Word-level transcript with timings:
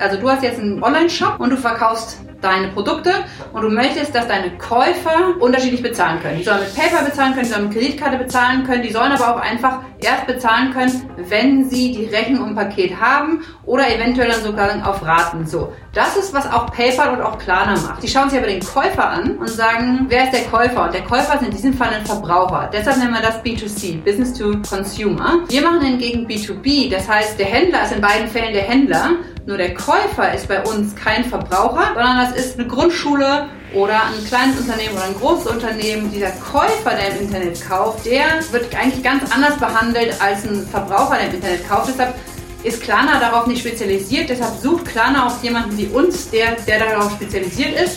Also 0.00 0.16
du 0.16 0.30
hast 0.30 0.44
jetzt 0.44 0.60
einen 0.60 0.80
Online-Shop 0.80 1.40
und 1.40 1.50
du 1.50 1.56
verkaufst 1.56 2.20
deine 2.40 2.68
Produkte 2.68 3.10
und 3.52 3.62
du 3.62 3.68
möchtest, 3.68 4.14
dass 4.14 4.28
deine 4.28 4.56
Käufer 4.58 5.34
unterschiedlich 5.40 5.82
bezahlen 5.82 6.20
können. 6.20 6.38
Die 6.38 6.44
sollen 6.44 6.60
mit 6.60 6.74
PayPal 6.74 7.04
bezahlen 7.04 7.32
können, 7.32 7.44
die 7.44 7.50
sollen 7.50 7.68
mit 7.68 7.76
Kreditkarte 7.76 8.18
bezahlen 8.18 8.64
können, 8.64 8.82
die 8.82 8.92
sollen 8.92 9.12
aber 9.12 9.34
auch 9.34 9.40
einfach 9.40 9.80
erst 10.00 10.26
bezahlen 10.26 10.72
können, 10.72 11.10
wenn 11.16 11.68
sie 11.68 11.92
die 11.92 12.04
Rechnung 12.06 12.50
im 12.50 12.54
Paket 12.54 13.00
haben 13.00 13.42
oder 13.64 13.92
eventuell 13.92 14.30
dann 14.30 14.42
sogar 14.42 14.88
auf 14.88 15.04
Raten. 15.04 15.46
So, 15.46 15.72
das 15.92 16.16
ist, 16.16 16.32
was 16.32 16.50
auch 16.50 16.72
PayPal 16.72 17.14
und 17.14 17.22
auch 17.22 17.38
Klarna 17.38 17.74
macht. 17.74 18.02
Die 18.02 18.08
schauen 18.08 18.30
sich 18.30 18.38
aber 18.38 18.48
den 18.48 18.60
Käufer 18.60 19.08
an 19.08 19.38
und 19.38 19.48
sagen, 19.48 20.06
wer 20.08 20.24
ist 20.24 20.32
der 20.32 20.44
Käufer? 20.44 20.84
Und 20.84 20.94
der 20.94 21.02
Käufer 21.02 21.34
ist 21.34 21.42
in 21.42 21.50
diesem 21.50 21.74
Fall 21.74 21.88
ein 21.88 22.06
Verbraucher. 22.06 22.70
Deshalb 22.72 22.98
nennen 22.98 23.14
wir 23.14 23.20
das 23.20 23.42
B2C, 23.42 24.02
Business 24.04 24.32
to 24.34 24.52
Consumer. 24.68 25.40
Wir 25.48 25.62
machen 25.62 25.80
hingegen 25.80 26.26
B2B, 26.28 26.90
das 26.90 27.08
heißt, 27.08 27.38
der 27.38 27.46
Händler 27.46 27.82
ist 27.82 27.92
in 27.92 28.00
beiden 28.00 28.28
Fällen 28.28 28.52
der 28.52 28.62
Händler 28.62 29.10
nur 29.48 29.56
der 29.56 29.72
Käufer 29.72 30.34
ist 30.34 30.46
bei 30.46 30.62
uns 30.62 30.94
kein 30.94 31.24
Verbraucher, 31.24 31.94
sondern 31.94 32.18
das 32.18 32.27
ist 32.36 32.58
eine 32.58 32.68
Grundschule 32.68 33.48
oder 33.74 34.04
ein 34.06 34.24
kleines 34.26 34.60
Unternehmen 34.60 34.94
oder 34.94 35.04
ein 35.04 35.14
großes 35.14 35.46
Unternehmen. 35.46 36.10
Dieser 36.12 36.30
Käufer, 36.30 36.90
der 36.90 37.10
im 37.10 37.22
Internet 37.22 37.66
kauft, 37.66 38.06
der 38.06 38.26
wird 38.50 38.74
eigentlich 38.74 39.02
ganz 39.02 39.30
anders 39.32 39.58
behandelt 39.58 40.20
als 40.20 40.44
ein 40.44 40.66
Verbraucher, 40.66 41.16
der 41.16 41.28
im 41.28 41.34
Internet 41.34 41.68
kauft. 41.68 41.88
Deshalb 41.88 42.14
ist 42.62 42.82
Klarna 42.82 43.20
darauf 43.20 43.46
nicht 43.46 43.60
spezialisiert. 43.60 44.28
Deshalb 44.28 44.58
sucht 44.60 44.86
Klarna 44.86 45.26
auch 45.26 45.42
jemanden 45.42 45.76
wie 45.76 45.86
uns, 45.86 46.30
der, 46.30 46.56
der 46.66 46.78
darauf 46.80 47.12
spezialisiert 47.12 47.78
ist. 47.80 47.96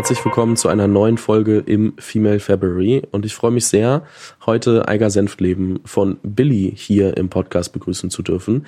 Herzlich 0.00 0.24
willkommen 0.24 0.56
zu 0.56 0.68
einer 0.68 0.88
neuen 0.88 1.18
Folge 1.18 1.58
im 1.58 1.92
Female 1.98 2.40
February 2.40 3.02
und 3.10 3.26
ich 3.26 3.34
freue 3.34 3.50
mich 3.50 3.66
sehr, 3.66 4.02
heute 4.46 4.88
Eiger 4.88 5.10
Senftleben 5.10 5.80
von 5.84 6.16
Billy 6.22 6.72
hier 6.74 7.18
im 7.18 7.28
Podcast 7.28 7.74
begrüßen 7.74 8.08
zu 8.08 8.22
dürfen. 8.22 8.64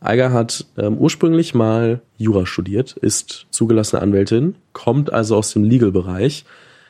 Eiger 0.00 0.30
hat 0.30 0.66
ähm, 0.76 0.98
ursprünglich 0.98 1.54
mal 1.54 2.02
Jura 2.18 2.44
studiert, 2.44 2.98
ist 2.98 3.46
zugelassene 3.48 4.02
Anwältin, 4.02 4.56
kommt 4.74 5.10
also 5.10 5.36
aus 5.36 5.54
dem 5.54 5.64
Legal-Bereich, 5.64 6.44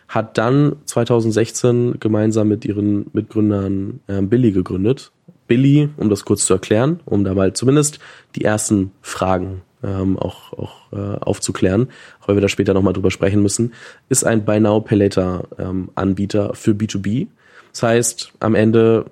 hat 0.08 0.38
dann 0.38 0.74
2016 0.86 2.00
gemeinsam 2.00 2.48
mit 2.48 2.64
ihren 2.64 3.06
Mitgründern 3.12 4.00
ähm, 4.08 4.28
Billy 4.28 4.50
gegründet. 4.50 5.12
Billy, 5.46 5.88
um 5.98 6.10
das 6.10 6.24
kurz 6.24 6.46
zu 6.46 6.54
erklären, 6.54 6.98
um 7.04 7.22
da 7.22 7.32
mal 7.32 7.52
zumindest 7.52 8.00
die 8.34 8.42
ersten 8.42 8.90
Fragen 9.02 9.62
ähm, 9.84 10.18
auch, 10.18 10.52
auch 10.52 10.92
äh, 10.92 11.18
aufzuklären, 11.20 11.88
auch 12.20 12.28
weil 12.28 12.36
wir 12.36 12.42
da 12.42 12.48
später 12.48 12.74
nochmal 12.74 12.92
drüber 12.92 13.10
sprechen 13.10 13.42
müssen, 13.42 13.74
ist 14.08 14.24
ein 14.24 14.44
Buy 14.44 14.60
Now 14.60 14.80
Pay 14.80 14.98
Later 14.98 15.44
ähm, 15.58 15.90
Anbieter 15.94 16.54
für 16.54 16.72
B2B. 16.72 17.28
Das 17.72 17.82
heißt, 17.82 18.32
am 18.40 18.54
Ende 18.54 19.06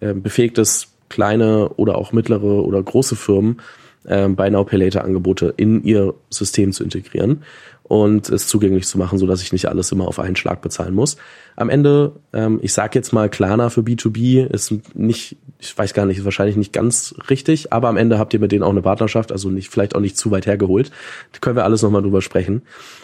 äh, 0.00 0.12
befähigt 0.14 0.58
es 0.58 0.88
kleine 1.08 1.68
oder 1.76 1.96
auch 1.96 2.12
mittlere 2.12 2.64
oder 2.64 2.82
große 2.82 3.16
Firmen, 3.16 3.60
äh, 4.04 4.28
Buy 4.28 4.50
Now 4.50 4.64
Pay 4.64 4.78
Later 4.78 5.04
Angebote 5.04 5.54
in 5.56 5.82
ihr 5.84 6.14
System 6.30 6.72
zu 6.72 6.82
integrieren 6.84 7.42
und 7.88 8.28
es 8.30 8.48
zugänglich 8.48 8.86
zu 8.86 8.98
machen, 8.98 9.18
so 9.18 9.26
dass 9.26 9.42
ich 9.42 9.52
nicht 9.52 9.68
alles 9.68 9.92
immer 9.92 10.08
auf 10.08 10.18
einen 10.18 10.34
Schlag 10.34 10.60
bezahlen 10.60 10.92
muss. 10.92 11.16
Am 11.54 11.70
Ende, 11.70 12.12
ähm, 12.32 12.58
ich 12.60 12.72
sage 12.72 12.98
jetzt 12.98 13.12
mal 13.12 13.30
Klarna 13.30 13.70
für 13.70 13.82
B2B, 13.82 14.44
ist 14.44 14.74
nicht, 14.94 15.36
ich 15.60 15.78
weiß 15.78 15.94
gar 15.94 16.04
nicht, 16.04 16.18
ist 16.18 16.24
wahrscheinlich 16.24 16.56
nicht 16.56 16.72
ganz 16.72 17.14
richtig, 17.30 17.72
aber 17.72 17.88
am 17.88 17.96
Ende 17.96 18.18
habt 18.18 18.34
ihr 18.34 18.40
mit 18.40 18.50
denen 18.50 18.64
auch 18.64 18.70
eine 18.70 18.82
Partnerschaft, 18.82 19.30
also 19.30 19.50
nicht, 19.50 19.70
vielleicht 19.70 19.94
auch 19.94 20.00
nicht 20.00 20.18
zu 20.18 20.32
weit 20.32 20.46
hergeholt. 20.46 20.90
Da 21.32 21.38
können 21.38 21.54
wir 21.54 21.64
alles 21.64 21.82
nochmal 21.82 22.02
drüber 22.02 22.22
sprechen. 22.22 22.62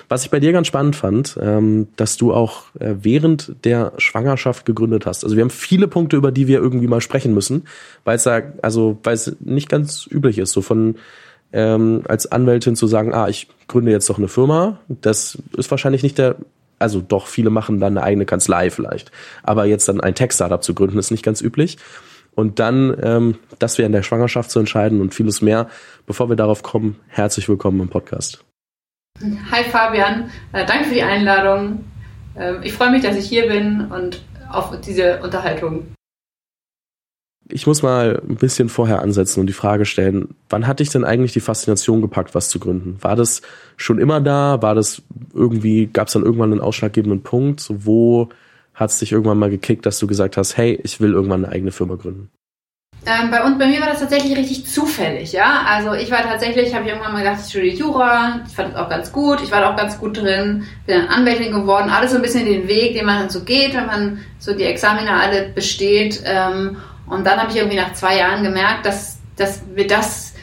Was 0.09 0.25
ich 0.25 0.31
bei 0.31 0.41
dir 0.41 0.51
ganz 0.51 0.67
spannend 0.67 0.97
fand, 0.97 1.39
ähm, 1.41 1.87
dass 1.95 2.17
du 2.17 2.35
auch 2.35 2.65
äh, 2.81 2.97
während 3.01 3.55
der 3.65 3.93
Schwangerschaft 3.99 4.67
gegründet 4.67 5.07
hast. 5.07 5.23
Also 5.23 5.37
wir 5.37 5.43
haben 5.43 5.51
viele 5.51 5.87
Punkte, 5.87 6.17
über 6.17 6.33
die 6.33 6.49
wir 6.49 6.59
irgendwie 6.59 6.89
mal 6.89 7.01
sprechen 7.01 7.35
müssen, 7.35 7.63
weil 8.05 8.17
es 8.17 8.25
da, 8.25 8.43
also 8.63 8.99
weil 9.05 9.15
es 9.15 9.37
nicht 9.39 9.69
ganz 9.69 10.09
üblich 10.11 10.39
ist, 10.39 10.51
so 10.51 10.61
von 10.61 10.97
ähm, 11.53 12.03
als 12.09 12.31
Anwältin 12.31 12.77
zu 12.77 12.87
sagen, 12.87 13.13
ah, 13.15 13.29
ich 13.29 13.49
gründe 13.69 13.91
jetzt 13.91 14.09
doch 14.09 14.19
eine 14.19 14.29
Firma, 14.29 14.79
das 14.89 15.39
ist 15.57 15.71
wahrscheinlich 15.71 16.03
nicht 16.03 16.19
der, 16.19 16.37
also 16.79 17.01
doch, 17.01 17.27
viele 17.27 17.51
machen 17.51 17.81
dann 17.81 17.97
eine 17.97 18.07
eigene 18.07 18.27
Kanzlei 18.27 18.71
vielleicht, 18.71 19.13
aber 19.43 19.65
jetzt 19.67 19.89
dann 19.89 20.01
ein 20.01 20.15
Tech-Startup 20.15 20.63
zu 20.63 20.75
gründen, 20.75 20.99
ist 20.99 21.11
nicht 21.11 21.25
ganz 21.25 21.41
üblich. 21.41 21.79
Und 22.35 22.59
dann 22.61 22.97
ähm, 23.03 23.39
das 23.59 23.79
wäre 23.79 23.87
in 23.87 23.93
der 23.93 24.03
Schwangerschaft 24.03 24.51
zu 24.51 24.59
entscheiden 24.59 25.01
und 25.01 25.15
vieles 25.15 25.43
mehr. 25.43 25.69
Bevor 26.07 26.29
wir 26.29 26.37
darauf 26.37 26.63
kommen, 26.63 26.99
herzlich 27.09 27.49
willkommen 27.49 27.81
im 27.81 27.89
Podcast. 27.89 28.45
Hi 29.51 29.65
Fabian, 29.65 30.31
äh, 30.53 30.65
danke 30.65 30.87
für 30.87 30.95
die 30.95 31.03
Einladung. 31.03 31.85
Ähm, 32.37 32.61
ich 32.63 32.73
freue 32.73 32.91
mich, 32.91 33.03
dass 33.03 33.17
ich 33.17 33.27
hier 33.29 33.47
bin 33.49 33.93
und 33.93 34.23
auf 34.51 34.81
diese 34.81 35.21
Unterhaltung 35.23 35.89
ich 37.49 37.67
muss 37.67 37.83
mal 37.83 38.23
ein 38.29 38.37
bisschen 38.37 38.69
vorher 38.69 39.03
ansetzen 39.03 39.41
und 39.41 39.47
die 39.47 39.53
Frage 39.53 39.85
stellen, 39.85 40.35
wann 40.49 40.67
hat 40.67 40.81
dich 40.81 40.91
denn 40.91 41.05
eigentlich 41.05 41.33
die 41.33 41.41
Faszination 41.41 42.01
gepackt, 42.01 42.35
was 42.35 42.49
zu 42.49 42.59
gründen? 42.59 42.97
War 43.01 43.17
das 43.17 43.43
schon 43.77 43.99
immer 43.99 44.21
da? 44.21 44.63
War 44.63 44.75
das 44.75 45.03
irgendwie, 45.35 45.87
gab 45.87 46.07
es 46.07 46.15
dann 46.15 46.25
irgendwann 46.25 46.53
einen 46.53 46.61
ausschlaggebenden 46.61 47.23
Punkt? 47.23 47.67
Wo 47.69 48.29
hat 48.75 48.91
es 48.91 48.99
dich 48.99 49.13
irgendwann 49.13 49.39
mal 49.39 49.51
gekickt, 49.51 49.87
dass 49.87 49.99
du 49.99 50.07
gesagt 50.07 50.37
hast, 50.37 50.57
hey, 50.57 50.81
ich 50.83 51.01
will 51.01 51.13
irgendwann 51.13 51.45
eine 51.45 51.53
eigene 51.53 51.73
Firma 51.73 51.97
gründen? 51.97 52.31
Ähm, 53.05 53.33
bei 53.33 53.43
uns, 53.43 53.59
bei 53.59 53.67
mir 53.67 53.81
war 53.81 53.89
das 53.89 53.99
tatsächlich 53.99 54.37
richtig 54.39 54.65
zufällig, 54.67 55.33
ja. 55.33 55.65
Also 55.67 55.93
ich 55.93 56.09
war 56.13 56.23
tatsächlich, 56.23 56.73
habe 56.73 56.85
ich 56.85 56.91
irgendwann 56.93 57.13
mal 57.13 57.25
gedacht, 57.25 57.41
ich 57.45 57.51
studiere 57.51 57.75
Jura, 57.75 58.41
ich 58.47 58.55
fand 58.55 58.73
das 58.73 58.81
auch 58.81 58.89
ganz 58.89 59.11
gut, 59.11 59.43
ich 59.43 59.51
war 59.51 59.61
da 59.61 59.73
auch 59.73 59.77
ganz 59.77 59.99
gut 59.99 60.19
drin, 60.19 60.65
bin 60.87 61.01
dann 61.01 61.09
Anwältin 61.09 61.53
geworden, 61.53 61.91
alles 61.91 62.13
so 62.13 62.17
ein 62.17 62.23
bisschen 62.23 62.45
den 62.45 62.69
Weg, 62.69 62.95
den 62.95 63.05
man 63.05 63.19
dann 63.19 63.31
so 63.31 63.43
geht, 63.43 63.75
wenn 63.75 63.87
man 63.87 64.21
so 64.39 64.55
die 64.55 64.63
Examina 64.63 65.19
alle 65.19 65.49
besteht. 65.49 66.23
Ähm, 66.25 66.77
und 67.07 67.27
dann 67.27 67.41
habe 67.41 67.51
ich 67.51 67.57
irgendwie 67.57 67.77
nach 67.77 67.93
zwei 67.93 68.19
Jahren 68.19 68.43
gemerkt, 68.43 68.87
dass, 68.87 69.19
dass 69.37 69.63
wir 69.75 69.87
das 69.87 70.35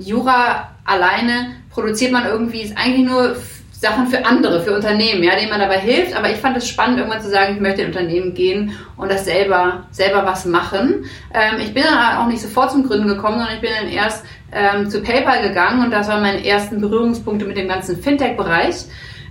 Jura 0.00 0.70
alleine 0.84 1.56
produziert 1.70 2.12
man 2.12 2.26
irgendwie, 2.26 2.72
eigentlich 2.76 3.06
nur 3.06 3.36
Sachen 3.78 4.06
für 4.06 4.24
andere, 4.24 4.62
für 4.62 4.74
Unternehmen, 4.74 5.22
ja, 5.22 5.36
denen 5.36 5.50
man 5.50 5.60
dabei 5.60 5.78
hilft. 5.78 6.16
Aber 6.16 6.30
ich 6.30 6.38
fand 6.38 6.56
es 6.56 6.66
spannend, 6.66 6.98
irgendwann 6.98 7.20
zu 7.20 7.28
sagen, 7.28 7.54
ich 7.54 7.60
möchte 7.60 7.82
in 7.82 7.88
Unternehmen 7.88 8.32
gehen 8.32 8.72
und 8.96 9.10
das 9.10 9.26
selber, 9.26 9.86
selber 9.90 10.24
was 10.24 10.46
machen. 10.46 11.04
Ähm, 11.34 11.60
ich 11.60 11.74
bin 11.74 11.82
dann 11.82 12.18
auch 12.18 12.26
nicht 12.26 12.40
sofort 12.40 12.70
zum 12.70 12.86
Gründen 12.86 13.08
gekommen, 13.08 13.38
sondern 13.38 13.54
ich 13.54 13.60
bin 13.60 13.70
dann 13.78 13.88
erst 13.88 14.24
ähm, 14.52 14.88
zu 14.88 15.02
PayPal 15.02 15.42
gegangen 15.42 15.84
und 15.84 15.90
das 15.90 16.08
waren 16.08 16.22
meine 16.22 16.46
ersten 16.46 16.80
Berührungspunkte 16.80 17.44
mit 17.44 17.58
dem 17.58 17.68
ganzen 17.68 18.02
Fintech-Bereich. 18.02 18.86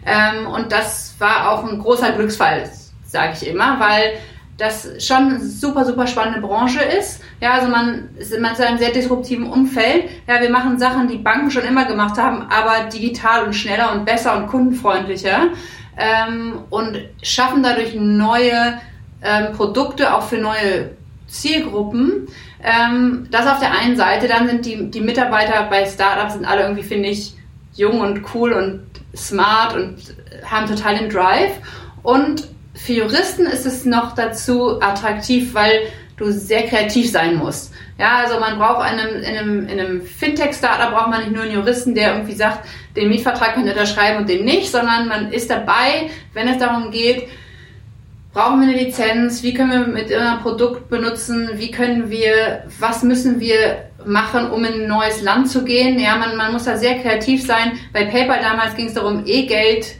Ähm, 0.06 0.46
und 0.48 0.72
das 0.72 1.16
war 1.18 1.52
auch 1.52 1.68
ein 1.68 1.80
großer 1.80 2.12
Glücksfall, 2.12 2.70
sage 3.04 3.34
ich 3.42 3.48
immer, 3.48 3.80
weil 3.80 4.20
das 4.58 5.06
schon 5.06 5.18
eine 5.18 5.40
super, 5.40 5.84
super 5.84 6.08
spannende 6.08 6.40
Branche 6.40 6.82
ist. 6.82 7.22
Ja, 7.42 7.54
also 7.54 7.68
man 7.68 8.10
ist 8.18 8.32
in 8.32 8.46
einem 8.46 8.78
sehr 8.78 8.92
disruptiven 8.92 9.48
Umfeld. 9.48 10.06
Ja, 10.28 10.42
wir 10.42 10.50
machen 10.50 10.80
Sachen, 10.80 11.08
die 11.08 11.18
Banken 11.18 11.52
schon 11.52 11.64
immer 11.64 11.86
gemacht 11.86 12.18
haben, 12.18 12.44
aber 12.44 12.90
digital 12.90 13.46
und 13.46 13.54
schneller 13.54 13.92
und 13.92 14.06
besser 14.06 14.38
und 14.38 14.48
kundenfreundlicher 14.48 15.50
ähm, 15.98 16.64
und 16.70 16.98
schaffen 17.22 17.64
dadurch 17.64 17.96
neue 17.96 18.80
ähm, 19.22 19.54
Produkte 19.54 20.14
auch 20.14 20.24
für 20.24 20.38
neue 20.38 20.92
Zielgruppen. 21.28 22.28
Ähm, 22.64 23.28
das 23.32 23.48
auf 23.48 23.60
der 23.60 23.78
einen 23.78 23.98
Seite, 23.98 24.28
dann 24.28 24.48
sind 24.48 24.66
die, 24.66 24.90
die 24.90 25.02
Mitarbeiter 25.02 25.64
bei 25.70 25.86
Startups 25.86 26.34
sind 26.34 26.46
alle 26.46 26.62
irgendwie, 26.62 26.84
finde 26.84 27.10
ich, 27.10 27.34
jung 27.74 28.00
und 28.00 28.22
cool 28.34 28.54
und 28.54 28.84
smart 29.16 29.76
und 29.76 29.98
haben 30.46 30.68
total 30.68 30.98
den 30.98 31.10
Drive. 31.10 31.52
Und 32.04 32.48
für 32.76 32.94
Juristen 32.94 33.46
ist 33.46 33.66
es 33.66 33.86
noch 33.86 34.16
dazu 34.16 34.82
attraktiv, 34.82 35.54
weil 35.54 35.88
du 36.18 36.32
sehr 36.32 36.64
kreativ 36.64 37.12
sein 37.12 37.36
musst. 37.36 37.74
Ja, 37.98 38.18
also 38.18 38.40
man 38.40 38.58
braucht 38.58 38.92
in 38.92 39.00
einem, 39.00 39.16
in 39.22 39.38
einem, 39.38 39.68
in 39.68 39.80
einem 39.80 40.02
Fintech-Startup 40.02 40.92
braucht 40.92 41.10
man 41.10 41.22
nicht 41.22 41.32
nur 41.32 41.44
einen 41.44 41.54
Juristen, 41.54 41.96
der 41.96 42.14
irgendwie 42.14 42.36
sagt, 42.36 42.68
den 42.96 43.10
Mietvertrag 43.10 43.54
könnt 43.54 43.66
ihr 43.66 43.74
unterschreiben 43.74 44.20
und 44.20 44.30
den 44.30 44.46
nicht, 44.46 44.72
sondern 44.72 45.08
man 45.08 45.32
ist 45.32 45.50
dabei, 45.50 46.10
wenn 46.34 46.48
es 46.48 46.58
darum 46.58 46.92
geht, 46.92 47.28
brauchen 48.34 48.62
wir 48.62 48.68
eine 48.68 48.78
Lizenz, 48.78 49.44
wie 49.44 49.54
können 49.54 49.72
wir 49.72 49.88
mit 49.88 50.12
einem 50.12 50.40
Produkt 50.42 50.90
benutzen, 50.90 51.52
wie 51.56 51.72
können 51.72 52.10
wir, 52.10 52.66
was 52.80 53.04
müssen 53.04 53.40
wir 53.40 53.90
machen, 54.06 54.50
um 54.52 54.64
in 54.66 54.82
ein 54.82 54.88
neues 54.88 55.22
Land 55.22 55.50
zu 55.50 55.64
gehen. 55.64 56.00
Ja, 56.00 56.18
man, 56.18 56.36
man 56.36 56.52
muss 56.52 56.66
da 56.66 56.78
sehr 56.78 57.00
kreativ 57.00 57.46
sein. 57.46 57.74
Bei 57.94 58.06
PayPal 58.06 58.42
damals 58.42 58.76
ging 58.76 58.88
es 58.88 58.94
darum, 58.94 59.24
E-Geld, 59.26 59.96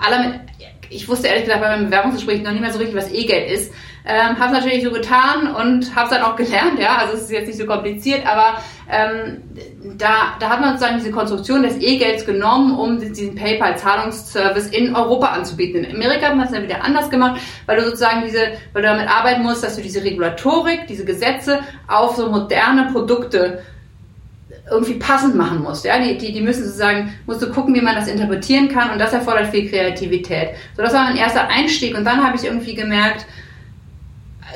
alle 0.00 0.28
mit, 0.28 0.40
ich 0.90 1.08
wusste 1.08 1.28
ehrlich 1.28 1.44
gesagt 1.44 1.62
bei 1.62 1.68
meinem 1.68 1.86
Bewerbungsgespräch 1.86 2.42
noch 2.42 2.50
nicht 2.50 2.60
mehr 2.60 2.72
so 2.72 2.78
richtig, 2.78 2.96
was 2.96 3.12
E-Geld 3.12 3.50
ist. 3.50 3.72
Ähm, 4.04 4.38
habe 4.38 4.46
es 4.46 4.52
natürlich 4.52 4.82
so 4.82 4.90
getan 4.90 5.54
und 5.54 5.94
habe 5.94 6.06
es 6.06 6.10
dann 6.10 6.22
auch 6.22 6.34
gelernt, 6.34 6.80
ja, 6.80 6.96
also 6.96 7.14
es 7.14 7.24
ist 7.24 7.30
jetzt 7.30 7.46
nicht 7.46 7.58
so 7.58 7.66
kompliziert, 7.66 8.26
aber 8.26 8.58
ähm, 8.90 9.42
da, 9.98 10.36
da 10.40 10.48
hat 10.48 10.60
man 10.60 10.70
sozusagen 10.70 10.98
diese 10.98 11.10
Konstruktion 11.10 11.62
des 11.62 11.76
E-Gelds 11.76 12.24
genommen, 12.24 12.76
um 12.78 12.98
diesen 12.98 13.34
PayPal-Zahlungsservice 13.34 14.68
in 14.68 14.96
Europa 14.96 15.26
anzubieten. 15.26 15.84
In 15.84 15.94
Amerika 15.94 16.28
hat 16.28 16.36
man 16.36 16.46
es 16.46 16.52
dann 16.52 16.62
wieder 16.62 16.82
anders 16.82 17.10
gemacht, 17.10 17.40
weil 17.66 17.76
du 17.76 17.84
sozusagen 17.84 18.22
diese, 18.24 18.40
weil 18.72 18.82
du 18.82 18.88
damit 18.88 19.08
arbeiten 19.08 19.42
musst, 19.42 19.62
dass 19.62 19.76
du 19.76 19.82
diese 19.82 20.02
Regulatorik, 20.02 20.86
diese 20.88 21.04
Gesetze 21.04 21.60
auf 21.86 22.16
so 22.16 22.30
moderne 22.30 22.90
Produkte 22.92 23.62
irgendwie 24.70 24.94
passend 24.94 25.34
machen 25.34 25.62
musst. 25.62 25.84
Ja? 25.84 25.98
Die, 25.98 26.18
die, 26.18 26.32
die 26.32 26.40
müssen 26.40 26.64
sozusagen, 26.64 27.14
musst 27.26 27.42
du 27.42 27.50
gucken, 27.50 27.74
wie 27.74 27.80
man 27.80 27.94
das 27.94 28.08
interpretieren 28.08 28.68
kann 28.68 28.90
und 28.90 28.98
das 28.98 29.12
erfordert 29.12 29.48
viel 29.48 29.68
Kreativität. 29.68 30.50
So, 30.76 30.82
das 30.82 30.92
war 30.92 31.04
mein 31.04 31.16
erster 31.16 31.48
Einstieg 31.48 31.96
und 31.96 32.04
dann 32.04 32.24
habe 32.24 32.36
ich 32.36 32.44
irgendwie 32.44 32.74
gemerkt, 32.74 33.26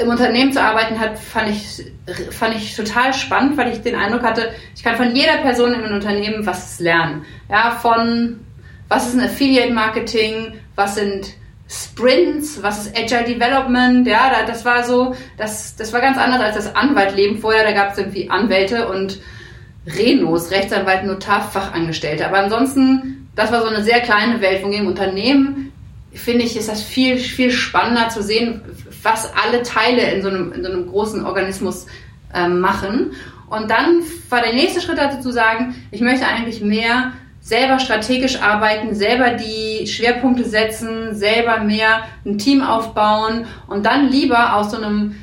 im 0.01 0.09
Unternehmen 0.09 0.53
zu 0.53 0.61
arbeiten 0.61 0.99
hat, 0.99 1.19
fand 1.19 1.51
ich, 1.51 1.85
fand 2.31 2.57
ich 2.57 2.75
total 2.75 3.15
spannend, 3.15 3.57
weil 3.57 3.73
ich 3.73 3.81
den 3.83 3.95
Eindruck 3.95 4.23
hatte, 4.23 4.51
ich 4.75 4.83
kann 4.83 4.97
von 4.97 5.15
jeder 5.15 5.37
Person 5.39 5.73
im 5.73 5.93
Unternehmen 5.93 6.45
was 6.47 6.81
lernen. 6.81 7.25
Ja, 7.49 7.71
von 7.71 8.41
was 8.89 9.09
ist 9.09 9.15
ein 9.15 9.25
Affiliate 9.25 9.73
Marketing, 9.73 10.55
was 10.75 10.97
sind 10.97 11.35
Sprints, 11.69 12.63
was 12.63 12.87
ist 12.87 12.99
Agile 12.99 13.25
Development, 13.25 14.07
ja, 14.07 14.45
das 14.47 14.65
war 14.65 14.85
so, 14.85 15.15
das, 15.39 15.77
das 15.77 15.93
war 15.93 16.01
ganz 16.01 16.19
anders 16.19 16.41
als 16.41 16.57
das 16.57 16.77
Anwaltleben 16.77 17.39
vorher, 17.39 17.65
da 17.65 17.73
gab 17.73 17.93
es 17.93 17.99
irgendwie 17.99 18.29
Anwälte 18.29 18.89
und 18.89 19.21
Renos, 19.87 20.51
Rechtsanwalt, 20.51 21.05
Notar, 21.05 21.43
Fachangestellte. 21.43 22.27
Aber 22.27 22.39
ansonsten, 22.39 23.29
das 23.37 23.53
war 23.53 23.63
so 23.63 23.69
eine 23.69 23.85
sehr 23.85 24.01
kleine 24.01 24.41
Welt. 24.41 24.63
Von 24.63 24.73
jedem 24.73 24.87
Unternehmen, 24.87 25.73
finde 26.13 26.45
ich, 26.45 26.57
ist 26.57 26.69
das 26.69 26.83
viel, 26.83 27.19
viel 27.19 27.51
spannender 27.51 28.09
zu 28.09 28.23
sehen, 28.23 28.63
was 29.03 29.31
alle 29.35 29.63
Teile 29.63 30.11
in 30.13 30.23
so 30.23 30.29
einem, 30.29 30.53
in 30.53 30.63
so 30.63 30.71
einem 30.71 30.87
großen 30.87 31.25
Organismus 31.25 31.87
äh, 32.33 32.49
machen. 32.49 33.13
Und 33.51 33.71
dann 33.71 34.03
war 34.31 34.41
der 34.41 34.55
nächste 34.55 34.81
Schritt 34.81 34.99
dazu 34.99 35.21
zu 35.21 35.33
sagen, 35.33 35.75
ich 35.91 36.01
möchte 36.01 36.27
eigentlich 36.27 36.61
mehr 36.61 37.13
selber 37.41 37.79
strategisch 37.79 38.41
arbeiten, 38.41 38.95
selber 38.95 39.31
die 39.33 39.87
Schwerpunkte 39.87 40.45
setzen, 40.45 41.15
selber 41.15 41.59
mehr 41.59 42.05
ein 42.25 42.39
Team 42.39 42.63
aufbauen 42.63 43.45
und 43.67 43.85
dann 43.85 44.09
lieber 44.11 44.55
aus 44.55 44.71
so 44.71 44.79
einem 44.79 45.17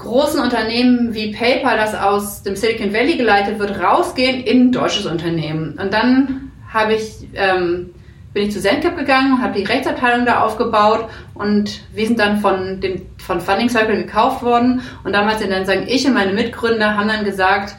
großen 0.00 0.40
Unternehmen 0.40 1.14
wie 1.14 1.32
PayPal, 1.32 1.76
das 1.76 1.94
aus 1.94 2.42
dem 2.42 2.56
Silicon 2.56 2.92
Valley 2.92 3.16
geleitet 3.16 3.58
wird, 3.58 3.80
rausgehen 3.80 4.42
in 4.42 4.68
ein 4.68 4.72
deutsches 4.72 5.06
Unternehmen. 5.06 5.78
Und 5.78 5.92
dann 5.92 6.50
habe 6.72 6.94
ich 6.94 7.28
ähm, 7.34 7.90
bin 8.32 8.44
ich 8.44 8.52
zu 8.52 8.60
Zentcap 8.60 8.96
gegangen, 8.96 9.42
habe 9.42 9.58
die 9.58 9.64
Rechtsabteilung 9.64 10.24
da 10.24 10.40
aufgebaut 10.40 11.08
und 11.34 11.80
wir 11.92 12.06
sind 12.06 12.18
dann 12.18 12.40
von 12.40 12.80
dem 12.80 13.02
von 13.18 13.40
Funding 13.40 13.68
Circle 13.68 13.96
gekauft 13.96 14.42
worden 14.42 14.82
und 15.02 15.12
damals 15.12 15.40
sind 15.40 15.50
dann 15.50 15.66
sagen 15.66 15.84
ich 15.88 16.06
und 16.06 16.14
meine 16.14 16.32
Mitgründer 16.32 16.96
haben 16.96 17.08
dann 17.08 17.24
gesagt, 17.24 17.74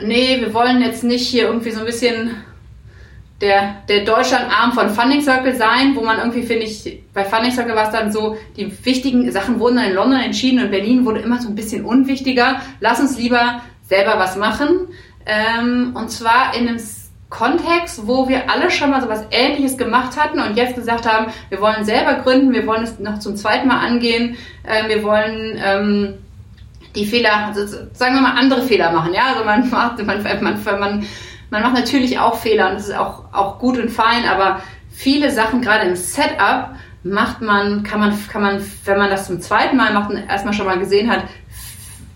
nee, 0.00 0.40
wir 0.40 0.54
wollen 0.54 0.80
jetzt 0.80 1.02
nicht 1.02 1.26
hier 1.26 1.46
irgendwie 1.46 1.72
so 1.72 1.80
ein 1.80 1.86
bisschen 1.86 2.30
der, 3.40 3.76
der 3.88 4.04
Deutschland-Arm 4.04 4.72
von 4.72 4.90
Funding 4.90 5.22
Circle 5.22 5.54
sein, 5.54 5.96
wo 5.96 6.02
man 6.02 6.18
irgendwie, 6.18 6.42
finde 6.42 6.64
ich, 6.64 7.02
bei 7.14 7.24
Funding 7.24 7.52
Circle 7.52 7.74
war 7.74 7.86
es 7.86 7.90
dann 7.90 8.12
so, 8.12 8.36
die 8.56 8.72
wichtigen 8.84 9.30
Sachen 9.32 9.58
wurden 9.58 9.76
dann 9.76 9.86
in 9.86 9.94
London 9.94 10.20
entschieden 10.20 10.62
und 10.62 10.70
Berlin 10.70 11.04
wurde 11.06 11.20
immer 11.20 11.40
so 11.40 11.48
ein 11.48 11.54
bisschen 11.54 11.84
unwichtiger. 11.84 12.60
Lass 12.80 13.00
uns 13.00 13.18
lieber 13.18 13.62
selber 13.82 14.18
was 14.18 14.36
machen. 14.36 14.88
Ähm, 15.26 15.92
und 15.94 16.10
zwar 16.10 16.54
in 16.54 16.68
einem 16.68 16.80
Kontext, 17.30 18.06
wo 18.06 18.28
wir 18.28 18.50
alle 18.50 18.70
schon 18.70 18.90
mal 18.90 19.00
so 19.00 19.08
was 19.08 19.24
Ähnliches 19.30 19.78
gemacht 19.78 20.20
hatten 20.20 20.40
und 20.40 20.56
jetzt 20.56 20.74
gesagt 20.74 21.06
haben, 21.06 21.32
wir 21.48 21.60
wollen 21.60 21.84
selber 21.84 22.14
gründen, 22.14 22.52
wir 22.52 22.66
wollen 22.66 22.82
es 22.82 22.98
noch 22.98 23.20
zum 23.20 23.36
zweiten 23.36 23.68
Mal 23.68 23.78
angehen, 23.86 24.36
äh, 24.64 24.88
wir 24.88 25.02
wollen 25.04 25.58
ähm, 25.64 26.14
die 26.96 27.06
Fehler, 27.06 27.46
also 27.46 27.66
sagen 27.92 28.16
wir 28.16 28.20
mal 28.20 28.34
andere 28.36 28.62
Fehler 28.62 28.90
machen, 28.90 29.14
ja, 29.14 29.26
also 29.32 29.44
man 29.44 29.70
macht, 29.70 30.04
man, 30.04 30.22
man, 30.42 30.80
man, 30.80 31.06
man 31.50 31.62
macht 31.62 31.74
natürlich 31.74 32.18
auch 32.18 32.36
Fehler 32.36 32.70
und 32.70 32.74
das 32.76 32.88
ist 32.88 32.96
auch, 32.96 33.24
auch 33.32 33.58
gut 33.58 33.78
und 33.78 33.90
fein, 33.90 34.26
aber 34.26 34.62
viele 34.90 35.30
Sachen 35.30 35.60
gerade 35.60 35.88
im 35.88 35.96
Setup 35.96 36.70
macht 37.02 37.40
man, 37.40 37.82
kann 37.82 38.00
man, 38.00 38.16
kann 38.28 38.42
man, 38.42 38.64
wenn 38.84 38.98
man 38.98 39.10
das 39.10 39.26
zum 39.26 39.40
zweiten 39.40 39.76
Mal 39.76 39.92
macht 39.92 40.10
und 40.10 40.16
erstmal 40.16 40.52
schon 40.52 40.66
mal 40.66 40.78
gesehen 40.78 41.10
hat, 41.10 41.24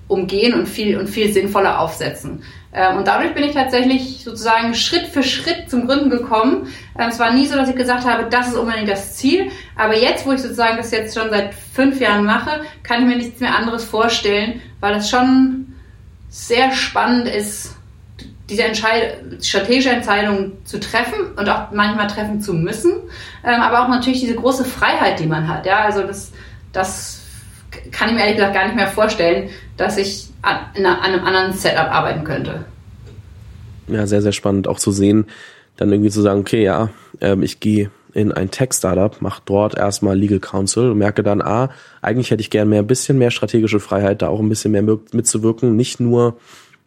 umgehen 0.09 0.55
und 0.55 0.69
viel 0.69 0.99
und 0.99 1.09
viel 1.09 1.33
sinnvoller 1.33 1.81
aufsetzen. 1.81 2.43
Ähm, 2.75 2.99
und 2.99 3.07
dadurch 3.07 3.33
bin 3.35 3.45
ich 3.45 3.55
tatsächlich 3.55 4.23
sozusagen 4.25 4.75
Schritt 4.75 5.07
für 5.07 5.23
Schritt 5.23 5.71
zum 5.71 5.87
Gründen 5.87 6.11
gekommen. 6.11 6.69
Ähm, 6.99 7.09
es 7.09 7.19
war 7.19 7.33
nie 7.33 7.47
so, 7.47 7.57
dass 7.57 7.69
ich 7.69 7.77
gesagt 7.77 8.05
habe, 8.05 8.29
das 8.29 8.49
ist 8.49 8.57
unbedingt 8.57 8.89
das 8.89 9.17
Ziel. 9.17 9.51
Aber 9.77 9.97
jetzt, 9.97 10.27
wo 10.27 10.33
ich 10.33 10.43
sozusagen 10.43 10.77
das 10.77 10.91
jetzt 10.91 11.19
schon 11.19 11.31
seit 11.31 11.55
fünf 11.55 12.01
Jahren 12.01 12.25
mache, 12.25 12.63
kann 12.83 13.03
ich 13.03 13.09
mir 13.09 13.17
nichts 13.17 13.41
mehr 13.41 13.55
anderes 13.55 13.85
vorstellen, 13.85 14.61
weil 14.81 14.97
es 14.97 15.09
schon 15.09 15.75
sehr 16.29 16.73
spannend 16.73 17.29
ist, 17.29 17.77
diese 18.49 18.63
Entscheid 18.63 19.19
strategische 19.43 19.91
Entscheidungen 19.91 20.53
zu 20.65 20.79
treffen 20.79 21.33
und 21.37 21.49
auch 21.49 21.71
manchmal 21.73 22.09
treffen 22.09 22.41
zu 22.41 22.53
müssen, 22.53 22.93
ähm, 23.45 23.61
aber 23.61 23.83
auch 23.83 23.89
natürlich 23.89 24.21
diese 24.21 24.35
große 24.35 24.65
Freiheit, 24.65 25.19
die 25.19 25.27
man 25.27 25.49
hat. 25.49 25.65
Ja, 25.67 25.81
also 25.85 26.03
das, 26.03 26.33
das 26.73 27.23
kann 27.91 28.09
ich 28.09 28.15
mir 28.15 28.21
ehrlich 28.21 28.37
gesagt 28.37 28.55
gar 28.55 28.67
nicht 28.67 28.77
mehr 28.77 28.89
vorstellen, 28.89 29.49
dass 29.77 29.97
ich 29.97 30.29
an, 30.43 30.59
an 30.85 31.01
einem 31.01 31.25
anderen 31.25 31.53
Setup 31.53 31.91
arbeiten 31.91 32.25
könnte. 32.25 32.67
Ja, 33.89 34.07
sehr, 34.07 34.23
sehr 34.23 34.33
spannend 34.33 34.69
auch 34.69 34.79
zu 34.79 34.93
sehen, 34.93 35.27
dann 35.77 35.91
irgendwie 35.91 36.11
zu 36.11 36.23
sagen, 36.23 36.41
okay, 36.41 36.63
ja, 36.63 36.91
ähm, 37.21 37.43
ich 37.43 37.61
gehe 37.61 37.91
in 38.13 38.31
ein 38.31 38.51
Tech-Startup, 38.51 39.21
mache 39.21 39.43
dort 39.45 39.77
erstmal 39.77 40.17
Legal 40.17 40.39
Counsel 40.39 40.91
und 40.91 40.99
merke 40.99 41.23
dann, 41.23 41.43
ah, 41.43 41.71
eigentlich 42.01 42.31
hätte 42.31 42.43
ich 42.43 42.51
gern 42.51 42.69
mehr, 42.69 42.81
ein 42.81 42.87
bisschen 42.87 43.19
mehr 43.19 43.33
strategische 43.33 43.81
Freiheit, 43.81 44.23
da 44.23 44.29
auch 44.29 44.39
ein 44.39 44.49
bisschen 44.49 44.71
mehr 44.71 44.83
mitzuwirken, 44.83 45.75
nicht 45.75 45.99
nur 45.99 46.37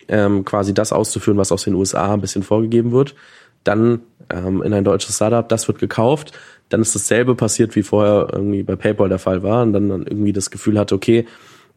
ähm, 0.07 0.45
quasi 0.45 0.73
das 0.73 0.93
auszuführen, 0.93 1.37
was 1.37 1.51
aus 1.51 1.63
den 1.63 1.73
USA 1.75 2.13
ein 2.13 2.21
bisschen 2.21 2.43
vorgegeben 2.43 2.91
wird. 2.91 3.15
Dann 3.63 4.01
ähm, 4.29 4.61
in 4.63 4.73
ein 4.73 4.83
deutsches 4.83 5.15
Startup, 5.15 5.47
das 5.47 5.67
wird 5.67 5.79
gekauft, 5.79 6.37
dann 6.69 6.81
ist 6.81 6.95
dasselbe 6.95 7.35
passiert, 7.35 7.75
wie 7.75 7.83
vorher 7.83 8.27
irgendwie 8.31 8.63
bei 8.63 8.75
PayPal 8.75 9.09
der 9.09 9.19
Fall 9.19 9.43
war 9.43 9.63
und 9.63 9.73
dann, 9.73 9.89
dann 9.89 10.05
irgendwie 10.05 10.33
das 10.33 10.51
Gefühl 10.51 10.79
hatte, 10.79 10.95
okay, 10.95 11.25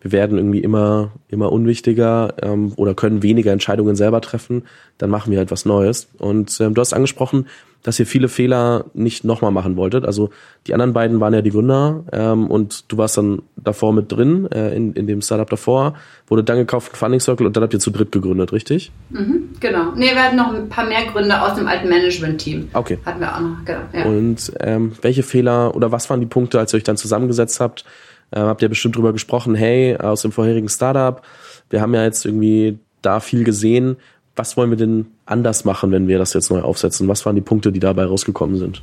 wir 0.00 0.12
werden 0.12 0.38
irgendwie 0.38 0.60
immer, 0.60 1.12
immer 1.28 1.52
unwichtiger 1.52 2.34
ähm, 2.42 2.72
oder 2.76 2.94
können 2.94 3.22
weniger 3.22 3.52
Entscheidungen 3.52 3.96
selber 3.96 4.20
treffen, 4.20 4.64
dann 4.98 5.10
machen 5.10 5.30
wir 5.30 5.38
halt 5.38 5.50
was 5.50 5.66
Neues. 5.66 6.08
Und 6.18 6.58
ähm, 6.60 6.74
du 6.74 6.80
hast 6.80 6.94
angesprochen, 6.94 7.46
dass 7.82 7.98
ihr 7.98 8.06
viele 8.06 8.28
Fehler 8.28 8.86
nicht 8.94 9.24
nochmal 9.24 9.50
machen 9.50 9.76
wolltet. 9.76 10.04
Also 10.04 10.30
die 10.66 10.74
anderen 10.74 10.92
beiden 10.92 11.20
waren 11.20 11.32
ja 11.32 11.42
die 11.42 11.50
Gründer 11.50 12.04
ähm, 12.12 12.50
und 12.50 12.90
du 12.92 12.98
warst 12.98 13.16
dann 13.16 13.42
davor 13.56 13.92
mit 13.92 14.12
drin, 14.12 14.50
äh, 14.52 14.74
in, 14.74 14.92
in 14.92 15.06
dem 15.06 15.22
Startup 15.22 15.48
davor, 15.48 15.94
wurde 16.28 16.44
dann 16.44 16.58
gekauft 16.58 16.88
von 16.88 16.96
Funding 16.96 17.20
Circle 17.20 17.46
und 17.46 17.56
dann 17.56 17.62
habt 17.62 17.72
ihr 17.72 17.80
zu 17.80 17.90
dritt 17.90 18.12
gegründet, 18.12 18.52
richtig? 18.52 18.92
Mhm, 19.10 19.50
genau. 19.60 19.92
Nee, 19.96 20.12
wir 20.12 20.22
hatten 20.22 20.36
noch 20.36 20.52
ein 20.52 20.68
paar 20.68 20.86
mehr 20.86 21.06
Gründer 21.06 21.46
aus 21.46 21.56
dem 21.56 21.66
alten 21.66 21.88
Management-Team. 21.88 22.68
Okay. 22.72 22.98
Hatten 23.04 23.20
wir 23.20 23.34
auch 23.34 23.40
noch, 23.40 23.64
genau. 23.64 23.80
Ja. 23.92 24.04
Und 24.04 24.52
ähm, 24.60 24.92
welche 25.00 25.22
Fehler 25.22 25.74
oder 25.74 25.92
was 25.92 26.10
waren 26.10 26.20
die 26.20 26.26
Punkte, 26.26 26.58
als 26.58 26.74
ihr 26.74 26.78
euch 26.78 26.84
dann 26.84 26.96
zusammengesetzt 26.96 27.60
habt? 27.60 27.84
Ähm, 28.32 28.44
habt 28.44 28.62
ihr 28.62 28.68
bestimmt 28.68 28.96
drüber 28.96 29.12
gesprochen, 29.12 29.54
hey, 29.54 29.96
aus 29.96 30.22
dem 30.22 30.32
vorherigen 30.32 30.68
Startup, 30.68 31.22
wir 31.70 31.80
haben 31.80 31.94
ja 31.94 32.04
jetzt 32.04 32.24
irgendwie 32.24 32.78
da 33.02 33.20
viel 33.20 33.44
gesehen. 33.44 33.96
Was 34.36 34.56
wollen 34.56 34.70
wir 34.70 34.76
denn 34.76 35.06
anders 35.26 35.64
machen, 35.64 35.90
wenn 35.90 36.08
wir 36.08 36.18
das 36.18 36.32
jetzt 36.34 36.50
neu 36.50 36.60
aufsetzen? 36.60 37.08
Was 37.08 37.26
waren 37.26 37.34
die 37.34 37.42
Punkte, 37.42 37.72
die 37.72 37.80
dabei 37.80 38.04
rausgekommen 38.04 38.56
sind? 38.56 38.82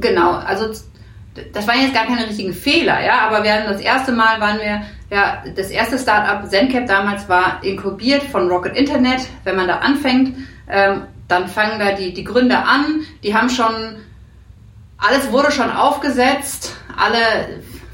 Genau, 0.00 0.32
also 0.32 0.72
das 1.52 1.66
waren 1.66 1.80
jetzt 1.80 1.94
gar 1.94 2.06
keine 2.06 2.26
richtigen 2.26 2.52
Fehler, 2.52 3.04
ja, 3.04 3.28
aber 3.28 3.44
wir 3.44 3.52
haben 3.52 3.70
das 3.70 3.80
erste 3.80 4.12
Mal 4.12 4.40
waren 4.40 4.58
wir, 4.58 4.82
ja, 5.10 5.42
das 5.56 5.70
erste 5.70 5.98
Startup 5.98 6.48
Zencap 6.48 6.86
damals 6.86 7.28
war 7.28 7.62
inkubiert 7.62 8.22
von 8.22 8.48
Rocket 8.48 8.76
Internet. 8.76 9.20
Wenn 9.44 9.56
man 9.56 9.68
da 9.68 9.78
anfängt, 9.78 10.36
ähm, 10.68 11.02
dann 11.28 11.48
fangen 11.48 11.78
da 11.78 11.92
die, 11.92 12.12
die 12.12 12.24
Gründer 12.24 12.66
an, 12.66 13.02
die 13.22 13.34
haben 13.34 13.50
schon, 13.50 13.96
alles 14.96 15.30
wurde 15.30 15.52
schon 15.52 15.70
aufgesetzt, 15.70 16.74
alle 16.96 17.18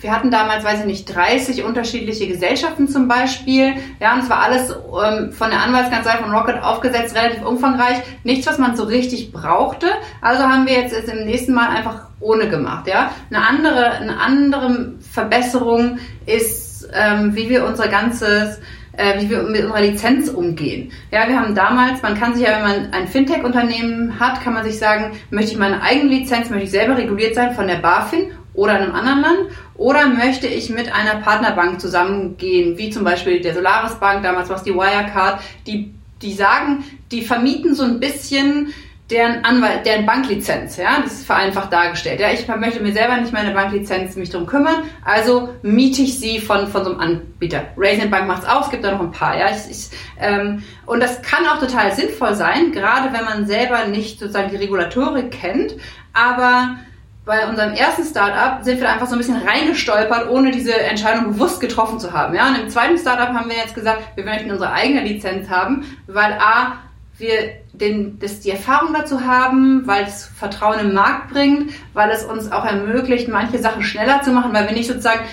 wir 0.05 0.13
hatten 0.13 0.31
damals, 0.31 0.65
weiß 0.65 0.81
ich 0.81 0.85
nicht, 0.85 1.15
30 1.15 1.65
unterschiedliche 1.65 2.29
Gesellschaften 2.29 2.89
zum 2.89 3.09
Beispiel. 3.09 3.73
Ja, 4.01 4.13
und 4.13 4.21
es 4.21 4.29
war 4.29 4.43
alles 4.43 4.71
ähm, 4.71 5.33
von 5.33 5.49
der 5.49 5.63
Anwaltskanzlei 5.63 6.19
von 6.19 6.31
Rocket 6.31 6.63
aufgesetzt, 6.63 7.17
relativ 7.17 7.43
umfangreich. 7.43 8.03
Nichts, 8.23 8.47
was 8.47 8.59
man 8.59 8.77
so 8.77 8.85
richtig 8.85 9.33
brauchte. 9.33 9.87
Also 10.21 10.43
haben 10.43 10.67
wir 10.67 10.75
jetzt, 10.75 10.95
jetzt 10.95 11.09
im 11.09 11.25
nächsten 11.25 11.55
Mal 11.55 11.71
einfach 11.71 12.09
ohne 12.21 12.51
gemacht. 12.51 12.87
Ja, 12.87 13.13
eine 13.31 13.49
andere, 13.49 13.93
eine 13.93 14.21
andere 14.21 14.93
Verbesserung 15.11 15.99
ist, 16.27 16.87
ähm, 16.93 17.35
wie 17.35 17.49
wir 17.49 17.65
unser 17.65 17.89
ganzes 17.89 18.61
äh, 18.97 19.23
wie 19.23 19.31
wir 19.31 19.43
mit 19.45 19.63
unserer 19.63 19.81
Lizenz 19.81 20.29
umgehen. 20.29 20.93
Ja, 21.11 21.27
wir 21.27 21.41
haben 21.41 21.55
damals, 21.55 22.03
man 22.03 22.15
kann 22.15 22.35
sich 22.35 22.47
ja, 22.47 22.57
wenn 22.57 22.63
man 22.63 22.93
ein 22.93 23.09
Fintech-Unternehmen 23.09 24.21
hat, 24.21 24.43
kann 24.43 24.53
man 24.53 24.65
sich 24.65 24.79
sagen, 24.79 25.17
möchte 25.31 25.53
ich 25.53 25.59
meine 25.59 25.81
eigene 25.81 26.11
Lizenz, 26.11 26.51
möchte 26.51 26.67
ich 26.67 26.71
selber 26.71 26.99
reguliert 26.99 27.35
sein 27.35 27.55
von 27.55 27.67
der 27.67 27.77
BaFin 27.77 28.33
oder 28.55 28.75
einem 28.75 28.95
anderen 28.95 29.21
Land? 29.21 29.39
Oder 29.75 30.07
möchte 30.07 30.47
ich 30.47 30.71
mit 30.71 30.93
einer 30.93 31.17
Partnerbank 31.17 31.81
zusammengehen, 31.81 32.79
wie 32.79 32.91
zum 32.91 33.05
Beispiel 33.05 33.41
der 33.41 33.55
Solaris 33.55 33.97
Bank, 33.97 34.23
damals 34.23 34.49
war 34.49 34.57
es 34.57 34.63
die 34.63 34.75
Wirecard, 34.75 35.41
die, 35.67 35.93
die 36.23 36.33
sagen, 36.33 36.85
die 37.11 37.23
vermieten 37.23 37.75
so 37.75 37.85
ein 37.85 38.01
bisschen 38.01 38.73
deren 39.11 39.45
Anwalt, 39.45 39.85
deren 39.85 40.07
Banklizenz, 40.07 40.79
ja, 40.79 41.01
das 41.03 41.13
ist 41.13 41.27
vereinfacht 41.27 41.71
dargestellt. 41.71 42.21
Ja, 42.21 42.33
ich 42.33 42.49
möchte 42.49 42.83
mir 42.83 42.93
selber 42.93 43.19
nicht 43.19 43.35
meine 43.35 43.53
Banklizenz 43.53 44.17
mich 44.17 44.31
drum 44.31 44.47
kümmern, 44.47 44.85
also 45.05 45.51
miete 45.63 46.03
ich 46.03 46.19
sie 46.19 46.39
von, 46.39 46.69
von 46.69 46.85
so 46.85 46.91
einem 46.93 47.01
Anbieter. 47.01 47.65
Raisin 47.77 48.11
Bank 48.11 48.27
macht's 48.27 48.47
auch, 48.47 48.65
es 48.65 48.71
gibt 48.71 48.83
da 48.83 48.93
noch 48.93 49.01
ein 49.01 49.11
paar, 49.11 49.39
ja. 49.39 49.49
Ich, 49.51 49.71
ich, 49.71 49.99
ähm, 50.19 50.63
und 50.87 51.01
das 51.01 51.21
kann 51.21 51.45
auch 51.47 51.59
total 51.59 51.93
sinnvoll 51.93 52.35
sein, 52.35 52.73
gerade 52.73 53.13
wenn 53.13 53.25
man 53.25 53.47
selber 53.47 53.87
nicht 53.87 54.19
sozusagen 54.19 54.51
die 54.51 54.57
Regulatorik 54.57 55.31
kennt, 55.31 55.75
aber 56.15 56.77
bei 57.25 57.49
unserem 57.49 57.73
ersten 57.73 58.05
Startup 58.05 58.63
sind 58.63 58.81
wir 58.81 58.91
einfach 58.91 59.07
so 59.07 59.15
ein 59.15 59.19
bisschen 59.19 59.41
reingestolpert, 59.41 60.29
ohne 60.29 60.51
diese 60.51 60.75
Entscheidung 60.75 61.33
bewusst 61.33 61.61
getroffen 61.61 61.99
zu 61.99 62.13
haben. 62.13 62.35
Ja, 62.35 62.49
und 62.49 62.57
im 62.57 62.69
zweiten 62.69 62.99
Startup 62.99 63.29
haben 63.29 63.49
wir 63.49 63.57
jetzt 63.57 63.75
gesagt, 63.75 64.03
wir 64.17 64.25
möchten 64.25 64.51
unsere 64.51 64.73
eigene 64.73 65.03
Lizenz 65.03 65.49
haben, 65.49 65.87
weil 66.07 66.35
A, 66.35 66.79
wir 67.17 67.53
den, 67.73 68.19
das, 68.19 68.41
die 68.41 68.51
Erfahrung 68.51 68.93
dazu 68.93 69.25
haben, 69.25 69.87
weil 69.87 70.05
es 70.05 70.27
Vertrauen 70.27 70.81
im 70.81 70.95
Markt 70.95 71.33
bringt, 71.33 71.73
weil 71.93 72.11
es 72.11 72.25
uns 72.25 72.53
auch 72.53 72.65
ermöglicht, 72.65 73.29
manche 73.29 73.59
Sachen 73.59 73.83
schneller 73.83 74.21
zu 74.23 74.31
machen, 74.31 74.53
weil 74.53 74.67
wir 74.67 74.75
nicht 74.75 74.89
sozusagen 74.89 75.25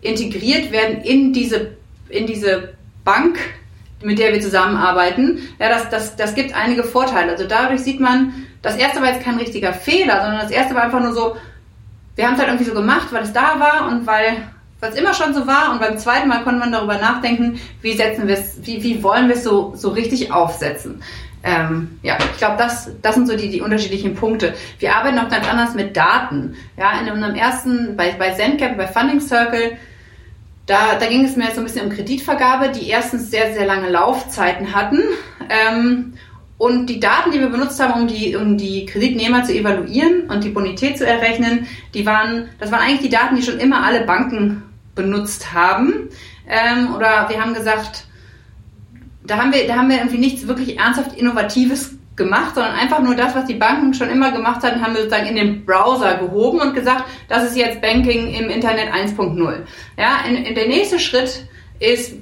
integriert 0.00 0.70
werden 0.70 1.00
in 1.02 1.32
diese, 1.32 1.76
in 2.08 2.26
diese 2.26 2.74
Bank, 3.04 3.38
mit 4.02 4.18
der 4.18 4.32
wir 4.32 4.40
zusammenarbeiten. 4.40 5.40
Ja, 5.58 5.68
das, 5.68 5.88
das, 5.90 6.16
das 6.16 6.34
gibt 6.34 6.54
einige 6.54 6.84
Vorteile. 6.84 7.32
Also 7.32 7.46
dadurch 7.46 7.80
sieht 7.80 8.00
man, 8.00 8.32
das 8.62 8.76
erste 8.76 9.00
war 9.00 9.08
jetzt 9.08 9.22
kein 9.24 9.38
richtiger 9.38 9.72
Fehler, 9.72 10.20
sondern 10.22 10.40
das 10.40 10.50
erste 10.50 10.74
war 10.74 10.82
einfach 10.82 11.00
nur 11.00 11.12
so, 11.12 11.36
wir 12.16 12.26
haben 12.26 12.34
es 12.34 12.40
halt 12.40 12.48
irgendwie 12.48 12.68
so 12.68 12.74
gemacht, 12.74 13.08
weil 13.12 13.22
es 13.22 13.32
da 13.32 13.60
war 13.60 13.88
und 13.88 14.06
weil 14.06 14.36
was 14.80 14.94
immer 14.94 15.14
schon 15.14 15.34
so 15.34 15.46
war. 15.46 15.72
Und 15.72 15.80
beim 15.80 15.98
zweiten 15.98 16.28
Mal 16.28 16.42
konnte 16.42 16.60
man 16.60 16.72
darüber 16.72 16.98
nachdenken, 16.98 17.60
wie 17.82 17.94
setzen 17.94 18.28
wir 18.28 18.34
es, 18.34 18.58
wie, 18.62 18.82
wie 18.82 19.02
wollen 19.02 19.28
wir 19.28 19.36
es 19.36 19.44
so, 19.44 19.72
so 19.74 19.90
richtig 19.90 20.32
aufsetzen. 20.32 21.02
Ähm, 21.42 21.98
ja, 22.02 22.18
ich 22.32 22.38
glaube, 22.38 22.56
das, 22.58 22.90
das 23.00 23.14
sind 23.14 23.28
so 23.28 23.36
die, 23.36 23.48
die 23.48 23.60
unterschiedlichen 23.60 24.14
Punkte. 24.14 24.54
Wir 24.80 24.96
arbeiten 24.96 25.18
auch 25.18 25.28
ganz 25.28 25.48
anders 25.48 25.74
mit 25.74 25.96
Daten. 25.96 26.56
Ja, 26.76 27.00
in 27.00 27.12
unserem 27.12 27.34
ersten, 27.34 27.96
bei, 27.96 28.12
bei 28.18 28.32
ZenCap, 28.32 28.76
bei 28.76 28.86
Funding 28.86 29.20
Circle, 29.20 29.76
da, 30.68 30.96
da 31.00 31.06
ging 31.06 31.24
es 31.24 31.34
mir 31.34 31.44
jetzt 31.44 31.54
so 31.54 31.62
ein 31.62 31.64
bisschen 31.64 31.86
um 31.86 31.92
Kreditvergabe, 31.92 32.68
die 32.68 32.88
erstens 32.88 33.30
sehr, 33.30 33.54
sehr 33.54 33.66
lange 33.66 33.88
Laufzeiten 33.88 34.74
hatten. 34.74 35.00
Ähm, 35.48 36.12
und 36.58 36.86
die 36.86 37.00
Daten, 37.00 37.32
die 37.32 37.40
wir 37.40 37.48
benutzt 37.48 37.80
haben, 37.80 38.02
um 38.02 38.06
die, 38.06 38.36
um 38.36 38.58
die 38.58 38.84
Kreditnehmer 38.84 39.44
zu 39.44 39.54
evaluieren 39.54 40.28
und 40.28 40.44
die 40.44 40.50
Bonität 40.50 40.98
zu 40.98 41.06
errechnen, 41.06 41.66
die 41.94 42.04
waren, 42.04 42.50
das 42.60 42.70
waren 42.70 42.80
eigentlich 42.80 43.00
die 43.00 43.08
Daten, 43.08 43.36
die 43.36 43.42
schon 43.42 43.58
immer 43.58 43.82
alle 43.82 44.02
Banken 44.02 44.62
benutzt 44.94 45.54
haben. 45.54 46.10
Ähm, 46.46 46.94
oder 46.94 47.28
wir 47.30 47.40
haben 47.40 47.54
gesagt, 47.54 48.04
da 49.24 49.38
haben 49.38 49.54
wir, 49.54 49.66
da 49.66 49.76
haben 49.76 49.88
wir 49.88 49.98
irgendwie 49.98 50.18
nichts 50.18 50.46
wirklich 50.46 50.78
ernsthaft 50.78 51.16
Innovatives 51.16 51.97
gemacht, 52.18 52.54
sondern 52.54 52.74
einfach 52.74 53.00
nur 53.00 53.14
das, 53.14 53.34
was 53.34 53.46
die 53.46 53.54
Banken 53.54 53.94
schon 53.94 54.10
immer 54.10 54.30
gemacht 54.32 54.62
hatten, 54.62 54.82
haben 54.82 54.94
wir 54.94 55.02
sozusagen 55.02 55.28
in 55.28 55.36
den 55.36 55.64
Browser 55.64 56.16
gehoben 56.16 56.60
und 56.60 56.74
gesagt, 56.74 57.04
das 57.28 57.44
ist 57.44 57.56
jetzt 57.56 57.80
Banking 57.80 58.34
im 58.34 58.50
Internet 58.50 58.92
1.0. 58.92 59.54
Ja, 59.96 60.18
in, 60.28 60.36
in 60.44 60.54
der 60.54 60.68
nächste 60.68 60.98
Schritt 60.98 61.46
ist, 61.78 62.14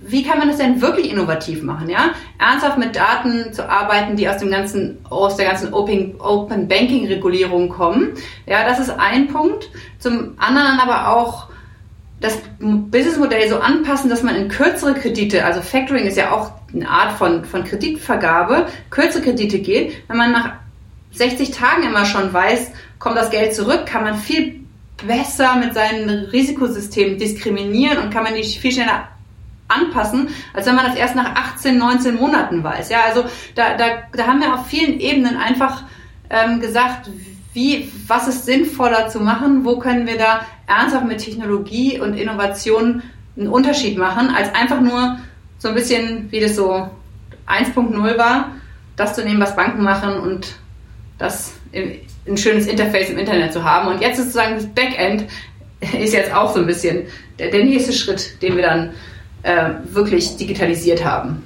wie 0.00 0.22
kann 0.22 0.38
man 0.38 0.48
das 0.48 0.58
denn 0.58 0.80
wirklich 0.80 1.10
innovativ 1.10 1.62
machen, 1.62 1.90
ja? 1.90 2.10
Ernsthaft 2.38 2.78
mit 2.78 2.96
Daten 2.96 3.52
zu 3.52 3.68
arbeiten, 3.68 4.16
die 4.16 4.28
aus 4.28 4.38
dem 4.38 4.50
ganzen, 4.50 4.98
aus 5.10 5.36
der 5.36 5.46
ganzen 5.46 5.74
Open, 5.74 6.18
Open 6.20 6.68
Banking 6.68 7.06
Regulierung 7.06 7.68
kommen. 7.68 8.14
Ja, 8.46 8.64
das 8.64 8.78
ist 8.78 8.90
ein 8.90 9.28
Punkt. 9.28 9.68
Zum 9.98 10.34
anderen 10.38 10.80
aber 10.80 11.16
auch 11.16 11.48
das 12.20 12.38
Businessmodell 12.58 13.48
so 13.48 13.58
anpassen, 13.58 14.10
dass 14.10 14.22
man 14.22 14.36
in 14.36 14.48
kürzere 14.48 14.94
Kredite, 14.94 15.44
also 15.44 15.62
Factoring 15.62 16.04
ist 16.04 16.18
ja 16.18 16.32
auch 16.32 16.52
eine 16.72 16.88
Art 16.88 17.12
von, 17.12 17.44
von 17.44 17.64
Kreditvergabe, 17.64 18.66
kürzere 18.90 19.22
Kredite 19.22 19.58
geht. 19.58 19.94
Wenn 20.08 20.18
man 20.18 20.32
nach 20.32 20.52
60 21.12 21.50
Tagen 21.50 21.82
immer 21.82 22.04
schon 22.04 22.32
weiß, 22.32 22.72
kommt 22.98 23.16
das 23.16 23.30
Geld 23.30 23.54
zurück, 23.54 23.86
kann 23.86 24.04
man 24.04 24.16
viel 24.16 24.60
besser 25.06 25.56
mit 25.56 25.74
seinen 25.74 26.10
Risikosystemen 26.26 27.18
diskriminieren 27.18 27.98
und 27.98 28.10
kann 28.10 28.24
man 28.24 28.34
die 28.34 28.44
viel 28.44 28.72
schneller 28.72 29.08
anpassen, 29.68 30.28
als 30.52 30.66
wenn 30.66 30.74
man 30.74 30.84
das 30.86 30.96
erst 30.96 31.14
nach 31.14 31.34
18, 31.34 31.78
19 31.78 32.16
Monaten 32.16 32.62
weiß. 32.62 32.90
Ja, 32.90 33.04
also 33.06 33.24
da, 33.54 33.76
da, 33.76 34.02
da 34.12 34.26
haben 34.26 34.40
wir 34.40 34.52
auf 34.52 34.66
vielen 34.66 35.00
Ebenen 35.00 35.36
einfach 35.36 35.84
ähm, 36.28 36.60
gesagt, 36.60 37.08
wie, 37.52 37.90
was 38.06 38.28
ist 38.28 38.46
sinnvoller 38.46 39.08
zu 39.08 39.20
machen, 39.20 39.64
wo 39.64 39.78
können 39.78 40.06
wir 40.06 40.18
da 40.18 40.42
ernsthaft 40.70 41.06
mit 41.06 41.18
Technologie 41.18 42.00
und 42.00 42.14
Innovation 42.14 43.02
einen 43.36 43.48
Unterschied 43.48 43.98
machen, 43.98 44.28
als 44.28 44.54
einfach 44.54 44.80
nur 44.80 45.18
so 45.58 45.68
ein 45.68 45.74
bisschen, 45.74 46.30
wie 46.30 46.40
das 46.40 46.56
so 46.56 46.88
1.0 47.46 48.18
war, 48.18 48.52
das 48.96 49.14
zu 49.14 49.24
nehmen, 49.24 49.40
was 49.40 49.56
Banken 49.56 49.82
machen 49.82 50.14
und 50.20 50.54
das 51.18 51.52
ein 51.72 52.36
schönes 52.36 52.66
Interface 52.66 53.10
im 53.10 53.18
Internet 53.18 53.52
zu 53.52 53.64
haben. 53.64 53.88
Und 53.88 54.00
jetzt 54.00 54.18
ist 54.18 54.32
sozusagen 54.32 54.54
das 54.54 54.66
Backend 54.66 55.26
ist 55.98 56.12
jetzt 56.12 56.32
auch 56.32 56.52
so 56.52 56.60
ein 56.60 56.66
bisschen 56.66 57.06
der, 57.38 57.50
der 57.50 57.64
nächste 57.64 57.92
Schritt, 57.92 58.42
den 58.42 58.56
wir 58.56 58.62
dann 58.62 58.90
äh, 59.42 59.70
wirklich 59.84 60.36
digitalisiert 60.36 61.04
haben. 61.04 61.42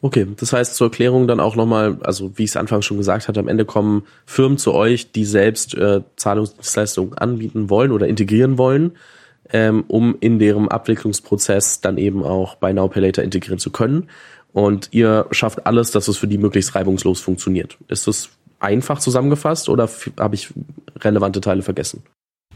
Okay, 0.00 0.26
das 0.36 0.52
heißt 0.52 0.76
zur 0.76 0.88
Erklärung 0.88 1.26
dann 1.26 1.40
auch 1.40 1.56
nochmal, 1.56 1.98
also 2.02 2.38
wie 2.38 2.44
ich 2.44 2.50
es 2.50 2.56
anfangs 2.56 2.84
schon 2.84 2.98
gesagt 2.98 3.26
hatte, 3.26 3.40
am 3.40 3.48
Ende 3.48 3.64
kommen 3.64 4.04
Firmen 4.26 4.56
zu 4.56 4.72
euch, 4.72 5.10
die 5.10 5.24
selbst 5.24 5.74
äh, 5.74 6.02
Zahlungsdienstleistungen 6.16 7.18
anbieten 7.18 7.68
wollen 7.68 7.90
oder 7.90 8.06
integrieren 8.06 8.58
wollen, 8.58 8.92
ähm, 9.52 9.84
um 9.88 10.16
in 10.20 10.38
deren 10.38 10.68
Abwicklungsprozess 10.68 11.80
dann 11.80 11.98
eben 11.98 12.22
auch 12.22 12.54
bei 12.54 12.72
Now 12.72 12.88
Pay 12.88 13.02
Later 13.02 13.24
integrieren 13.24 13.58
zu 13.58 13.70
können. 13.70 14.08
Und 14.52 14.88
ihr 14.92 15.26
schafft 15.32 15.66
alles, 15.66 15.90
dass 15.90 16.06
es 16.06 16.16
für 16.16 16.28
die 16.28 16.38
möglichst 16.38 16.74
reibungslos 16.74 17.20
funktioniert. 17.20 17.76
Ist 17.88 18.06
das 18.06 18.30
einfach 18.60 19.00
zusammengefasst 19.00 19.68
oder 19.68 19.88
habe 20.18 20.34
ich 20.36 20.50
relevante 21.00 21.40
Teile 21.40 21.62
vergessen? 21.62 22.04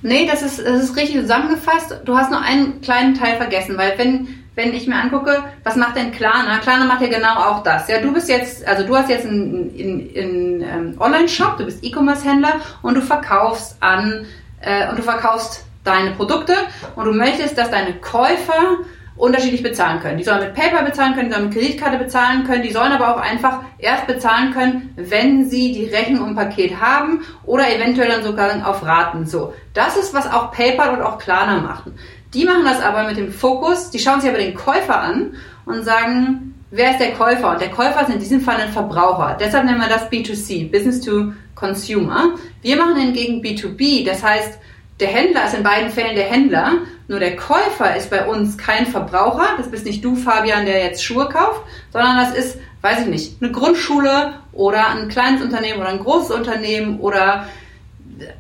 Nee, 0.03 0.27
das 0.27 0.43
ist, 0.43 0.59
das 0.59 0.83
ist 0.83 0.97
richtig 0.97 1.21
zusammengefasst. 1.21 2.01
Du 2.05 2.17
hast 2.17 2.31
nur 2.31 2.41
einen 2.41 2.81
kleinen 2.81 3.15
Teil 3.15 3.37
vergessen, 3.37 3.77
weil 3.79 3.97
wenn 3.99 4.42
wenn 4.55 4.75
ich 4.75 4.87
mir 4.87 4.97
angucke, 4.97 5.43
was 5.65 5.77
macht 5.77 5.97
denn 5.97 6.13
Klarna? 6.13 6.59
Klarna 6.59 6.85
macht 6.85 7.03
ja 7.03 7.09
genau 7.09 7.35
auch 7.37 7.63
das. 7.63 7.89
Ja, 7.89 8.01
du 8.01 8.13
bist 8.13 8.29
jetzt, 8.29 8.67
also 8.67 8.87
du 8.87 8.95
hast 8.97 9.09
jetzt 9.09 9.27
einen, 9.27 9.71
einen, 9.75 10.63
ähm, 10.63 10.97
Online-Shop, 10.99 11.57
du 11.57 11.65
bist 11.65 11.83
E-Commerce-Händler 11.83 12.61
und 12.83 12.97
du 12.97 13.01
verkaufst 13.01 13.77
an 13.81 14.27
äh, 14.61 14.89
und 14.91 14.99
du 14.99 15.03
verkaufst 15.03 15.65
deine 15.85 16.13
Produkte 16.13 16.55
und 16.97 17.07
du 17.07 17.13
möchtest, 17.13 17.57
dass 17.57 17.71
deine 17.71 17.95
Käufer 17.95 18.79
unterschiedlich 19.17 19.63
bezahlen 19.63 20.01
können. 20.01 20.19
Die 20.19 20.25
sollen 20.25 20.41
mit 20.41 20.55
PayPal 20.55 20.85
bezahlen 20.85 21.15
können, 21.15 21.29
die 21.29 21.35
sollen 21.35 21.49
mit 21.49 21.55
Kreditkarte 21.55 21.99
bezahlen 21.99 22.45
können, 22.45 22.63
die 22.63 22.73
sollen 22.73 22.93
aber 22.93 23.15
auch 23.15 23.21
einfach 23.21 23.61
erst 23.79 24.07
bezahlen 24.07 24.53
können, 24.53 24.95
wenn 24.97 25.49
sie 25.49 25.73
die 25.73 25.87
Rechnung 25.87 26.29
im 26.29 26.35
Paket 26.35 26.81
haben 26.81 27.23
oder 27.45 27.75
eventuell 27.75 28.09
dann 28.09 28.23
sogar 28.23 28.67
auf 28.69 28.85
Raten. 28.85 29.27
So, 29.27 29.55
das 29.75 29.97
ist 29.97 30.15
was 30.15 30.31
auch 30.33 30.53
PayPal 30.53 30.95
und 30.95 31.03
auch 31.03 31.19
Klarna 31.19 31.61
machen. 31.61 31.95
Die 32.35 32.45
machen 32.45 32.65
das 32.65 32.81
aber 32.81 33.05
mit 33.05 33.17
dem 33.19 33.31
Fokus, 33.31 33.91
die 33.91 33.99
schauen 33.99 34.21
sich 34.21 34.31
aber 34.31 34.39
den 34.39 34.55
Käufer 34.55 35.01
an 35.01 35.35
und 35.67 35.85
sagen, 35.85 36.55
wer 36.71 36.93
ist 36.93 37.01
der 37.01 37.13
Käufer? 37.13 37.51
Und 37.53 37.61
der 37.61 37.71
Käufer 37.71 38.03
ist 38.03 38.15
in 38.15 38.19
diesem 38.19 38.41
Fall 38.41 38.57
ein 38.57 38.73
Verbraucher. 38.73 39.37
Deshalb 39.39 39.67
nennen 39.67 39.81
wir 39.81 39.89
das 39.89 40.11
B2C, 40.11 40.71
Business 40.71 41.01
to 41.01 41.33
Consumer. 41.55 42.31
Wir 42.63 42.77
machen 42.77 42.97
hingegen 42.97 43.43
B2B, 43.43 44.07
das 44.07 44.23
heißt, 44.23 44.59
der 45.01 45.09
Händler 45.09 45.47
ist 45.47 45.55
in 45.55 45.63
beiden 45.63 45.91
Fällen 45.91 46.15
der 46.15 46.27
Händler, 46.31 46.75
nur 47.09 47.19
der 47.19 47.37
Käufer 47.37 47.97
ist 47.97 48.09
bei 48.09 48.27
uns 48.27 48.57
kein 48.57 48.87
Verbraucher. 48.87 49.49
Das 49.57 49.71
bist 49.71 49.85
nicht 49.85 50.05
du, 50.05 50.15
Fabian, 50.15 50.65
der 50.65 50.83
jetzt 50.85 51.05
Schuhe 51.05 51.29
kauft, 51.29 51.63
sondern 51.93 52.17
das 52.17 52.35
ist, 52.35 52.59
weiß 52.83 53.01
ich 53.01 53.07
nicht, 53.07 53.43
eine 53.43 53.51
Grundschule 53.51 54.35
oder 54.53 54.89
ein 54.89 55.09
kleines 55.09 55.43
Unternehmen 55.43 55.81
oder 55.81 55.89
ein 55.89 55.99
großes 55.99 56.31
Unternehmen 56.31 57.01
oder 57.01 57.47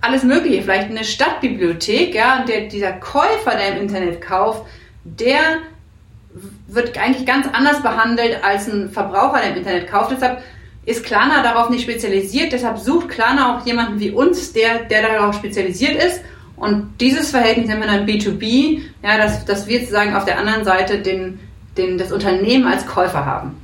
alles 0.01 0.25
Mögliche, 0.25 0.63
vielleicht 0.63 0.91
eine 0.91 1.05
Stadtbibliothek, 1.05 2.15
ja, 2.15 2.41
und 2.41 2.49
der, 2.49 2.69
dieser 2.69 2.93
Käufer, 2.93 3.53
der 3.53 3.77
im 3.77 3.83
Internet 3.83 4.21
kauft, 4.21 4.65
der 5.05 5.59
wird 6.67 6.97
eigentlich 6.99 7.27
ganz 7.27 7.47
anders 7.53 7.83
behandelt 7.83 8.43
als 8.43 8.69
ein 8.69 8.91
Verbraucher, 8.91 9.41
der 9.41 9.51
im 9.51 9.57
Internet 9.59 9.89
kauft. 9.89 10.13
Deshalb 10.13 10.43
ist 10.85 11.05
Klarna 11.05 11.43
darauf 11.43 11.71
nicht 11.71 11.83
spezialisiert. 11.83 12.53
Deshalb 12.53 12.79
sucht 12.79 13.09
Klarna 13.09 13.57
auch 13.57 13.67
jemanden 13.67 14.01
wie 14.01 14.11
uns, 14.11 14.53
der, 14.53 14.85
der 14.85 15.03
darauf 15.03 15.35
spezialisiert 15.35 16.03
ist. 16.03 16.23
Und 16.57 17.01
dieses 17.01 17.31
Verhältnis 17.31 17.67
nennen 17.67 17.81
wir 17.81 17.89
dann 17.89 18.07
B2B, 18.07 18.83
ja, 19.03 19.19
dass, 19.19 19.45
dass 19.45 19.67
wir 19.67 19.81
sozusagen 19.81 20.15
auf 20.15 20.25
der 20.25 20.39
anderen 20.39 20.65
Seite 20.65 20.99
den, 20.99 21.41
den, 21.77 21.99
das 21.99 22.13
Unternehmen 22.13 22.67
als 22.67 22.87
Käufer 22.87 23.27
haben. 23.27 23.57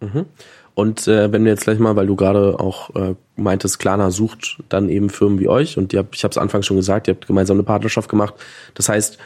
Mhm. 0.00 0.26
Und 0.74 1.06
äh, 1.06 1.30
wenn 1.32 1.44
wir 1.44 1.52
jetzt 1.52 1.64
gleich 1.64 1.78
mal, 1.78 1.96
weil 1.96 2.06
du 2.06 2.16
gerade 2.16 2.58
auch 2.58 2.94
äh, 2.94 3.14
meintest, 3.36 3.78
Klarna 3.78 4.10
sucht 4.10 4.62
dann 4.68 4.88
eben 4.88 5.10
Firmen 5.10 5.38
wie 5.38 5.48
euch 5.48 5.76
und 5.76 5.92
ihr 5.92 6.06
ich 6.12 6.24
habe 6.24 6.32
es 6.32 6.38
anfangs 6.38 6.66
schon 6.66 6.78
gesagt, 6.78 7.08
ihr 7.08 7.14
habt 7.14 7.26
gemeinsam 7.26 7.56
eine 7.56 7.64
Partnerschaft 7.64 8.08
gemacht. 8.08 8.34
Das 8.74 8.88
heißt, 8.88 9.18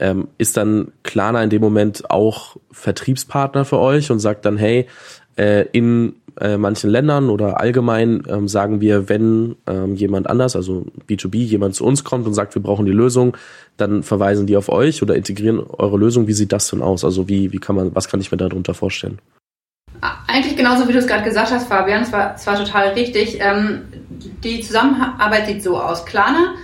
ähm, 0.00 0.28
ist 0.38 0.56
dann 0.56 0.92
Klarna 1.02 1.42
in 1.42 1.50
dem 1.50 1.60
Moment 1.60 2.10
auch 2.10 2.56
Vertriebspartner 2.72 3.64
für 3.64 3.78
euch 3.78 4.10
und 4.10 4.18
sagt 4.18 4.44
dann, 4.44 4.56
hey, 4.56 4.86
äh, 5.36 5.66
in 5.72 6.14
äh, 6.40 6.56
manchen 6.56 6.90
Ländern 6.90 7.30
oder 7.30 7.60
allgemein 7.60 8.22
ähm, 8.28 8.48
sagen 8.48 8.80
wir, 8.80 9.08
wenn 9.08 9.56
ähm, 9.66 9.94
jemand 9.94 10.28
anders, 10.28 10.56
also 10.56 10.86
B2B, 11.08 11.36
jemand 11.36 11.74
zu 11.74 11.84
uns 11.84 12.04
kommt 12.04 12.26
und 12.26 12.34
sagt, 12.34 12.54
wir 12.54 12.62
brauchen 12.62 12.86
die 12.86 12.92
Lösung, 12.92 13.36
dann 13.76 14.02
verweisen 14.02 14.46
die 14.46 14.56
auf 14.56 14.68
euch 14.68 15.02
oder 15.02 15.16
integrieren 15.16 15.60
eure 15.60 15.96
Lösung. 15.96 16.26
Wie 16.26 16.32
sieht 16.32 16.52
das 16.52 16.70
denn 16.70 16.82
aus? 16.82 17.04
Also 17.04 17.28
wie, 17.28 17.52
wie 17.52 17.58
kann 17.58 17.76
man, 17.76 17.94
was 17.94 18.08
kann 18.08 18.20
ich 18.20 18.30
mir 18.30 18.38
darunter 18.38 18.74
vorstellen? 18.74 19.18
Eigentlich 20.26 20.56
genauso, 20.56 20.88
wie 20.88 20.92
du 20.92 20.98
es 20.98 21.06
gerade 21.06 21.24
gesagt 21.24 21.50
hast, 21.50 21.68
Fabian. 21.68 22.02
Es 22.02 22.12
war, 22.12 22.34
es 22.34 22.44
total 22.44 22.88
richtig. 22.90 23.38
Ähm, 23.40 23.88
die 24.42 24.60
Zusammenarbeit 24.60 25.46
sieht 25.46 25.62
so 25.62 25.80
aus. 25.80 26.04
Klarna 26.04 26.54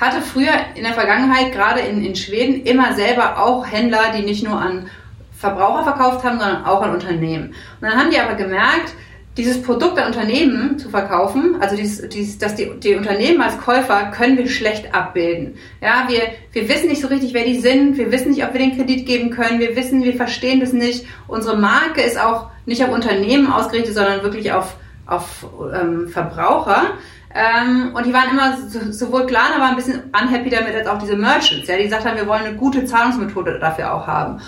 hatte 0.00 0.22
früher 0.22 0.52
in 0.74 0.84
der 0.84 0.94
Vergangenheit, 0.94 1.52
gerade 1.52 1.80
in, 1.80 2.04
in 2.04 2.14
Schweden, 2.14 2.62
immer 2.64 2.94
selber 2.94 3.38
auch 3.42 3.66
Händler, 3.66 4.12
die 4.16 4.22
nicht 4.22 4.44
nur 4.44 4.60
an 4.60 4.88
Verbraucher 5.32 5.84
verkauft 5.84 6.24
haben, 6.24 6.38
sondern 6.38 6.64
auch 6.64 6.82
an 6.82 6.94
Unternehmen. 6.94 7.48
Und 7.48 7.88
dann 7.88 7.96
haben 7.96 8.10
die 8.10 8.18
aber 8.18 8.34
gemerkt, 8.34 8.94
dieses 9.38 9.62
Produkt 9.62 9.98
an 9.98 10.08
Unternehmen 10.08 10.78
zu 10.78 10.90
verkaufen, 10.90 11.56
also 11.60 11.76
dieses, 11.76 12.08
dieses, 12.08 12.38
dass 12.38 12.56
die, 12.56 12.68
die 12.80 12.96
Unternehmen 12.96 13.40
als 13.40 13.56
Käufer 13.56 14.10
können 14.10 14.36
wir 14.36 14.48
schlecht 14.48 14.92
abbilden. 14.92 15.54
Ja, 15.80 16.06
wir, 16.08 16.22
wir 16.52 16.68
wissen 16.68 16.88
nicht 16.88 17.00
so 17.00 17.06
richtig, 17.06 17.34
wer 17.34 17.44
die 17.44 17.60
sind, 17.60 17.96
wir 17.96 18.10
wissen 18.10 18.30
nicht, 18.30 18.44
ob 18.44 18.52
wir 18.52 18.58
den 18.58 18.76
Kredit 18.76 19.06
geben 19.06 19.30
können, 19.30 19.60
wir 19.60 19.76
wissen, 19.76 20.02
wir 20.02 20.14
verstehen 20.14 20.58
das 20.58 20.72
nicht. 20.72 21.06
Unsere 21.28 21.56
Marke 21.56 22.02
ist 22.02 22.20
auch 22.20 22.48
nicht 22.66 22.82
auf 22.82 22.90
Unternehmen 22.90 23.50
ausgerichtet, 23.50 23.94
sondern 23.94 24.24
wirklich 24.24 24.52
auf, 24.52 24.74
auf 25.06 25.46
ähm, 25.72 26.08
Verbraucher. 26.08 26.94
Ähm, 27.32 27.94
und 27.94 28.06
die 28.06 28.12
waren 28.12 28.30
immer 28.30 28.56
so, 28.56 28.90
sowohl 28.90 29.26
klar, 29.26 29.50
aber 29.54 29.66
ein 29.66 29.76
bisschen 29.76 30.02
unhappy 30.20 30.50
damit 30.50 30.74
als 30.74 30.88
auch 30.88 30.98
diese 30.98 31.16
Merchants, 31.16 31.68
ja, 31.68 31.76
die 31.76 31.84
gesagt 31.84 32.04
haben, 32.04 32.16
wir 32.16 32.26
wollen 32.26 32.44
eine 32.44 32.56
gute 32.56 32.84
Zahlungsmethode 32.84 33.60
dafür 33.60 33.94
auch 33.94 34.06
haben. 34.08 34.40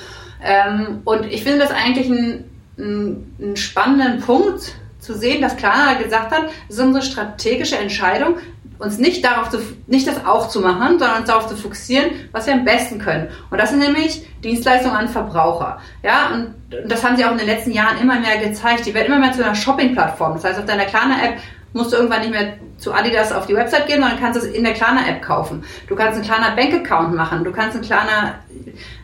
Ähm, 0.42 1.02
und 1.04 1.26
ich 1.26 1.44
finde 1.44 1.60
das 1.60 1.70
eigentlich 1.70 2.08
ein, 2.08 2.44
ein, 2.76 3.36
einen 3.40 3.56
spannenden 3.56 4.20
Punkt 4.20 4.74
zu 5.00 5.16
sehen, 5.16 5.40
dass 5.42 5.56
Klarna 5.56 5.94
gesagt 5.94 6.30
hat, 6.30 6.50
es 6.68 6.76
ist 6.76 6.80
unsere 6.80 7.04
strategische 7.04 7.76
Entscheidung, 7.76 8.36
uns 8.80 8.98
nicht 8.98 9.24
darauf 9.24 9.50
zu, 9.50 9.58
nicht 9.86 10.06
das 10.06 10.24
auch 10.24 10.48
zu 10.48 10.60
machen, 10.60 10.98
sondern 10.98 11.18
uns 11.18 11.26
darauf 11.26 11.46
zu 11.46 11.56
fokussieren, 11.56 12.10
was 12.32 12.46
wir 12.46 12.54
am 12.54 12.64
besten 12.64 12.98
können. 12.98 13.28
Und 13.50 13.58
das 13.60 13.70
sind 13.70 13.80
nämlich 13.80 14.26
Dienstleistungen 14.42 14.96
an 14.96 15.08
Verbraucher. 15.08 15.80
Ja, 16.02 16.30
und 16.32 16.54
das 16.88 17.04
haben 17.04 17.16
sie 17.16 17.24
auch 17.24 17.32
in 17.32 17.38
den 17.38 17.46
letzten 17.46 17.72
Jahren 17.72 18.00
immer 18.00 18.18
mehr 18.18 18.38
gezeigt. 18.38 18.86
Die 18.86 18.94
werden 18.94 19.06
immer 19.06 19.18
mehr 19.18 19.32
zu 19.32 19.44
einer 19.44 19.54
Shopping-Plattform. 19.54 20.34
Das 20.34 20.44
heißt, 20.44 20.58
auf 20.58 20.64
deiner 20.64 20.86
Klarna-App 20.86 21.38
musst 21.72 21.92
du 21.92 21.96
irgendwann 21.96 22.20
nicht 22.22 22.30
mehr 22.30 22.54
zu 22.78 22.92
Adidas 22.92 23.32
auf 23.32 23.46
die 23.46 23.54
Website 23.54 23.86
gehen, 23.86 24.00
sondern 24.00 24.18
kannst 24.18 24.42
es 24.42 24.46
in 24.46 24.64
der 24.64 24.72
Klarna-App 24.72 25.22
kaufen. 25.22 25.62
Du 25.86 25.94
kannst 25.94 26.14
einen 26.14 26.24
Klarna 26.24 26.54
Bank-Account 26.54 27.14
machen. 27.14 27.44
Du 27.44 27.52
kannst 27.52 27.76
einen 27.76 27.84
Klarna, 27.84 28.36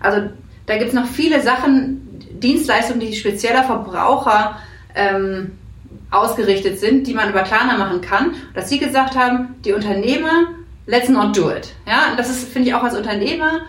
also 0.01 0.23
da 0.65 0.79
gibt 0.79 0.89
es 0.89 0.95
noch 0.95 1.07
viele 1.07 1.43
Sachen, 1.43 2.03
Dienstleistungen, 2.41 3.01
die 3.01 3.15
spezieller 3.15 3.63
Verbraucher 3.63 4.59
ähm, 4.95 5.53
ausgerichtet 6.11 6.79
sind, 6.79 7.07
die 7.07 7.15
man 7.15 7.31
über 7.31 7.43
Klarna 7.43 7.77
machen 7.79 8.01
kann. 8.01 8.35
Dass 8.55 8.69
sie 8.69 8.79
gesagt 8.79 9.17
haben, 9.17 9.57
die 9.65 9.73
Unternehmer, 9.73 10.49
let's 10.87 11.09
not 11.09 11.37
do 11.37 11.51
it. 11.51 11.75
Ja, 11.87 12.11
und 12.11 12.19
das 12.19 12.31
ist, 12.31 12.49
finde 12.49 12.69
ich, 12.69 12.75
auch 12.75 12.83
als 12.83 12.97
Unternehmer 12.97 13.63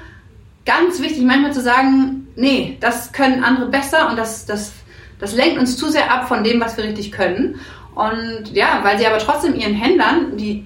ganz 0.65 1.01
wichtig, 1.01 1.23
manchmal 1.23 1.53
zu 1.53 1.61
sagen, 1.61 2.27
nee, 2.35 2.77
das 2.79 3.11
können 3.13 3.43
andere 3.43 3.69
besser 3.69 4.09
und 4.09 4.17
das, 4.17 4.45
das, 4.45 4.73
das 5.19 5.33
lenkt 5.33 5.57
uns 5.57 5.77
zu 5.77 5.89
sehr 5.89 6.13
ab 6.13 6.27
von 6.27 6.43
dem, 6.43 6.59
was 6.59 6.77
wir 6.77 6.83
richtig 6.83 7.11
können. 7.11 7.59
Und 7.95 8.51
ja, 8.53 8.81
weil 8.83 8.99
sie 8.99 9.07
aber 9.07 9.17
trotzdem 9.17 9.55
ihren 9.55 9.73
Händlern, 9.73 10.37
die 10.37 10.65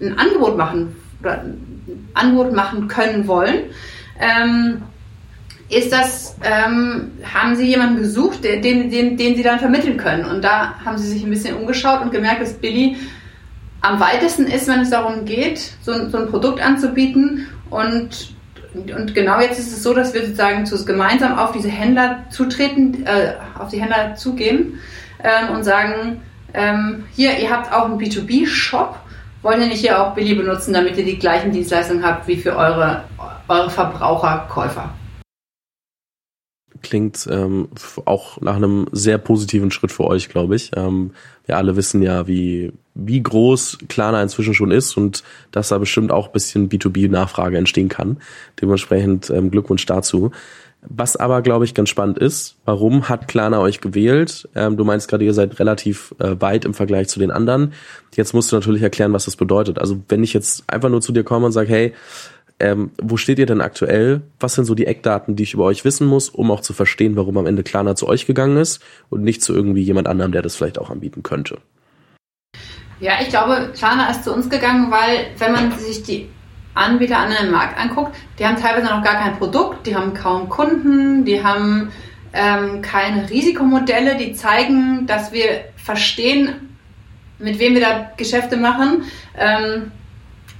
ein 0.00 0.18
Angebot 0.18 0.56
machen 0.56 0.96
oder 1.20 1.42
ein 1.42 2.08
Angebot 2.14 2.54
machen 2.54 2.88
können 2.88 3.26
wollen, 3.26 3.64
ähm, 4.18 4.82
ist 5.70 5.92
das, 5.92 6.36
ähm, 6.42 7.12
haben 7.32 7.54
sie 7.54 7.66
jemanden 7.66 8.02
gesucht, 8.02 8.42
den, 8.42 8.60
den, 8.62 9.16
den 9.16 9.36
sie 9.36 9.42
dann 9.42 9.60
vermitteln 9.60 9.96
können. 9.96 10.24
Und 10.24 10.42
da 10.42 10.74
haben 10.84 10.98
sie 10.98 11.08
sich 11.08 11.22
ein 11.22 11.30
bisschen 11.30 11.56
umgeschaut 11.56 12.02
und 12.02 12.10
gemerkt, 12.10 12.42
dass 12.42 12.54
Billy 12.54 12.96
am 13.80 14.00
weitesten 14.00 14.46
ist, 14.46 14.68
wenn 14.68 14.80
es 14.80 14.90
darum 14.90 15.24
geht, 15.24 15.72
so, 15.82 16.08
so 16.08 16.18
ein 16.18 16.28
Produkt 16.28 16.60
anzubieten. 16.60 17.46
Und, 17.70 18.34
und 18.74 19.14
genau 19.14 19.40
jetzt 19.40 19.60
ist 19.60 19.72
es 19.72 19.82
so, 19.82 19.94
dass 19.94 20.12
wir 20.12 20.22
sozusagen 20.22 20.66
zu, 20.66 20.84
gemeinsam 20.84 21.38
auf 21.38 21.52
diese 21.52 21.68
Händler 21.68 22.24
zutreten, 22.30 23.06
äh, 23.06 23.34
auf 23.56 23.68
die 23.68 23.80
Händler 23.80 24.16
zugehen 24.16 24.80
ähm, 25.22 25.54
und 25.54 25.62
sagen, 25.62 26.20
ähm, 26.52 27.04
hier, 27.14 27.38
ihr 27.38 27.48
habt 27.48 27.72
auch 27.72 27.84
einen 27.84 27.98
B2B-Shop, 27.98 28.96
wollt 29.42 29.58
ihr 29.58 29.66
nicht 29.68 29.80
hier 29.80 30.02
auch 30.02 30.14
Billy 30.14 30.34
benutzen, 30.34 30.74
damit 30.74 30.98
ihr 30.98 31.04
die 31.04 31.18
gleichen 31.18 31.52
Dienstleistungen 31.52 32.04
habt 32.04 32.26
wie 32.26 32.36
für 32.36 32.56
eure, 32.56 33.04
eure 33.48 33.70
Verbraucherkäufer? 33.70 34.90
Klingt 36.82 37.28
ähm, 37.30 37.68
auch 38.04 38.40
nach 38.40 38.56
einem 38.56 38.86
sehr 38.92 39.18
positiven 39.18 39.70
Schritt 39.70 39.92
für 39.92 40.04
euch, 40.04 40.28
glaube 40.28 40.56
ich. 40.56 40.70
Ähm, 40.76 41.12
wir 41.46 41.56
alle 41.56 41.76
wissen 41.76 42.00
ja, 42.00 42.26
wie, 42.26 42.72
wie 42.94 43.22
groß 43.22 43.78
Klarna 43.88 44.22
inzwischen 44.22 44.54
schon 44.54 44.70
ist 44.70 44.96
und 44.96 45.24
dass 45.52 45.68
da 45.68 45.78
bestimmt 45.78 46.12
auch 46.12 46.28
bisschen 46.28 46.68
B2B-Nachfrage 46.68 47.58
entstehen 47.58 47.88
kann. 47.88 48.18
Dementsprechend 48.60 49.30
ähm, 49.30 49.50
Glückwunsch 49.50 49.84
dazu. 49.86 50.30
Was 50.82 51.16
aber, 51.16 51.42
glaube 51.42 51.66
ich, 51.66 51.74
ganz 51.74 51.90
spannend 51.90 52.18
ist, 52.18 52.56
warum 52.64 53.10
hat 53.10 53.28
Klarna 53.28 53.60
euch 53.60 53.82
gewählt? 53.82 54.48
Ähm, 54.54 54.78
du 54.78 54.84
meinst 54.84 55.08
gerade, 55.08 55.24
ihr 55.24 55.34
seid 55.34 55.58
relativ 55.58 56.14
äh, 56.18 56.40
weit 56.40 56.64
im 56.64 56.72
Vergleich 56.72 57.08
zu 57.08 57.18
den 57.18 57.30
anderen. 57.30 57.74
Jetzt 58.14 58.32
musst 58.32 58.50
du 58.50 58.56
natürlich 58.56 58.80
erklären, 58.80 59.12
was 59.12 59.26
das 59.26 59.36
bedeutet. 59.36 59.78
Also 59.78 60.00
wenn 60.08 60.24
ich 60.24 60.32
jetzt 60.32 60.64
einfach 60.68 60.88
nur 60.88 61.02
zu 61.02 61.12
dir 61.12 61.22
komme 61.22 61.46
und 61.46 61.52
sage, 61.52 61.68
hey, 61.68 61.92
ähm, 62.60 62.90
wo 63.00 63.16
steht 63.16 63.38
ihr 63.38 63.46
denn 63.46 63.60
aktuell? 63.60 64.20
Was 64.38 64.54
sind 64.54 64.66
so 64.66 64.74
die 64.74 64.86
Eckdaten, 64.86 65.34
die 65.34 65.42
ich 65.42 65.54
über 65.54 65.64
euch 65.64 65.84
wissen 65.84 66.06
muss, 66.06 66.28
um 66.28 66.50
auch 66.50 66.60
zu 66.60 66.72
verstehen, 66.72 67.16
warum 67.16 67.38
am 67.38 67.46
Ende 67.46 67.62
Klarna 67.62 67.96
zu 67.96 68.06
euch 68.06 68.26
gegangen 68.26 68.58
ist 68.58 68.82
und 69.08 69.22
nicht 69.22 69.42
zu 69.42 69.54
irgendwie 69.54 69.82
jemand 69.82 70.06
anderem, 70.06 70.32
der 70.32 70.42
das 70.42 70.56
vielleicht 70.56 70.78
auch 70.78 70.90
anbieten 70.90 71.22
könnte? 71.22 71.58
Ja, 73.00 73.14
ich 73.22 73.30
glaube, 73.30 73.72
Klarna 73.74 74.10
ist 74.10 74.24
zu 74.24 74.34
uns 74.34 74.50
gegangen, 74.50 74.90
weil 74.90 75.26
wenn 75.38 75.52
man 75.52 75.72
sich 75.78 76.02
die 76.02 76.28
Anbieter 76.74 77.18
an 77.18 77.32
einem 77.32 77.50
Markt 77.50 77.78
anguckt, 77.78 78.14
die 78.38 78.46
haben 78.46 78.56
teilweise 78.56 78.86
noch 78.86 79.02
gar 79.02 79.14
kein 79.14 79.38
Produkt, 79.38 79.86
die 79.86 79.96
haben 79.96 80.12
kaum 80.12 80.50
Kunden, 80.50 81.24
die 81.24 81.42
haben 81.42 81.90
ähm, 82.32 82.82
keine 82.82 83.28
Risikomodelle, 83.28 84.16
die 84.16 84.34
zeigen, 84.34 85.06
dass 85.06 85.32
wir 85.32 85.64
verstehen, 85.76 86.76
mit 87.38 87.58
wem 87.58 87.74
wir 87.74 87.80
da 87.80 88.12
Geschäfte 88.16 88.58
machen. 88.58 89.04
Ähm, 89.36 89.92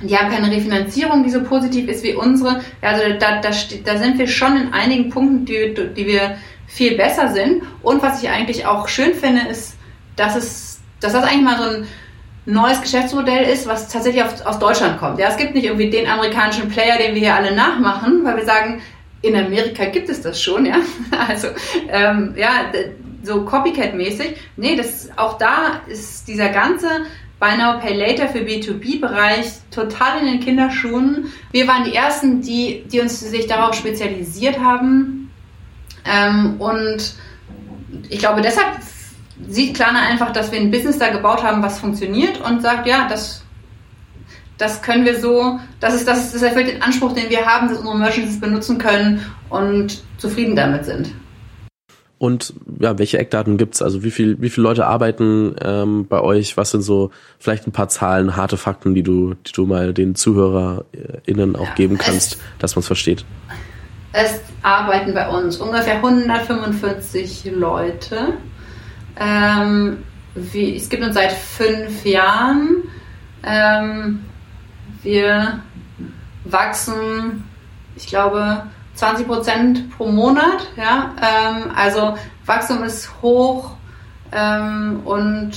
die 0.03 0.17
haben 0.17 0.31
keine 0.31 0.51
Refinanzierung, 0.51 1.25
die 1.25 1.31
so 1.31 1.43
positiv 1.43 1.89
ist 1.89 2.03
wie 2.03 2.15
unsere. 2.15 2.61
Also 2.81 3.03
da, 3.19 3.41
da, 3.41 3.51
da 3.85 3.99
sind 3.99 4.19
wir 4.19 4.27
schon 4.27 4.57
in 4.57 4.73
einigen 4.73 5.11
Punkten, 5.11 5.45
die, 5.45 5.75
die 5.97 6.07
wir 6.07 6.37
viel 6.67 6.97
besser 6.97 7.29
sind. 7.29 7.63
Und 7.83 8.03
was 8.03 8.23
ich 8.23 8.31
eigentlich 8.31 8.67
auch 8.67 8.89
schön 8.89 9.15
finde, 9.15 9.43
ist, 9.51 9.77
dass 10.17 10.37
es, 10.37 10.81
dass 11.01 11.13
das 11.13 11.25
eigentlich 11.25 11.43
mal 11.43 11.59
so 11.59 11.65
ein 11.65 11.87
neues 12.47 12.81
Geschäftsmodell 12.81 13.45
ist, 13.45 13.67
was 13.67 13.89
tatsächlich 13.89 14.25
aus, 14.25 14.41
aus 14.43 14.59
Deutschland 14.59 14.99
kommt. 14.99 15.19
Ja, 15.19 15.29
es 15.29 15.37
gibt 15.37 15.55
nicht 15.55 15.65
irgendwie 15.65 15.91
den 15.91 16.09
amerikanischen 16.09 16.69
Player, 16.69 16.97
den 16.97 17.15
wir 17.15 17.21
hier 17.21 17.35
alle 17.35 17.55
nachmachen, 17.55 18.25
weil 18.25 18.37
wir 18.37 18.45
sagen, 18.45 18.81
in 19.23 19.37
Amerika 19.37 19.85
gibt 19.87 20.09
es 20.09 20.23
das 20.23 20.41
schon, 20.41 20.65
ja. 20.65 20.77
Also 21.29 21.49
ähm, 21.91 22.35
ja, 22.37 22.73
so 23.23 23.45
Copycat-mäßig. 23.45 24.37
Nee, 24.57 24.77
das 24.77 25.11
auch 25.17 25.37
da 25.37 25.83
ist 25.87 26.27
dieser 26.27 26.49
ganze 26.49 26.89
Buy 27.41 27.57
Now 27.57 27.81
Pay 27.81 27.95
Later 27.95 28.29
für 28.29 28.41
B2B-Bereich 28.41 29.47
total 29.71 30.21
in 30.21 30.27
den 30.27 30.41
Kinderschuhen. 30.41 31.33
Wir 31.53 31.67
waren 31.67 31.85
die 31.85 31.95
ersten, 31.95 32.43
die, 32.43 32.85
die 32.93 33.01
uns 33.01 33.19
sich 33.19 33.47
darauf 33.47 33.75
spezialisiert 33.75 34.61
haben. 34.61 35.31
Ähm, 36.05 36.61
und 36.61 37.15
ich 38.11 38.19
glaube, 38.19 38.43
deshalb 38.43 38.77
sieht 39.49 39.75
Klarna 39.75 40.03
einfach, 40.03 40.33
dass 40.33 40.53
wir 40.53 40.61
ein 40.61 40.71
Business 40.71 40.99
da 40.99 41.09
gebaut 41.09 41.43
haben, 41.43 41.63
was 41.63 41.79
funktioniert 41.81 42.41
und 42.43 42.61
sagt, 42.61 42.87
ja, 42.87 43.09
das, 43.09 43.43
das 44.59 44.83
können 44.83 45.07
wir 45.07 45.19
so, 45.19 45.59
das 45.81 45.95
ist, 45.95 46.07
das, 46.07 46.33
das 46.33 46.43
erfüllt 46.43 46.69
den 46.69 46.83
Anspruch, 46.83 47.15
den 47.15 47.31
wir 47.31 47.47
haben, 47.47 47.69
dass 47.69 47.79
unsere 47.79 47.97
Merchants 47.97 48.35
es 48.35 48.41
benutzen 48.41 48.77
können 48.77 49.25
und 49.49 50.03
zufrieden 50.19 50.57
damit 50.57 50.85
sind. 50.85 51.11
Und 52.21 52.53
ja, 52.79 52.99
welche 52.99 53.19
Eckdaten 53.19 53.57
gibt's? 53.57 53.81
Also 53.81 54.05
wie 54.05 54.11
viel, 54.11 54.37
wie 54.43 54.51
viele 54.51 54.65
Leute 54.65 54.87
arbeiten 54.87 55.57
ähm, 55.65 56.07
bei 56.07 56.21
euch? 56.21 56.59
Was 56.59 56.71
sind 56.71 56.83
so 56.83 57.11
vielleicht 57.39 57.67
ein 57.67 57.73
paar 57.73 57.89
Zahlen, 57.89 58.37
harte 58.37 58.59
Fakten, 58.59 58.95
die 58.95 59.03
du, 59.03 59.33
die 59.47 59.53
du 59.53 59.65
mal 59.65 59.95
den 59.95 60.15
ZuhörerInnen 60.15 61.57
auch 61.57 61.69
ja, 61.69 61.75
geben 61.75 61.97
kannst, 61.97 62.39
dass 62.59 62.77
man 62.77 62.81
es 62.81 62.87
versteht? 62.89 63.25
Es 64.13 64.39
arbeiten 64.61 65.15
bei 65.15 65.31
uns 65.31 65.57
ungefähr 65.57 65.95
145 65.95 67.53
Leute 67.55 68.35
ähm, 69.19 70.05
wie, 70.35 70.77
es 70.77 70.89
gibt 70.89 71.03
uns 71.03 71.15
seit 71.15 71.33
fünf 71.33 72.05
Jahren. 72.05 72.85
Ähm, 73.43 74.25
wir 75.03 75.61
wachsen, 76.45 77.45
ich 77.97 78.07
glaube, 78.07 78.65
20 79.01 79.27
Prozent 79.27 79.97
pro 79.97 80.07
Monat. 80.07 80.69
Ja? 80.77 81.15
Ähm, 81.21 81.71
also 81.75 82.17
Wachstum 82.45 82.85
ist 82.85 83.11
hoch 83.23 83.71
ähm, 84.31 85.01
und 85.05 85.53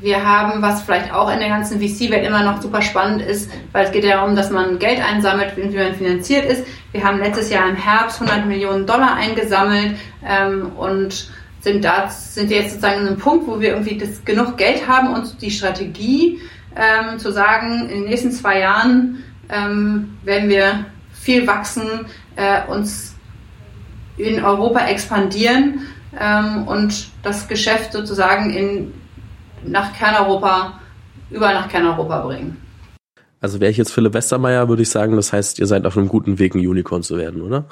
wir 0.00 0.24
haben, 0.24 0.62
was 0.62 0.82
vielleicht 0.82 1.12
auch 1.12 1.28
in 1.28 1.40
der 1.40 1.48
ganzen 1.48 1.80
VC-Welt 1.80 2.24
immer 2.24 2.44
noch 2.44 2.62
super 2.62 2.82
spannend 2.82 3.20
ist, 3.20 3.50
weil 3.72 3.86
es 3.86 3.90
geht 3.90 4.04
ja 4.04 4.18
darum, 4.18 4.36
dass 4.36 4.50
man 4.50 4.78
Geld 4.78 5.00
einsammelt, 5.04 5.56
wie 5.56 5.76
man 5.76 5.94
finanziert 5.94 6.44
ist. 6.44 6.64
Wir 6.92 7.02
haben 7.02 7.18
letztes 7.18 7.50
Jahr 7.50 7.68
im 7.68 7.74
Herbst 7.74 8.22
100 8.22 8.46
Millionen 8.46 8.86
Dollar 8.86 9.16
eingesammelt 9.16 9.96
ähm, 10.24 10.70
und 10.76 11.32
sind 11.60 11.84
da, 11.84 12.08
sind 12.08 12.52
jetzt 12.52 12.70
sozusagen 12.70 13.00
an 13.00 13.06
einem 13.08 13.18
Punkt, 13.18 13.48
wo 13.48 13.60
wir 13.60 13.70
irgendwie 13.70 13.98
das, 13.98 14.24
genug 14.24 14.56
Geld 14.56 14.86
haben 14.86 15.12
und 15.14 15.42
die 15.42 15.50
Strategie 15.50 16.40
ähm, 16.76 17.18
zu 17.18 17.32
sagen, 17.32 17.88
in 17.88 18.02
den 18.02 18.04
nächsten 18.04 18.30
zwei 18.30 18.60
Jahren 18.60 19.24
ähm, 19.48 20.16
werden 20.22 20.48
wir 20.48 20.84
viel 21.12 21.46
wachsen, 21.46 22.06
äh, 22.38 22.64
uns 22.68 23.14
in 24.16 24.42
Europa 24.42 24.86
expandieren 24.86 25.80
ähm, 26.18 26.66
und 26.66 27.08
das 27.22 27.48
Geschäft 27.48 27.92
sozusagen 27.92 28.50
in, 28.50 28.94
nach 29.64 29.92
Kerneuropa, 29.92 30.80
überall 31.30 31.54
nach 31.54 31.68
Kerneuropa 31.68 32.20
bringen. 32.20 32.56
Also 33.40 33.60
wäre 33.60 33.70
ich 33.70 33.76
jetzt 33.76 33.92
Philipp 33.92 34.14
Westermeier, 34.14 34.68
würde 34.68 34.82
ich 34.82 34.90
sagen, 34.90 35.16
das 35.16 35.32
heißt, 35.32 35.58
ihr 35.58 35.66
seid 35.66 35.84
auf 35.84 35.96
einem 35.96 36.08
guten 36.08 36.38
Weg, 36.38 36.54
ein 36.54 36.66
Unicorn 36.66 37.02
zu 37.02 37.16
werden, 37.16 37.42
oder? 37.42 37.66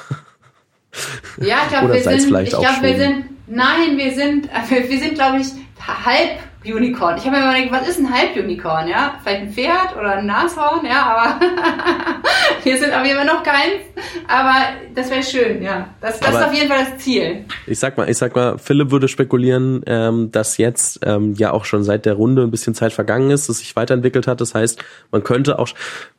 Ja, 1.40 1.58
ich 1.64 1.68
glaube, 1.68 1.94
wir 1.94 2.02
sind, 2.02 2.34
ich 2.42 2.50
glaube, 2.50 2.82
wir 2.82 2.96
sind, 2.96 3.24
nein, 3.46 3.96
wir 3.96 4.14
sind, 4.14 4.48
wir 4.88 4.98
sind, 4.98 5.14
glaube 5.14 5.38
ich, 5.38 5.48
halb 5.86 6.38
Unicorn. 6.72 7.16
Ich 7.16 7.24
habe 7.26 7.36
mir 7.36 7.42
überlegt, 7.42 7.72
was 7.72 7.88
ist 7.88 7.98
ein 7.98 8.12
Halb-Unicorn, 8.12 8.88
ja? 8.88 9.14
Vielleicht 9.22 9.42
ein 9.42 9.52
Pferd 9.52 9.96
oder 9.96 10.16
ein 10.16 10.26
Nashorn, 10.26 10.84
ja, 10.84 11.06
aber 11.06 11.40
wir 12.62 12.78
sind 12.78 12.92
auf 12.92 13.04
jeden 13.04 13.16
Fall 13.16 13.26
noch 13.26 13.42
keins. 13.42 13.82
Aber 14.28 14.54
das 14.94 15.10
wäre 15.10 15.22
schön, 15.22 15.62
ja. 15.62 15.88
Das, 16.00 16.20
das 16.20 16.30
ist 16.30 16.42
auf 16.42 16.52
jeden 16.52 16.68
Fall 16.68 16.84
das 16.84 16.98
Ziel. 17.02 17.44
Ich 17.66 17.78
sag 17.78 17.96
mal, 17.96 18.08
ich 18.08 18.18
sag 18.18 18.34
mal, 18.34 18.58
Philipp 18.58 18.90
würde 18.90 19.08
spekulieren, 19.08 19.82
ähm, 19.86 20.30
dass 20.32 20.58
jetzt 20.58 21.00
ähm, 21.04 21.34
ja 21.34 21.52
auch 21.52 21.64
schon 21.64 21.84
seit 21.84 22.06
der 22.06 22.14
Runde 22.14 22.42
ein 22.42 22.50
bisschen 22.50 22.74
Zeit 22.74 22.92
vergangen 22.92 23.30
ist, 23.30 23.48
dass 23.48 23.58
sich 23.58 23.76
weiterentwickelt 23.76 24.26
hat. 24.26 24.40
Das 24.40 24.54
heißt, 24.54 24.82
man 25.10 25.22
könnte 25.22 25.58
auch. 25.58 25.68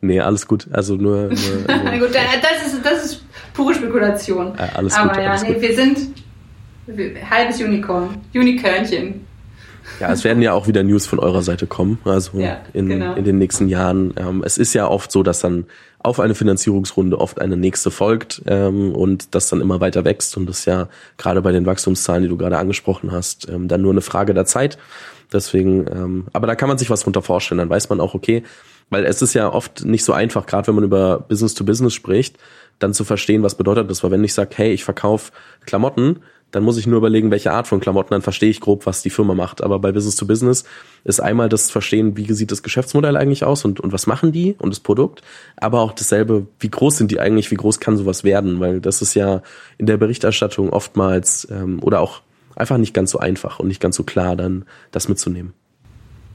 Nee, 0.02 0.22
alles 0.22 0.48
gut. 0.48 0.68
Also 0.72 0.96
nur. 0.96 1.30
nur, 1.30 1.32
nur 1.84 2.08
gut, 2.08 2.16
das 2.16 2.74
ist, 2.74 2.86
das 2.86 3.06
ist 3.06 3.26
pure 3.54 3.74
Spekulation. 3.74 4.54
Ja, 4.58 4.70
alles 4.76 4.96
aber 4.96 5.14
gut. 5.14 5.24
ja, 5.24 5.30
alles 5.30 5.44
nee, 5.44 5.54
gut. 5.54 5.62
wir 5.62 5.76
sind 5.76 6.00
halbes 7.30 7.60
Unicorn. 7.60 8.22
Unikörnchen. 8.34 9.27
Ja, 10.00 10.12
es 10.12 10.24
werden 10.24 10.42
ja 10.42 10.54
auch 10.54 10.68
wieder 10.68 10.84
News 10.84 11.08
von 11.08 11.20
eurer 11.20 11.42
Seite 11.42 11.68
kommen, 11.68 12.00
also 12.06 12.38
Ja, 12.40 12.58
in, 12.74 12.88
genau. 12.88 13.16
in 13.16 13.24
den 13.24 13.38
nächsten 13.38 13.68
Jahren. 13.68 14.14
Ähm, 14.18 14.44
es 14.46 14.58
ist 14.58 14.74
ja 14.74 14.88
oft 14.88 15.12
so, 15.12 15.24
dass 15.24 15.40
dann 15.40 15.66
auf 16.00 16.20
eine 16.20 16.36
Finanzierungsrunde 16.36 17.20
oft 17.20 17.42
eine 17.42 17.58
nächste 17.58 17.92
folgt 17.92 18.42
ähm, 18.48 18.94
und 18.94 19.36
das 19.36 19.50
dann 19.50 19.62
immer 19.62 19.82
weiter 19.82 20.06
wächst 20.06 20.38
und 20.38 20.48
das 20.48 20.60
ist 20.60 20.66
ja 20.66 20.88
gerade 21.18 21.42
bei 21.42 21.52
den 21.52 21.66
Wachstumszahlen, 21.66 22.24
die 22.24 22.30
du 22.30 22.38
gerade 22.38 22.58
angesprochen 22.58 23.12
hast, 23.12 23.50
ähm, 23.50 23.68
dann 23.68 23.82
nur 23.82 23.92
eine 23.92 24.02
Frage 24.02 24.34
der 24.34 24.46
Zeit. 24.46 24.78
Deswegen, 25.34 25.86
ähm, 25.92 26.28
aber 26.32 26.48
da 26.48 26.56
kann 26.56 26.70
man 26.70 26.78
sich 26.78 26.90
was 26.90 27.02
drunter 27.02 27.22
vorstellen, 27.22 27.58
dann 27.58 27.70
weiß 27.70 27.90
man 27.90 28.00
auch, 28.00 28.14
okay, 28.14 28.44
weil 28.90 29.04
es 29.04 29.22
ist 29.22 29.34
ja 29.34 29.52
oft 29.52 29.84
nicht 29.84 30.06
so 30.06 30.14
einfach, 30.14 30.46
gerade 30.46 30.68
wenn 30.68 30.76
man 30.76 30.84
über 30.84 31.20
Business 31.20 31.54
to 31.54 31.66
Business 31.66 31.94
spricht, 31.94 32.38
dann 32.80 32.94
zu 32.94 33.04
verstehen, 33.04 33.44
was 33.44 33.56
bedeutet 33.56 33.90
das. 33.90 34.04
Weil 34.04 34.12
wenn 34.12 34.24
ich 34.24 34.34
sage, 34.34 34.52
hey, 34.56 34.72
ich 34.72 34.84
verkaufe 34.84 35.32
Klamotten, 35.66 36.20
dann 36.52 36.64
muss 36.64 36.78
ich 36.78 36.88
nur 36.88 36.98
überlegen, 36.98 37.30
welche 37.30 37.52
Art 37.52 37.68
von 37.68 37.80
Klamotten, 37.80 38.12
dann 38.12 38.22
verstehe 38.22 38.50
ich 38.50 38.62
grob, 38.62 38.86
was 38.86 39.02
die 39.02 39.10
Firma 39.10 39.34
macht. 39.34 39.62
Aber 39.62 39.80
bei 39.80 39.92
Business 39.92 40.16
to 40.16 40.26
Business 40.26 40.64
ist 41.04 41.20
einmal 41.20 41.50
das 41.50 41.70
Verstehen, 41.70 42.16
wie 42.16 42.32
sieht 42.34 42.52
das 42.52 42.64
Geschäftsmodell 42.64 43.18
eigentlich 43.18 43.44
aus 43.44 43.66
und, 43.66 43.80
und 43.80 43.92
was 43.92 44.08
machen 44.08 44.32
die 44.32 44.56
und 44.60 44.70
das 44.70 44.80
Produkt, 44.80 45.22
aber 45.58 45.82
auch 45.82 45.92
dasselbe, 45.92 46.48
wie 46.60 46.70
groß 46.70 46.98
sind 46.98 47.12
die 47.12 47.20
eigentlich, 47.20 47.52
wie 47.52 47.56
groß 47.56 47.80
kann 47.80 47.98
sowas 47.98 48.24
werden, 48.24 48.60
weil 48.60 48.80
das 48.80 49.02
ist 49.02 49.14
ja 49.14 49.42
in 49.78 49.86
der 49.86 49.98
Berichterstattung 49.98 50.72
oftmals 50.72 51.48
ähm, 51.52 51.80
oder 51.82 52.00
auch 52.00 52.22
einfach 52.56 52.78
nicht 52.78 52.94
ganz 52.94 53.12
so 53.12 53.20
einfach 53.20 53.60
und 53.60 53.68
nicht 53.68 53.82
ganz 53.82 53.96
so 53.96 54.04
klar, 54.04 54.36
dann 54.36 54.66
das 54.92 55.10
mitzunehmen. 55.10 55.54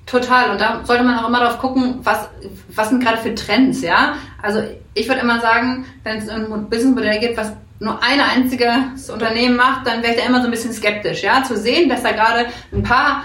Total. 0.06 0.50
Und 0.50 0.60
da 0.60 0.84
sollte 0.84 1.04
man 1.04 1.18
auch 1.18 1.28
immer 1.28 1.40
drauf 1.40 1.58
gucken, 1.58 2.00
was, 2.02 2.28
was 2.74 2.88
sind 2.88 3.02
gerade 3.02 3.18
für 3.18 3.34
Trends, 3.34 3.82
ja? 3.82 4.16
Also 4.42 4.60
ich 4.94 5.08
würde 5.08 5.20
immer 5.20 5.40
sagen, 5.40 5.86
wenn 6.02 6.18
es 6.18 6.28
ein 6.28 6.68
Businessmodell 6.68 7.20
gibt, 7.20 7.36
was 7.36 7.52
nur 7.82 8.00
ein 8.02 8.20
einziges 8.20 9.10
Unternehmen 9.10 9.56
macht, 9.56 9.86
dann 9.86 10.02
wäre 10.02 10.14
ich 10.14 10.20
da 10.20 10.26
immer 10.26 10.40
so 10.40 10.46
ein 10.46 10.52
bisschen 10.52 10.72
skeptisch, 10.72 11.22
ja? 11.22 11.42
Zu 11.42 11.56
sehen, 11.56 11.88
dass 11.88 12.02
da 12.02 12.12
gerade 12.12 12.46
ein 12.72 12.82
paar, 12.82 13.24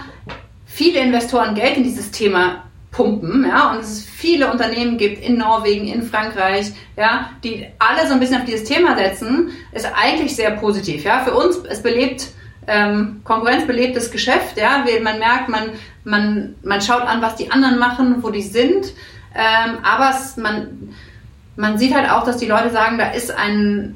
viele 0.66 0.98
Investoren 1.00 1.54
Geld 1.54 1.76
in 1.76 1.84
dieses 1.84 2.10
Thema 2.10 2.64
pumpen, 2.90 3.46
ja, 3.46 3.70
und 3.70 3.80
es 3.80 4.04
viele 4.04 4.50
Unternehmen 4.50 4.98
gibt 4.98 5.22
in 5.22 5.38
Norwegen, 5.38 5.86
in 5.86 6.02
Frankreich, 6.02 6.72
ja, 6.96 7.30
die 7.44 7.66
alle 7.78 8.08
so 8.08 8.14
ein 8.14 8.20
bisschen 8.20 8.38
auf 8.38 8.46
dieses 8.46 8.68
Thema 8.68 8.96
setzen, 8.96 9.50
ist 9.72 9.86
eigentlich 9.94 10.34
sehr 10.34 10.50
positiv, 10.52 11.04
ja. 11.04 11.20
Für 11.20 11.34
uns, 11.34 11.58
es 11.58 11.80
belebt 11.80 12.28
ähm, 12.66 13.20
Konkurrenz 13.22 13.66
belebtes 13.66 14.10
Geschäft, 14.10 14.58
ja, 14.58 14.84
man 15.02 15.20
merkt, 15.20 15.48
man, 15.48 15.70
man, 16.02 16.56
man 16.64 16.80
schaut 16.80 17.02
an, 17.02 17.22
was 17.22 17.36
die 17.36 17.52
anderen 17.52 17.78
machen, 17.78 18.24
wo 18.24 18.30
die 18.30 18.42
sind, 18.42 18.92
ähm, 19.36 19.78
aber 19.84 20.10
es, 20.10 20.36
man, 20.36 20.94
man 21.54 21.78
sieht 21.78 21.94
halt 21.94 22.10
auch, 22.10 22.24
dass 22.24 22.38
die 22.38 22.46
Leute 22.46 22.70
sagen, 22.70 22.98
da 22.98 23.10
ist 23.10 23.30
ein, 23.30 23.94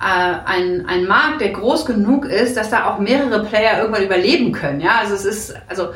ein, 0.00 0.86
ein 0.86 1.06
Markt, 1.06 1.40
der 1.40 1.50
groß 1.50 1.86
genug 1.86 2.24
ist, 2.24 2.56
dass 2.56 2.70
da 2.70 2.86
auch 2.86 2.98
mehrere 2.98 3.44
Player 3.44 3.80
irgendwann 3.80 4.04
überleben 4.04 4.52
können, 4.52 4.80
ja, 4.80 4.98
also 5.00 5.14
es 5.14 5.24
ist, 5.24 5.54
also 5.68 5.88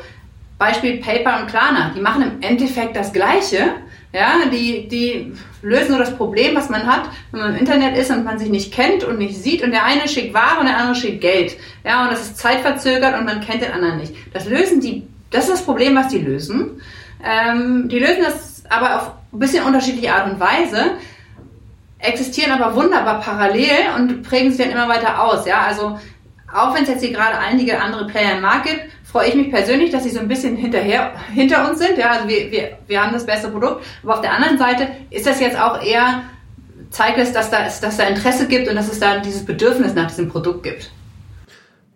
Beispiel 0.57 0.97
Paper 0.97 1.41
und 1.41 1.47
Klarna, 1.47 1.91
die 1.95 2.01
machen 2.01 2.23
im 2.23 2.41
Endeffekt 2.41 2.95
das 2.95 3.13
Gleiche, 3.13 3.71
ja, 4.13 4.33
die, 4.51 4.87
die 4.87 5.33
lösen 5.63 5.91
nur 5.91 5.99
das 5.99 6.15
Problem, 6.15 6.55
was 6.55 6.69
man 6.69 6.85
hat, 6.85 7.09
wenn 7.31 7.41
man 7.41 7.55
im 7.55 7.59
Internet 7.59 7.97
ist 7.97 8.11
und 8.11 8.23
man 8.23 8.37
sich 8.37 8.49
nicht 8.49 8.71
kennt 8.71 9.03
und 9.03 9.17
nicht 9.17 9.41
sieht 9.41 9.63
und 9.63 9.71
der 9.71 9.85
eine 9.85 10.07
schickt 10.07 10.33
Ware 10.33 10.59
und 10.59 10.67
der 10.67 10.77
andere 10.77 10.95
schickt 10.95 11.21
Geld. 11.21 11.57
Ja, 11.83 12.03
und 12.03 12.11
das 12.11 12.21
ist 12.21 12.37
zeitverzögert 12.37 13.17
und 13.17 13.25
man 13.25 13.41
kennt 13.41 13.63
den 13.63 13.71
anderen 13.71 13.97
nicht. 13.97 14.13
Das 14.33 14.47
lösen 14.47 14.81
die, 14.81 15.07
das 15.31 15.45
ist 15.45 15.53
das 15.53 15.65
Problem, 15.65 15.95
was 15.95 16.09
die 16.09 16.19
lösen. 16.19 16.81
Ähm, 17.23 17.89
die 17.89 17.97
lösen 17.97 18.21
das 18.21 18.63
aber 18.69 18.97
auf 18.97 19.11
ein 19.33 19.39
bisschen 19.39 19.65
unterschiedliche 19.65 20.13
Art 20.13 20.31
und 20.31 20.39
Weise, 20.39 20.91
existieren 22.03 22.51
aber 22.51 22.75
wunderbar 22.75 23.19
parallel 23.21 23.95
und 23.95 24.23
prägen 24.23 24.51
sich 24.51 24.65
dann 24.65 24.75
immer 24.75 24.89
weiter 24.89 25.23
aus. 25.23 25.45
Ja, 25.45 25.61
also 25.61 25.97
auch 26.53 26.75
wenn 26.75 26.83
es 26.83 26.89
jetzt 26.89 27.03
hier 27.03 27.13
gerade 27.13 27.37
einige 27.37 27.81
andere 27.81 28.05
Player 28.07 28.35
im 28.35 28.41
Markt 28.41 28.67
gibt, 28.67 28.81
freue 29.03 29.29
ich 29.29 29.35
mich 29.35 29.49
persönlich, 29.49 29.91
dass 29.91 30.03
sie 30.03 30.09
so 30.09 30.19
ein 30.19 30.27
bisschen 30.27 30.55
hinterher, 30.55 31.13
hinter 31.33 31.69
uns 31.69 31.79
sind. 31.79 31.97
Ja, 31.97 32.11
also 32.11 32.27
wir, 32.27 32.51
wir, 32.51 32.77
wir 32.87 33.03
haben 33.03 33.13
das 33.13 33.25
beste 33.25 33.49
Produkt. 33.49 33.83
Aber 34.03 34.15
auf 34.15 34.21
der 34.21 34.33
anderen 34.33 34.57
Seite 34.57 34.87
ist 35.09 35.25
das 35.25 35.39
jetzt 35.39 35.59
auch 35.59 35.81
eher, 35.81 36.23
zeigt 36.89 37.17
es, 37.17 37.31
dass 37.31 37.49
da, 37.49 37.63
dass 37.63 37.97
da 37.97 38.03
Interesse 38.03 38.47
gibt 38.47 38.67
und 38.67 38.75
dass 38.75 38.91
es 38.91 38.99
da 38.99 39.19
dieses 39.19 39.45
Bedürfnis 39.45 39.93
nach 39.93 40.07
diesem 40.07 40.29
Produkt 40.29 40.63
gibt. 40.63 40.91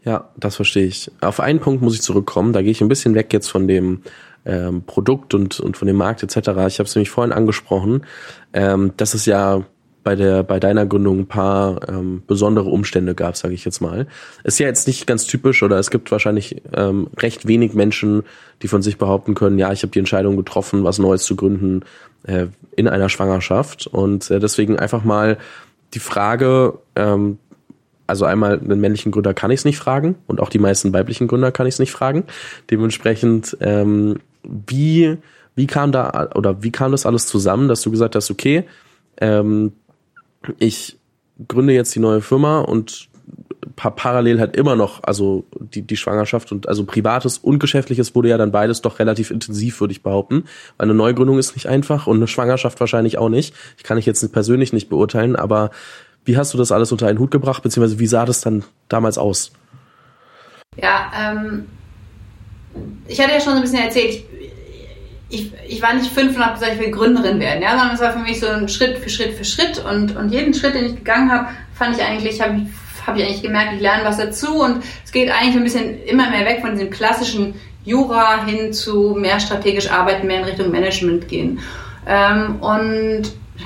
Ja, 0.04 0.30
das 0.38 0.56
verstehe 0.56 0.86
ich. 0.86 1.12
Auf 1.22 1.40
einen 1.40 1.60
Punkt 1.60 1.82
muss 1.82 1.96
ich 1.96 2.02
zurückkommen. 2.02 2.54
Da 2.54 2.62
gehe 2.62 2.72
ich 2.72 2.82
ein 2.82 2.88
bisschen 2.88 3.14
weg 3.14 3.34
jetzt 3.34 3.50
von 3.50 3.68
dem 3.68 4.04
ähm, 4.46 4.84
Produkt 4.84 5.34
und, 5.34 5.60
und 5.60 5.76
von 5.76 5.88
dem 5.88 5.98
Markt 5.98 6.24
etc. 6.24 6.38
Ich 6.38 6.80
habe 6.80 6.84
es 6.84 6.96
nämlich 6.96 7.10
vorhin 7.10 7.34
angesprochen, 7.34 8.06
ähm, 8.54 8.94
dass 8.96 9.14
es 9.14 9.26
ja 9.26 9.64
bei 10.08 10.16
der 10.16 10.42
bei 10.42 10.58
deiner 10.58 10.86
Gründung 10.86 11.20
ein 11.20 11.28
paar 11.28 11.90
ähm, 11.90 12.24
besondere 12.26 12.70
Umstände 12.70 13.14
gab, 13.14 13.36
sage 13.36 13.54
ich 13.54 13.66
jetzt 13.66 13.82
mal. 13.82 14.08
Ist 14.46 14.58
ja 14.58 14.66
jetzt 14.66 14.88
nicht 14.88 15.06
ganz 15.06 15.26
typisch 15.26 15.64
oder 15.64 15.78
es 15.80 15.92
gibt 15.92 16.10
wahrscheinlich 16.14 16.62
ähm, 16.74 17.10
recht 17.18 17.46
wenig 17.46 17.74
Menschen, 17.74 18.24
die 18.62 18.70
von 18.70 18.82
sich 18.82 18.98
behaupten 18.98 19.36
können, 19.36 19.60
ja, 19.60 19.74
ich 19.74 19.84
habe 19.84 19.92
die 19.92 20.00
Entscheidung 20.00 20.38
getroffen, 20.38 20.86
was 20.86 20.98
Neues 20.98 21.24
zu 21.24 21.36
gründen 21.36 21.82
äh, 22.24 22.46
in 22.78 22.88
einer 22.88 23.10
Schwangerschaft 23.10 23.88
und 23.88 24.32
äh, 24.32 24.40
deswegen 24.40 24.80
einfach 24.80 25.04
mal 25.04 25.40
die 25.94 26.00
Frage, 26.00 26.80
ähm, 26.96 27.38
also 28.08 28.24
einmal 28.24 28.60
einen 28.60 28.80
männlichen 28.80 29.12
Gründer 29.12 29.34
kann 29.34 29.52
ich 29.52 29.60
es 29.60 29.66
nicht 29.66 29.78
fragen 29.78 30.16
und 30.26 30.40
auch 30.40 30.48
die 30.48 30.60
meisten 30.60 30.94
weiblichen 30.94 31.28
Gründer 31.28 31.52
kann 31.52 31.68
ich 31.68 31.74
es 31.74 31.80
nicht 31.80 31.92
fragen. 31.92 32.24
Dementsprechend, 32.72 33.58
ähm, 33.60 34.20
wie 34.44 35.18
wie 35.56 35.68
kam 35.68 35.92
da 35.92 36.30
oder 36.34 36.64
wie 36.64 36.72
kam 36.72 36.94
das 36.94 37.06
alles 37.06 37.28
zusammen, 37.28 37.68
dass 37.68 37.82
du 37.82 37.92
gesagt 37.92 38.16
hast, 38.16 38.32
okay, 38.32 38.64
ähm, 39.20 39.74
ich 40.60 40.98
gründe 41.48 41.74
jetzt 41.74 41.94
die 41.96 42.00
neue 42.00 42.22
Firma 42.22 42.62
und 42.62 43.10
pa 43.76 43.92
parallel 43.92 44.40
halt 44.40 44.56
immer 44.56 44.76
noch, 44.76 45.04
also 45.04 45.46
die, 45.60 45.84
die 45.84 45.98
Schwangerschaft 45.98 46.52
und 46.52 46.68
also 46.68 46.84
privates 46.84 47.38
und 47.38 47.60
geschäftliches 47.60 48.16
wurde 48.16 48.30
ja 48.30 48.38
dann 48.38 48.52
beides 48.52 48.82
doch 48.82 49.00
relativ 49.00 49.32
intensiv, 49.32 49.80
würde 49.80 49.92
ich 49.92 50.04
behaupten. 50.04 50.46
Weil 50.78 50.86
eine 50.86 50.96
Neugründung 50.96 51.38
ist 51.38 51.56
nicht 51.56 51.68
einfach 51.68 52.08
und 52.08 52.18
eine 52.18 52.28
Schwangerschaft 52.28 52.80
wahrscheinlich 52.80 53.18
auch 53.18 53.30
nicht. 53.30 53.54
Ich 53.78 53.84
kann 53.84 53.98
ich 53.98 54.06
jetzt 54.06 54.32
persönlich 54.32 54.74
nicht 54.74 54.90
beurteilen, 54.90 55.36
aber 55.36 55.70
wie 56.26 56.38
hast 56.38 56.54
du 56.54 56.58
das 56.58 56.72
alles 56.72 56.92
unter 56.92 57.08
einen 57.08 57.20
Hut 57.20 57.32
gebracht, 57.32 57.64
beziehungsweise 57.64 58.00
wie 58.00 58.08
sah 58.08 58.26
das 58.26 58.42
dann 58.42 58.64
damals 58.90 59.18
aus? 59.18 59.52
Ja, 60.76 61.12
ähm, 61.16 61.68
ich 63.08 63.20
hatte 63.22 63.32
ja 63.32 63.40
schon 63.40 63.54
ein 63.54 63.62
bisschen 63.62 63.80
erzählt, 63.80 64.10
ich, 64.10 64.26
ich, 65.30 65.52
ich 65.68 65.82
war 65.82 65.94
nicht 65.94 66.12
fünf 66.12 66.36
und 66.36 66.46
habe 66.46 66.54
gesagt, 66.54 66.74
ich 66.76 66.80
will 66.80 66.92
Gründerin 66.92 67.40
werden, 67.40 67.62
ja, 67.62 67.72
sondern 67.72 67.96
es 67.96 68.02
war 68.02 68.14
für 68.14 68.20
mich 68.20 68.40
so 68.40 68.48
ein 68.48 68.70
Schritt 68.70 68.98
für 68.98 69.10
Schritt 69.10 69.34
für 69.34 69.44
Schritt 69.44 69.84
und, 69.84 70.16
und 70.16 70.32
jeden 70.32 70.54
Schritt, 70.54 70.76
den 70.76 70.86
ich 70.86 70.96
gegangen 70.96 71.32
habe, 71.32 71.50
fand 71.74 71.98
ich 71.98 72.04
eigentlich, 72.04 72.42
habe 72.42 72.56
ich, 72.58 73.08
hab 73.08 73.18
ich 73.18 73.24
eigentlich 73.24 73.42
gemerkt, 73.42 73.74
ich 73.74 73.82
lerne 73.82 74.06
was 74.06 74.18
dazu 74.18 74.62
und 74.62 74.84
es 75.04 75.12
geht 75.12 75.30
eigentlich 75.30 75.56
ein 75.56 75.64
bisschen 75.64 76.04
immer 76.04 76.30
mehr 76.30 76.46
weg 76.46 76.62
von 76.62 76.72
diesem 76.72 76.90
klassischen 76.90 77.56
Jura 77.84 78.46
hin 78.46 78.74
zu 78.74 79.16
mehr 79.18 79.40
strategisch 79.40 79.90
arbeiten, 79.90 80.28
mehr 80.28 80.40
in 80.40 80.46
Richtung 80.46 80.72
Management 80.72 81.28
gehen. 81.28 81.60
Ähm, 82.06 82.58
und 82.62 83.24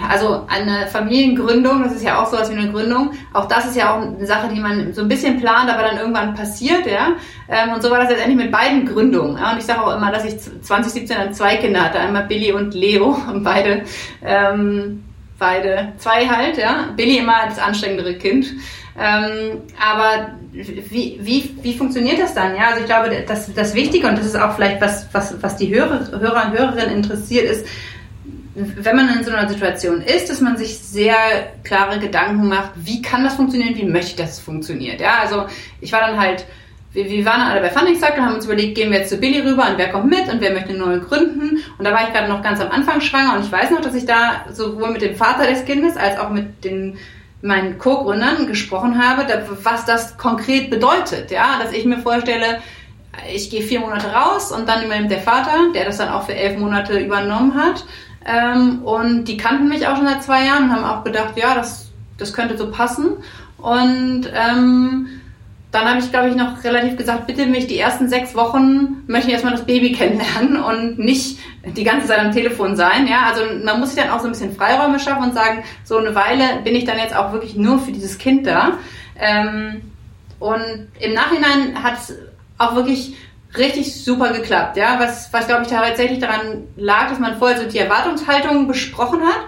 also 0.09 0.45
eine 0.47 0.87
Familiengründung, 0.87 1.83
das 1.83 1.93
ist 1.93 2.03
ja 2.03 2.21
auch 2.21 2.31
sowas 2.31 2.49
wie 2.49 2.57
eine 2.57 2.71
Gründung, 2.71 3.11
auch 3.33 3.47
das 3.47 3.65
ist 3.65 3.75
ja 3.75 3.93
auch 3.93 4.01
eine 4.01 4.25
Sache, 4.25 4.49
die 4.53 4.59
man 4.59 4.93
so 4.93 5.01
ein 5.01 5.07
bisschen 5.07 5.39
plant, 5.39 5.69
aber 5.69 5.83
dann 5.83 5.97
irgendwann 5.97 6.33
passiert, 6.33 6.85
ja. 6.85 7.13
Ähm, 7.49 7.73
und 7.73 7.83
so 7.83 7.91
war 7.91 7.99
das 7.99 8.09
letztendlich 8.09 8.37
mit 8.37 8.51
beiden 8.51 8.85
Gründungen. 8.85 9.35
Und 9.35 9.57
ich 9.57 9.65
sage 9.65 9.81
auch 9.81 9.95
immer, 9.95 10.11
dass 10.11 10.25
ich 10.25 10.39
2017 10.39 11.17
dann 11.17 11.33
zwei 11.33 11.57
Kinder 11.57 11.83
hatte, 11.83 11.99
einmal 11.99 12.23
Billy 12.23 12.51
und 12.51 12.73
Leo, 12.73 13.17
und 13.31 13.43
beide, 13.43 13.83
ähm, 14.23 15.03
beide, 15.37 15.93
zwei 15.97 16.27
halt, 16.27 16.57
ja. 16.57 16.89
Billy 16.95 17.17
immer 17.17 17.45
das 17.47 17.59
anstrengendere 17.59 18.15
Kind. 18.15 18.47
Ähm, 18.99 19.61
aber 19.79 20.31
wie, 20.51 21.19
wie, 21.21 21.55
wie 21.61 21.77
funktioniert 21.77 22.19
das 22.19 22.33
dann? 22.33 22.55
Ja, 22.55 22.69
also 22.69 22.81
ich 22.81 22.85
glaube, 22.85 23.23
das, 23.25 23.53
das 23.53 23.73
Wichtige 23.73 24.07
und 24.07 24.17
das 24.17 24.25
ist 24.25 24.35
auch 24.35 24.53
vielleicht 24.55 24.81
was, 24.81 25.07
was, 25.13 25.41
was 25.41 25.55
die 25.55 25.73
Hörer, 25.73 26.11
Hörer 26.11 26.47
und 26.47 26.57
Hörerinnen 26.57 26.95
interessiert 26.95 27.49
ist, 27.49 27.65
wenn 28.53 28.95
man 28.95 29.09
in 29.09 29.23
so 29.23 29.31
einer 29.31 29.47
Situation 29.47 30.01
ist, 30.01 30.29
dass 30.29 30.41
man 30.41 30.57
sich 30.57 30.77
sehr 30.77 31.15
klare 31.63 31.99
Gedanken 31.99 32.47
macht, 32.47 32.71
wie 32.75 33.01
kann 33.01 33.23
das 33.23 33.35
funktionieren, 33.35 33.75
wie 33.75 33.85
möchte 33.85 34.11
ich, 34.11 34.15
dass 34.17 34.33
es 34.33 34.39
funktioniert. 34.39 34.99
Ja, 34.99 35.19
also 35.21 35.45
ich 35.79 35.93
war 35.93 36.01
dann 36.01 36.19
halt, 36.19 36.45
wir, 36.91 37.05
wir 37.05 37.25
waren 37.25 37.41
alle 37.41 37.61
bei 37.61 37.69
Funding 37.69 37.95
Circle, 37.95 38.23
haben 38.23 38.35
uns 38.35 38.45
überlegt, 38.45 38.75
gehen 38.75 38.91
wir 38.91 38.99
jetzt 38.99 39.09
zu 39.09 39.17
Billy 39.17 39.39
rüber 39.39 39.69
und 39.69 39.77
wer 39.77 39.89
kommt 39.89 40.09
mit 40.09 40.27
und 40.31 40.41
wer 40.41 40.51
möchte 40.51 40.73
neu 40.73 40.99
gründen. 40.99 41.59
Und 41.77 41.85
da 41.85 41.93
war 41.93 42.03
ich 42.03 42.13
gerade 42.13 42.27
noch 42.27 42.41
ganz 42.41 42.59
am 42.59 42.69
Anfang 42.71 42.99
schwanger 42.99 43.37
und 43.37 43.45
ich 43.45 43.51
weiß 43.51 43.71
noch, 43.71 43.81
dass 43.81 43.95
ich 43.95 44.05
da 44.05 44.45
sowohl 44.51 44.91
mit 44.91 45.01
dem 45.01 45.15
Vater 45.15 45.47
des 45.47 45.63
Kindes 45.63 45.95
als 45.95 46.19
auch 46.19 46.29
mit 46.29 46.65
den 46.65 46.97
meinen 47.41 47.79
Co-Gründern 47.79 48.47
gesprochen 48.47 49.01
habe, 49.01 49.25
was 49.63 49.85
das 49.85 50.17
konkret 50.17 50.69
bedeutet. 50.69 51.31
Ja, 51.31 51.59
dass 51.63 51.71
ich 51.71 51.85
mir 51.85 51.97
vorstelle, 51.97 52.61
ich 53.33 53.49
gehe 53.49 53.61
vier 53.61 53.79
Monate 53.79 54.07
raus 54.07 54.51
und 54.51 54.67
dann 54.69 54.83
übernimmt 54.83 55.11
der 55.11 55.21
Vater, 55.21 55.71
der 55.73 55.85
das 55.85 55.97
dann 55.97 56.09
auch 56.09 56.25
für 56.25 56.35
elf 56.35 56.57
Monate 56.57 56.99
übernommen 56.99 57.55
hat. 57.55 57.85
Ähm, 58.25 58.83
und 58.83 59.25
die 59.25 59.37
kannten 59.37 59.67
mich 59.67 59.87
auch 59.87 59.97
schon 59.97 60.05
seit 60.05 60.23
zwei 60.23 60.45
Jahren 60.45 60.65
und 60.65 60.71
haben 60.71 60.83
auch 60.83 61.03
gedacht, 61.03 61.37
ja, 61.37 61.55
das, 61.55 61.91
das 62.17 62.33
könnte 62.33 62.57
so 62.57 62.71
passen. 62.71 63.13
Und 63.57 64.27
ähm, 64.33 65.07
dann 65.71 65.87
habe 65.87 65.99
ich, 65.99 66.11
glaube 66.11 66.29
ich, 66.29 66.35
noch 66.35 66.63
relativ 66.63 66.97
gesagt, 66.97 67.27
bitte 67.27 67.45
mich 67.45 67.67
die 67.67 67.79
ersten 67.79 68.09
sechs 68.09 68.35
Wochen 68.35 69.03
möchte 69.07 69.27
ich 69.27 69.33
erstmal 69.33 69.53
das 69.53 69.65
Baby 69.65 69.91
kennenlernen 69.93 70.61
und 70.61 70.99
nicht 70.99 71.39
die 71.65 71.83
ganze 71.83 72.07
Zeit 72.07 72.19
am 72.19 72.31
Telefon 72.31 72.75
sein. 72.75 73.07
Ja, 73.07 73.23
also 73.27 73.43
man 73.63 73.79
muss 73.79 73.93
sich 73.93 74.03
dann 74.03 74.11
auch 74.11 74.19
so 74.19 74.25
ein 74.25 74.31
bisschen 74.31 74.53
Freiräume 74.53 74.99
schaffen 74.99 75.23
und 75.23 75.33
sagen, 75.33 75.63
so 75.83 75.97
eine 75.97 76.13
Weile 76.13 76.61
bin 76.63 76.75
ich 76.75 76.85
dann 76.85 76.97
jetzt 76.97 77.15
auch 77.15 77.31
wirklich 77.31 77.55
nur 77.55 77.79
für 77.79 77.91
dieses 77.91 78.17
Kind 78.17 78.45
da. 78.45 78.73
Ähm, 79.17 79.81
und 80.39 80.87
im 80.99 81.13
Nachhinein 81.13 81.81
hat 81.81 81.99
es 81.99 82.15
auch 82.57 82.75
wirklich 82.75 83.15
richtig 83.57 84.03
super 84.03 84.31
geklappt. 84.33 84.77
Ja, 84.77 84.99
was, 84.99 85.31
was 85.33 85.47
glaube 85.47 85.63
ich 85.63 85.69
tatsächlich 85.69 86.19
daran 86.19 86.67
lag, 86.75 87.09
dass 87.09 87.19
man 87.19 87.37
vorher 87.37 87.59
so 87.59 87.67
die 87.67 87.77
Erwartungshaltung 87.77 88.67
besprochen 88.67 89.21
hat. 89.21 89.41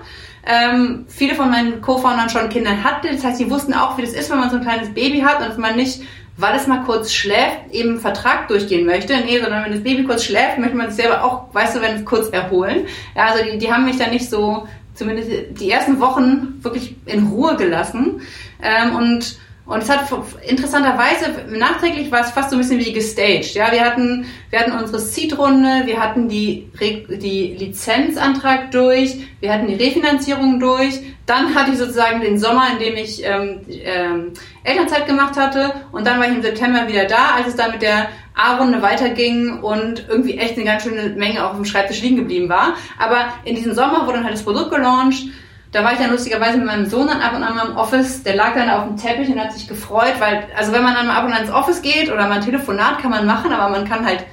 Ähm, 0.46 1.06
viele 1.08 1.36
von 1.36 1.50
meinen 1.50 1.82
Co-Foundern 1.82 2.30
schon 2.30 2.50
Kinder 2.50 2.84
hatten. 2.84 3.08
Das 3.12 3.24
heißt, 3.24 3.38
sie 3.38 3.50
wussten 3.50 3.74
auch, 3.74 3.98
wie 3.98 4.02
das 4.02 4.14
ist, 4.14 4.30
wenn 4.30 4.40
man 4.40 4.50
so 4.50 4.58
ein 4.58 4.64
kleines 4.64 4.94
Baby 4.94 5.22
hat 5.22 5.48
und 5.48 5.58
man 5.58 5.78
nicht, 5.78 6.02
weil 6.36 6.56
es 6.56 6.68
mal 6.68 6.84
kurz 6.84 7.14
schläft, 7.14 7.72
eben 7.72 7.92
einen 7.92 8.00
Vertrag 8.00 8.50
durchgehen 8.50 8.86
möchte. 8.86 9.16
Nee, 9.18 9.40
sondern 9.40 9.64
wenn 9.64 9.72
das 9.72 9.84
Baby 9.84 10.04
kurz 10.04 10.26
schläft, 10.26 10.58
möchte 10.58 10.76
man 10.76 10.88
sich 10.88 11.02
selber 11.02 11.24
auch, 11.24 11.54
weißt 11.54 11.78
du, 11.78 11.82
wenn 11.82 11.96
es 11.96 12.06
kurz 12.06 12.28
erholen. 12.30 12.88
Ja, 13.16 13.28
also 13.28 13.44
die, 13.44 13.58
die 13.58 13.72
haben 13.72 13.86
mich 13.86 13.98
dann 13.98 14.10
nicht 14.10 14.30
so, 14.30 14.68
zumindest 14.96 15.30
die 15.52 15.72
ersten 15.72 16.02
Wochen 16.02 16.60
wirklich 16.62 16.98
in 17.06 17.28
Ruhe 17.28 17.56
gelassen. 17.56 18.22
Ähm, 18.62 18.96
und 18.96 19.38
und 19.66 19.82
es 19.82 19.90
hat 19.90 20.02
interessanterweise, 20.46 21.46
nachträglich 21.58 22.12
war 22.12 22.20
es 22.20 22.32
fast 22.32 22.50
so 22.50 22.58
ein 22.58 22.60
bisschen 22.60 22.80
wie 22.80 22.92
gestaged. 22.92 23.54
Ja, 23.54 23.72
wir 23.72 23.82
hatten, 23.82 24.26
wir 24.50 24.60
hatten 24.60 24.74
unsere 24.74 25.00
Seed-Runde, 25.00 25.84
wir 25.86 26.02
hatten 26.02 26.28
die, 26.28 26.70
die 26.82 27.56
Lizenzantrag 27.58 28.72
durch, 28.72 29.16
wir 29.40 29.54
hatten 29.54 29.68
die 29.68 29.76
Refinanzierung 29.76 30.60
durch. 30.60 31.00
Dann 31.26 31.56
hatte 31.56 31.72
ich 31.72 31.78
sozusagen 31.78 32.20
den 32.20 32.38
Sommer, 32.38 32.74
in 32.74 32.80
dem 32.80 32.98
ich 32.98 33.24
ähm, 33.24 33.62
ähm, 33.70 34.34
Elternzeit 34.66 35.08
gemacht 35.08 35.38
hatte. 35.38 35.74
Und 35.94 36.06
dann 36.06 36.20
war 36.20 36.28
ich 36.28 36.36
im 36.36 36.42
September 36.42 36.90
wieder 36.90 37.06
da, 37.06 37.36
als 37.38 37.48
es 37.48 37.56
dann 37.56 37.72
mit 37.72 37.82
der 37.82 38.10
A-Runde 38.36 38.82
weiterging 38.82 39.62
und 39.62 40.06
irgendwie 40.10 40.38
echt 40.38 40.58
eine 40.58 40.66
ganz 40.66 40.84
schöne 40.84 41.10
Menge 41.16 41.46
auf 41.48 41.56
dem 41.56 41.64
Schreibtisch 41.64 42.02
liegen 42.02 42.18
geblieben 42.18 42.50
war. 42.50 42.74
Aber 43.00 43.30
in 43.46 43.56
diesem 43.56 43.74
Sommer 43.74 44.06
wurde 44.06 44.18
dann 44.18 44.26
halt 44.26 44.34
das 44.34 44.44
Produkt 44.44 44.72
gelauncht 44.72 45.28
da 45.74 45.84
war 45.84 45.94
ich 45.94 45.98
dann 45.98 46.12
lustigerweise 46.12 46.58
mit 46.58 46.68
meinem 46.68 46.86
Sohn 46.86 47.08
dann 47.08 47.20
ab 47.20 47.36
und 47.36 47.42
an 47.42 47.56
mal 47.56 47.68
im 47.68 47.76
Office, 47.76 48.22
der 48.22 48.36
lag 48.36 48.54
dann 48.54 48.70
auf 48.70 48.86
dem 48.86 48.96
Teppich 48.96 49.28
und 49.28 49.40
hat 49.40 49.54
sich 49.54 49.68
gefreut, 49.68 50.14
weil, 50.20 50.46
also 50.56 50.72
wenn 50.72 50.84
man 50.84 50.94
dann 50.94 51.08
mal 51.08 51.18
ab 51.18 51.26
und 51.26 51.34
an 51.34 51.42
ins 51.42 51.52
Office 51.52 51.82
geht 51.82 52.12
oder 52.12 52.28
mal 52.28 52.34
ein 52.34 52.46
Telefonat 52.46 53.00
kann 53.00 53.10
man 53.10 53.26
machen, 53.26 53.52
aber 53.52 53.72
man 53.72 53.90
kann 53.90 54.06
halt, 54.06 54.24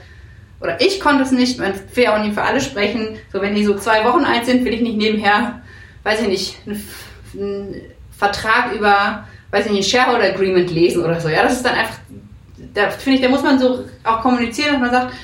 oder 0.61 0.79
ich 0.83 1.01
konnte 1.01 1.23
es 1.23 1.33
nicht, 1.33 1.59
man 1.59 1.73
will 1.95 2.05
ja 2.05 2.15
auch 2.15 2.23
nicht 2.23 2.35
für 2.35 2.43
alle 2.43 2.61
sprechen, 2.61 3.17
so 3.33 3.41
wenn 3.41 3.55
die 3.55 3.65
so 3.65 3.75
zwei 3.75 4.05
Wochen 4.05 4.25
alt 4.25 4.45
sind, 4.45 4.67
will 4.67 4.75
ich 4.75 4.83
nicht 4.83 4.99
nebenher, 4.99 5.63
weiß 6.03 6.21
ich 6.21 6.29
nicht, 6.29 6.57
einen, 7.35 7.81
Vertrag 8.11 8.75
über, 8.75 9.25
weiß 9.51 9.65
ich 9.65 9.73
nicht, 9.73 9.87
ein 9.87 9.99
Shareholder 9.99 10.35
Agreement 10.35 10.71
lesen 10.71 11.03
oder 11.03 11.19
so, 11.23 11.31
ja, 11.31 11.43
das 11.43 11.55
ist 11.55 11.65
dann 11.65 11.75
einfach, 11.75 11.97
da 12.75 12.91
finde 12.91 13.19
ich, 13.19 13.25
da 13.25 13.31
muss 13.31 13.43
man 13.43 13.59
so 13.59 13.87
auch 14.05 14.21
kommunizieren, 14.21 14.73
dass 14.73 14.81
man 14.83 14.91
sagt, 14.91 15.15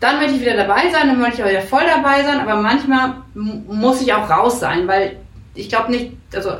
dann 0.00 0.18
möchte 0.18 0.34
ich 0.34 0.40
wieder 0.40 0.56
dabei 0.56 0.90
sein, 0.90 1.06
dann 1.06 1.20
möchte 1.20 1.36
ich 1.36 1.44
auch 1.44 1.48
wieder 1.48 1.62
voll 1.62 1.84
dabei 1.86 2.24
sein, 2.24 2.40
aber 2.40 2.60
manchmal 2.60 3.18
muss 3.34 4.02
ich 4.02 4.12
auch 4.12 4.28
raus 4.28 4.58
sein, 4.58 4.88
weil 4.88 5.18
ich 5.60 5.68
glaube 5.68 5.90
nicht, 5.90 6.12
also 6.34 6.50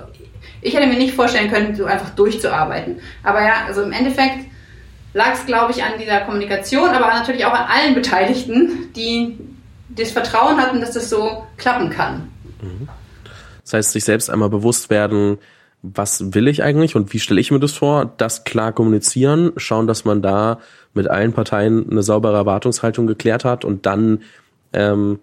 ich 0.62 0.74
hätte 0.74 0.86
mir 0.86 0.98
nicht 0.98 1.14
vorstellen 1.14 1.50
können, 1.50 1.74
so 1.74 1.84
einfach 1.84 2.10
durchzuarbeiten. 2.10 3.00
Aber 3.22 3.42
ja, 3.42 3.64
also 3.66 3.82
im 3.82 3.92
Endeffekt 3.92 4.46
lag 5.14 5.34
es, 5.34 5.46
glaube 5.46 5.72
ich, 5.72 5.82
an 5.82 5.92
dieser 5.98 6.20
Kommunikation, 6.20 6.90
aber 6.90 7.06
natürlich 7.06 7.44
auch 7.44 7.52
an 7.52 7.66
allen 7.68 7.94
Beteiligten, 7.94 8.92
die 8.94 9.38
das 9.88 10.12
Vertrauen 10.12 10.58
hatten, 10.58 10.80
dass 10.80 10.92
das 10.92 11.10
so 11.10 11.46
klappen 11.56 11.90
kann. 11.90 12.30
Mhm. 12.62 12.88
Das 13.62 13.72
heißt, 13.72 13.92
sich 13.92 14.04
selbst 14.04 14.30
einmal 14.30 14.50
bewusst 14.50 14.90
werden, 14.90 15.38
was 15.82 16.34
will 16.34 16.48
ich 16.48 16.62
eigentlich 16.62 16.94
und 16.94 17.12
wie 17.12 17.20
stelle 17.20 17.40
ich 17.40 17.50
mir 17.50 17.60
das 17.60 17.72
vor, 17.72 18.12
das 18.16 18.44
klar 18.44 18.72
kommunizieren, 18.72 19.52
schauen, 19.56 19.86
dass 19.86 20.04
man 20.04 20.20
da 20.22 20.60
mit 20.92 21.08
allen 21.08 21.32
Parteien 21.32 21.90
eine 21.90 22.02
saubere 22.02 22.36
Erwartungshaltung 22.36 23.06
geklärt 23.06 23.44
hat 23.44 23.64
und 23.64 23.86
dann 23.86 24.22
ähm, 24.72 25.20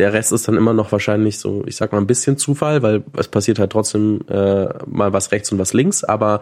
der 0.00 0.14
Rest 0.14 0.32
ist 0.32 0.48
dann 0.48 0.56
immer 0.56 0.72
noch 0.72 0.90
wahrscheinlich 0.92 1.38
so, 1.38 1.62
ich 1.66 1.76
sag 1.76 1.92
mal, 1.92 1.98
ein 1.98 2.06
bisschen 2.06 2.38
Zufall, 2.38 2.82
weil 2.82 3.04
es 3.18 3.28
passiert 3.28 3.58
halt 3.58 3.70
trotzdem 3.70 4.22
äh, 4.28 4.66
mal 4.86 5.12
was 5.12 5.30
rechts 5.30 5.52
und 5.52 5.58
was 5.58 5.74
links, 5.74 6.04
aber 6.04 6.40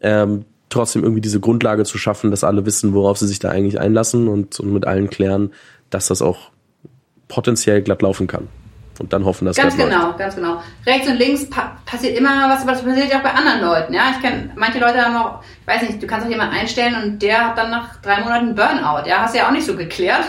ähm, 0.00 0.44
trotzdem 0.70 1.04
irgendwie 1.04 1.20
diese 1.20 1.38
Grundlage 1.38 1.84
zu 1.84 1.98
schaffen, 1.98 2.32
dass 2.32 2.42
alle 2.42 2.66
wissen, 2.66 2.94
worauf 2.94 3.16
sie 3.16 3.28
sich 3.28 3.38
da 3.38 3.50
eigentlich 3.50 3.78
einlassen 3.78 4.26
und, 4.26 4.58
und 4.58 4.72
mit 4.72 4.88
allen 4.88 5.08
klären, 5.08 5.52
dass 5.88 6.08
das 6.08 6.20
auch 6.20 6.50
potenziell 7.28 7.80
glatt 7.80 8.02
laufen 8.02 8.26
kann. 8.26 8.48
Und 8.98 9.12
dann 9.12 9.24
hoffen, 9.24 9.44
dass 9.44 9.56
Ganz 9.56 9.76
genau, 9.76 10.06
läuft. 10.06 10.18
ganz 10.18 10.34
genau. 10.34 10.60
Rechts 10.86 11.06
und 11.06 11.16
links 11.16 11.48
pa 11.48 11.76
passiert 11.84 12.18
immer 12.18 12.48
was, 12.48 12.62
aber 12.62 12.72
das 12.72 12.82
passiert 12.82 13.12
ja 13.12 13.18
auch 13.18 13.22
bei 13.22 13.32
anderen 13.32 13.60
Leuten. 13.60 13.92
Ja, 13.94 14.10
ich 14.10 14.20
kenne, 14.20 14.50
manche 14.56 14.80
Leute 14.80 15.00
haben 15.00 15.16
auch, 15.16 15.42
ich 15.60 15.66
weiß 15.66 15.82
nicht, 15.82 16.02
du 16.02 16.06
kannst 16.08 16.26
auch 16.26 16.30
jemanden 16.30 16.54
einstellen 16.56 16.94
und 17.00 17.22
der 17.22 17.46
hat 17.46 17.58
dann 17.58 17.70
nach 17.70 18.00
drei 18.00 18.20
Monaten 18.20 18.54
Burnout. 18.54 19.06
Ja, 19.06 19.20
hast 19.20 19.34
du 19.34 19.38
ja 19.38 19.46
auch 19.46 19.52
nicht 19.52 19.66
so 19.66 19.76
geklärt 19.76 20.24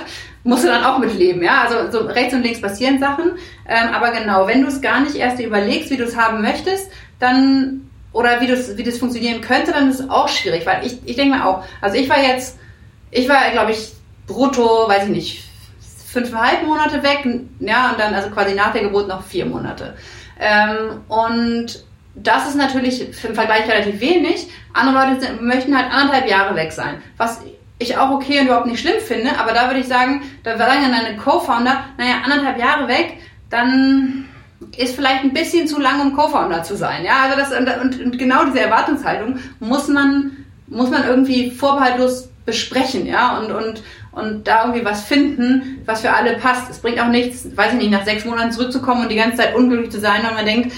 musst 0.47 0.63
du 0.63 0.69
dann 0.69 0.85
auch 0.85 0.97
mitleben, 0.97 1.43
ja. 1.43 1.61
Also 1.61 1.91
so 1.91 2.05
rechts 2.05 2.33
und 2.33 2.41
links 2.41 2.61
passieren 2.61 2.99
Sachen. 2.99 3.33
Ähm, 3.67 3.89
aber 3.93 4.11
genau, 4.11 4.47
wenn 4.47 4.61
du 4.61 4.67
es 4.67 4.81
gar 4.81 5.01
nicht 5.01 5.15
erst 5.15 5.39
überlegst, 5.41 5.91
wie 5.91 5.97
du 5.97 6.05
es 6.05 6.15
haben 6.15 6.41
möchtest, 6.41 6.89
dann 7.19 7.89
oder 8.13 8.39
wie 8.39 8.47
das, 8.47 8.77
wie 8.77 8.83
das 8.83 8.97
funktionieren 8.97 9.41
könnte, 9.41 9.73
dann 9.73 9.89
ist 9.89 9.99
es 9.99 10.09
auch 10.09 10.29
schwierig, 10.29 10.65
weil 10.65 10.85
ich, 10.85 10.99
ich 11.05 11.17
denke 11.17 11.37
mir 11.37 11.45
auch, 11.45 11.63
also 11.81 11.97
ich 11.97 12.09
war 12.09 12.19
jetzt, 12.19 12.57
ich 13.11 13.27
war, 13.27 13.37
glaube 13.51 13.71
ich, 13.71 13.93
brutto, 14.25 14.87
weiß 14.87 15.03
ich 15.03 15.09
nicht, 15.09 15.43
fünfeinhalb 16.07 16.63
Monate 16.65 17.03
weg, 17.03 17.27
ja, 17.59 17.91
und 17.91 17.99
dann 17.99 18.15
also 18.15 18.29
quasi 18.29 18.55
nach 18.55 18.71
der 18.71 18.83
Geburt 18.83 19.09
noch 19.09 19.23
vier 19.23 19.45
Monate. 19.45 19.95
Ähm, 20.39 21.01
und 21.09 21.83
das 22.15 22.47
ist 22.47 22.55
natürlich 22.55 23.01
im 23.01 23.35
Vergleich 23.35 23.67
relativ 23.67 23.99
wenig. 23.99 24.47
Andere 24.73 25.09
Leute 25.09 25.25
sind, 25.25 25.41
möchten 25.41 25.77
halt 25.77 25.91
anderthalb 25.91 26.29
Jahre 26.29 26.55
weg 26.55 26.71
sein. 26.71 27.01
Was 27.17 27.41
ich 27.79 27.97
auch 27.97 28.11
okay 28.11 28.39
und 28.39 28.47
überhaupt 28.47 28.67
nicht 28.67 28.79
schlimm 28.79 28.99
finde, 28.99 29.37
aber 29.39 29.53
da 29.53 29.67
würde 29.67 29.79
ich 29.79 29.87
sagen, 29.87 30.23
da 30.43 30.57
sagen 30.57 30.81
dann 30.81 31.03
deine 31.03 31.17
Co-Founder, 31.17 31.83
naja, 31.97 32.15
anderthalb 32.23 32.59
Jahre 32.59 32.87
weg, 32.87 33.17
dann 33.49 34.25
ist 34.75 34.95
vielleicht 34.95 35.23
ein 35.23 35.33
bisschen 35.33 35.67
zu 35.67 35.79
lang, 35.79 36.01
um 36.01 36.15
Co-Founder 36.15 36.63
zu 36.63 36.75
sein. 36.75 37.05
Ja, 37.05 37.23
also 37.23 37.37
das 37.37 37.51
und, 37.57 38.01
und, 38.03 38.17
genau 38.17 38.45
diese 38.45 38.59
Erwartungshaltung 38.59 39.39
muss 39.59 39.87
man 39.87 40.31
muss 40.69 40.89
man 40.89 41.07
irgendwie 41.07 41.51
vorbehaltlos 41.51 42.29
besprechen, 42.45 43.05
ja, 43.05 43.37
und 43.37 43.51
und 43.51 43.83
und 44.11 44.47
da 44.47 44.65
irgendwie 44.65 44.83
was 44.83 45.03
finden, 45.03 45.81
was 45.85 46.01
für 46.01 46.11
alle 46.11 46.37
passt. 46.37 46.71
Es 46.71 46.79
bringt 46.79 46.99
auch 46.99 47.09
nichts, 47.09 47.55
weiß 47.55 47.73
ich 47.73 47.77
nicht, 47.77 47.91
nach 47.91 48.05
sechs 48.05 48.25
Monaten 48.25 48.51
zurückzukommen 48.51 49.03
und 49.03 49.09
die 49.09 49.15
ganze 49.15 49.37
Zeit 49.37 49.55
unglücklich 49.55 49.91
zu 49.91 49.99
sein, 49.99 50.23
weil 50.23 50.33
man 50.33 50.45
denkt, 50.45 50.73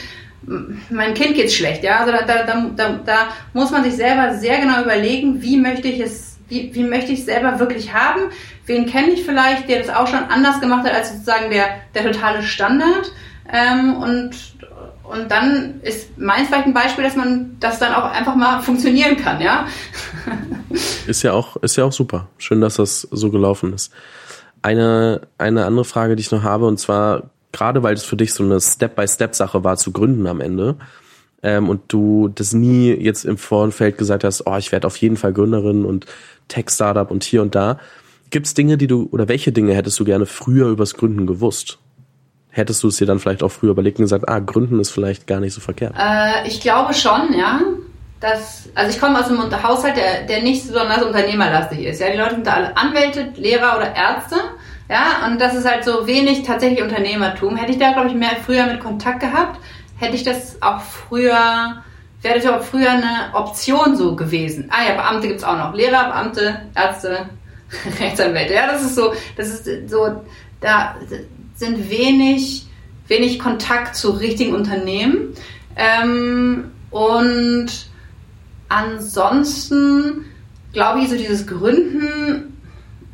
mein 0.90 1.14
Kind 1.14 1.36
geht's 1.36 1.56
schlecht, 1.56 1.84
ja. 1.84 2.00
Also 2.00 2.12
da, 2.12 2.22
da, 2.24 2.70
da, 2.76 3.00
da 3.06 3.28
muss 3.54 3.72
man 3.72 3.84
sich 3.84 3.96
selber 3.96 4.34
sehr 4.34 4.60
genau 4.60 4.82
überlegen, 4.82 5.42
wie 5.42 5.58
möchte 5.58 5.88
ich 5.88 6.02
es 6.02 6.29
wie, 6.50 6.74
wie 6.74 6.84
möchte 6.84 7.12
ich 7.12 7.20
es 7.20 7.26
selber 7.26 7.60
wirklich 7.60 7.94
haben? 7.94 8.22
Wen 8.66 8.86
kenne 8.86 9.12
ich 9.12 9.24
vielleicht, 9.24 9.70
der 9.70 9.80
das 9.80 9.90
auch 9.90 10.08
schon 10.08 10.24
anders 10.24 10.60
gemacht 10.60 10.86
hat 10.86 10.94
als 10.94 11.12
sozusagen 11.12 11.50
der, 11.50 11.66
der 11.96 12.12
totale 12.12 12.44
Standard? 12.44 13.12
Ähm, 13.52 13.96
und, 13.96 14.32
und 15.04 15.32
dann 15.32 15.80
ist 15.82 16.18
meins 16.18 16.48
vielleicht 16.48 16.68
ein 16.68 16.74
Beispiel, 16.74 17.04
dass 17.04 17.16
man 17.16 17.58
das 17.60 17.80
dann 17.80 17.94
auch 17.94 18.12
einfach 18.12 18.36
mal 18.36 18.62
funktionieren 18.62 19.18
kann, 19.18 19.42
ja? 19.42 19.68
ist 21.08 21.24
ja 21.24 21.34
auch, 21.34 21.56
ist 21.58 21.76
ja 21.78 21.86
auch 21.86 21.94
super. 21.94 22.28
Schön, 22.38 22.62
dass 22.62 22.76
das 22.76 23.02
so 23.02 23.32
gelaufen 23.32 23.74
ist. 23.74 23.92
Eine, 24.62 25.22
eine 25.38 25.66
andere 25.66 25.86
Frage, 25.86 26.16
die 26.16 26.22
ich 26.22 26.32
noch 26.32 26.44
habe, 26.44 26.68
und 26.68 26.80
zwar 26.80 27.30
gerade 27.52 27.84
weil 27.84 27.96
es 27.96 28.04
für 28.04 28.16
dich 28.16 28.34
so 28.34 28.44
eine 28.44 28.60
Step-by-Step-Sache 28.60 29.64
war 29.64 29.78
zu 29.78 29.92
gründen 29.92 30.28
am 30.28 30.42
Ende 30.42 30.76
ähm, 31.42 31.70
und 31.70 31.82
du 31.88 32.30
das 32.30 32.54
nie 32.54 32.92
jetzt 32.92 33.26
im 33.26 33.38
Vorfeld 33.38 33.98
gesagt 33.98 34.24
hast, 34.24 34.46
oh, 34.46 34.58
ich 34.58 34.72
werde 34.72 34.88
auf 34.88 34.98
jeden 34.98 35.18
Fall 35.18 35.34
Gründerin 35.34 35.86
und 35.86 36.06
Tech-Startup 36.50 37.10
und 37.10 37.24
hier 37.24 37.42
und 37.42 37.56
da. 37.56 37.80
Gibt 38.30 38.46
es 38.46 38.54
Dinge, 38.54 38.78
die 38.78 38.88
du, 38.88 39.08
oder 39.12 39.28
welche 39.28 39.52
Dinge 39.52 39.74
hättest 39.74 40.00
du 40.00 40.06
gerne 40.06 40.26
früher 40.26 40.68
übers 40.68 40.94
Gründen 40.96 41.26
gewusst? 41.26 41.80
Hättest 42.52 42.84
du 42.84 42.90
es 42.90 42.98
dir 42.98 43.08
dann 43.08 43.20
vielleicht 43.20 43.42
auch 43.44 43.50
früher 43.50 43.72
überlegt 43.72 44.00
und 44.00 44.06
gesagt, 44.06 44.28
ah, 44.28 44.40
Gründen 44.40 44.80
ist 44.80 44.90
vielleicht 44.90 45.28
gar 45.28 45.40
nicht 45.40 45.54
so 45.54 45.62
verkehrt? 45.62 45.94
Äh, 45.98 46.48
ich 46.48 46.60
glaube 46.62 46.94
schon, 46.94 47.34
ja. 47.38 47.62
Das, 48.20 48.68
also 48.76 48.92
ich 48.92 49.00
komme 49.00 49.18
aus 49.18 49.30
einem 49.30 49.64
Haushalt, 49.64 49.96
der, 49.96 50.26
der 50.28 50.44
nicht 50.44 50.68
besonders 50.68 51.04
unternehmerlastig 51.04 51.86
ist. 51.86 52.02
Ja, 52.02 52.12
die 52.12 52.18
Leute 52.18 52.36
sind 52.36 52.48
da 52.48 52.54
alle 52.56 52.76
Anwälte, 52.76 53.30
Lehrer 53.36 53.78
oder 53.78 53.96
Ärzte. 53.96 54.36
Ja, 54.90 55.28
und 55.28 55.40
das 55.40 55.56
ist 55.56 55.70
halt 55.70 55.86
so 55.86 56.06
wenig 56.06 56.44
tatsächlich 56.44 56.82
Unternehmertum. 56.82 57.56
Hätte 57.56 57.72
ich 57.72 57.78
da, 57.78 57.94
glaube 57.94 58.10
ich, 58.10 58.16
mehr 58.16 58.36
früher 58.44 58.66
mit 58.66 58.80
Kontakt 58.80 59.20
gehabt, 59.22 59.60
hätte 59.98 60.16
ich 60.16 60.24
das 60.24 60.62
auch 60.62 60.82
früher, 60.82 61.84
wäre 62.22 62.40
das 62.40 62.46
auch 62.48 62.64
früher 62.64 62.92
eine 62.92 63.34
Option 63.34 63.96
so 63.96 64.16
gewesen. 64.16 64.70
Ah 64.70 64.88
ja, 64.88 64.96
Beamte 64.96 65.28
gibt's 65.28 65.44
auch 65.44 65.58
noch. 65.58 65.74
Lehrer, 65.74 66.10
Beamte, 66.10 66.62
Ärzte, 66.76 67.30
Rechtsanwälte. 68.00 68.54
Ja, 68.54 68.68
das 68.68 68.84
ist 68.84 68.96
so, 68.96 69.14
das 69.38 69.50
ist 69.50 69.90
so, 69.90 70.22
da 70.60 70.96
sind 71.56 71.90
wenig, 71.90 72.68
wenig 73.08 73.40
Kontakt 73.40 73.96
zu 73.96 74.12
richtigen 74.12 74.54
Unternehmen. 74.54 75.34
Ähm, 75.76 76.72
und 76.92 77.68
ansonsten 78.68 80.26
glaube 80.74 81.02
ich, 81.02 81.10
so 81.10 81.16
dieses 81.16 81.48
Gründen 81.48 82.62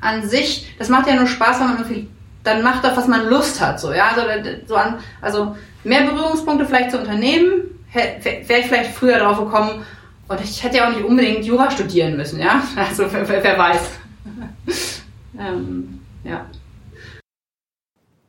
an 0.02 0.28
sich, 0.28 0.76
das 0.78 0.90
macht 0.90 1.08
ja 1.08 1.16
nur 1.16 1.28
Spaß, 1.28 1.60
wenn 1.60 1.68
man 1.68 1.78
irgendwie 1.78 2.10
dann 2.44 2.62
macht 2.62 2.84
doch, 2.84 2.96
was 2.96 3.08
man 3.08 3.28
Lust 3.28 3.60
hat. 3.60 3.80
So, 3.80 3.92
ja? 3.92 4.10
also, 4.10 4.22
so 4.68 4.76
an, 4.76 5.00
also 5.20 5.56
mehr 5.84 6.04
Berührungspunkte 6.04 6.66
vielleicht 6.66 6.92
zu 6.92 7.00
Unternehmen, 7.00 7.64
wäre 7.96 8.60
ich 8.60 8.68
vielleicht 8.68 8.92
früher 8.92 9.20
drauf 9.20 9.40
gekommen. 9.40 9.86
Und 10.28 10.42
ich 10.42 10.64
hätte 10.64 10.78
ja 10.78 10.88
auch 10.88 10.96
nicht 10.96 11.06
unbedingt 11.06 11.46
Jura 11.46 11.70
studieren 11.70 12.18
müssen, 12.18 12.40
ja. 12.40 12.64
Also 12.76 13.06
wer, 13.12 13.28
wer 13.28 13.58
weiß. 13.58 13.82
ähm, 15.40 16.00
ja. 16.24 16.46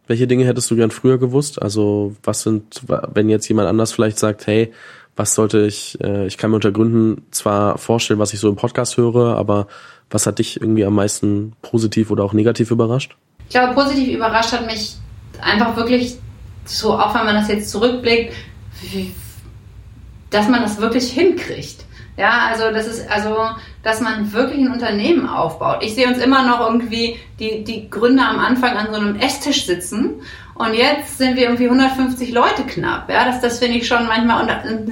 Welche 0.07 0.26
Dinge 0.26 0.44
hättest 0.44 0.70
du 0.70 0.76
gern 0.76 0.90
früher 0.90 1.18
gewusst? 1.18 1.61
Also 1.61 2.14
was 2.22 2.42
sind, 2.42 2.83
wenn 2.87 3.29
jetzt 3.29 3.48
jemand 3.48 3.68
anders 3.68 3.92
vielleicht 3.92 4.18
sagt, 4.18 4.46
hey, 4.46 4.72
was 5.16 5.35
sollte 5.35 5.66
ich, 5.66 5.98
äh, 6.02 6.26
ich 6.26 6.37
kann 6.37 6.50
mir 6.50 6.57
unter 6.57 6.70
Gründen 6.70 7.26
zwar 7.31 7.79
vorstellen, 7.79 8.20
was 8.20 8.35
ich 8.35 8.40
so 8.40 8.48
im 8.48 8.57
Podcast 8.57 8.98
höre, 8.98 9.37
aber 9.37 9.66
was 10.11 10.26
hat 10.26 10.38
dich 10.38 10.61
irgendwie 10.61 10.85
am 10.85 10.94
meisten 10.94 11.55
positiv 11.62 12.11
oder 12.11 12.22
auch 12.22 12.35
negativ 12.35 12.70
überrascht? 12.70 13.16
Ich 13.48 13.50
glaube, 13.50 13.74
positiv 13.74 14.14
überrascht 14.14 14.52
hat 14.52 14.66
mich 14.66 14.96
einfach 15.40 15.76
wirklich 15.76 16.18
so, 16.64 16.92
auch 16.92 17.14
wenn 17.14 17.24
man 17.24 17.35
das 17.35 17.48
jetzt 17.48 17.70
zurückblickt, 17.70 18.35
dass 20.31 20.49
man 20.49 20.62
das 20.62 20.81
wirklich 20.81 21.11
hinkriegt. 21.11 21.85
Ja, 22.17 22.49
also 22.51 22.71
das 22.71 22.87
ist 22.87 23.11
also, 23.11 23.37
dass 23.83 24.01
man 24.01 24.33
wirklich 24.33 24.59
ein 24.61 24.73
Unternehmen 24.73 25.29
aufbaut. 25.29 25.83
Ich 25.83 25.95
sehe 25.95 26.09
uns 26.09 26.19
immer 26.19 26.47
noch 26.47 26.61
irgendwie 26.61 27.17
die, 27.39 27.62
die 27.62 27.91
Gründer 27.91 28.29
am 28.29 28.39
Anfang 28.39 28.75
an 28.77 28.87
so 28.91 28.99
einem 28.99 29.17
Esstisch 29.17 29.67
sitzen 29.67 30.23
und 30.55 30.73
jetzt 30.73 31.19
sind 31.19 31.37
wir 31.37 31.45
irgendwie 31.45 31.67
150 31.67 32.33
Leute 32.33 32.62
knapp. 32.65 33.11
Ja, 33.11 33.27
das, 33.27 33.43
das 33.43 33.59
finde 33.59 33.77
ich 33.77 33.87
schon 33.87 34.07
manchmal, 34.07 34.49
und, 34.67 34.89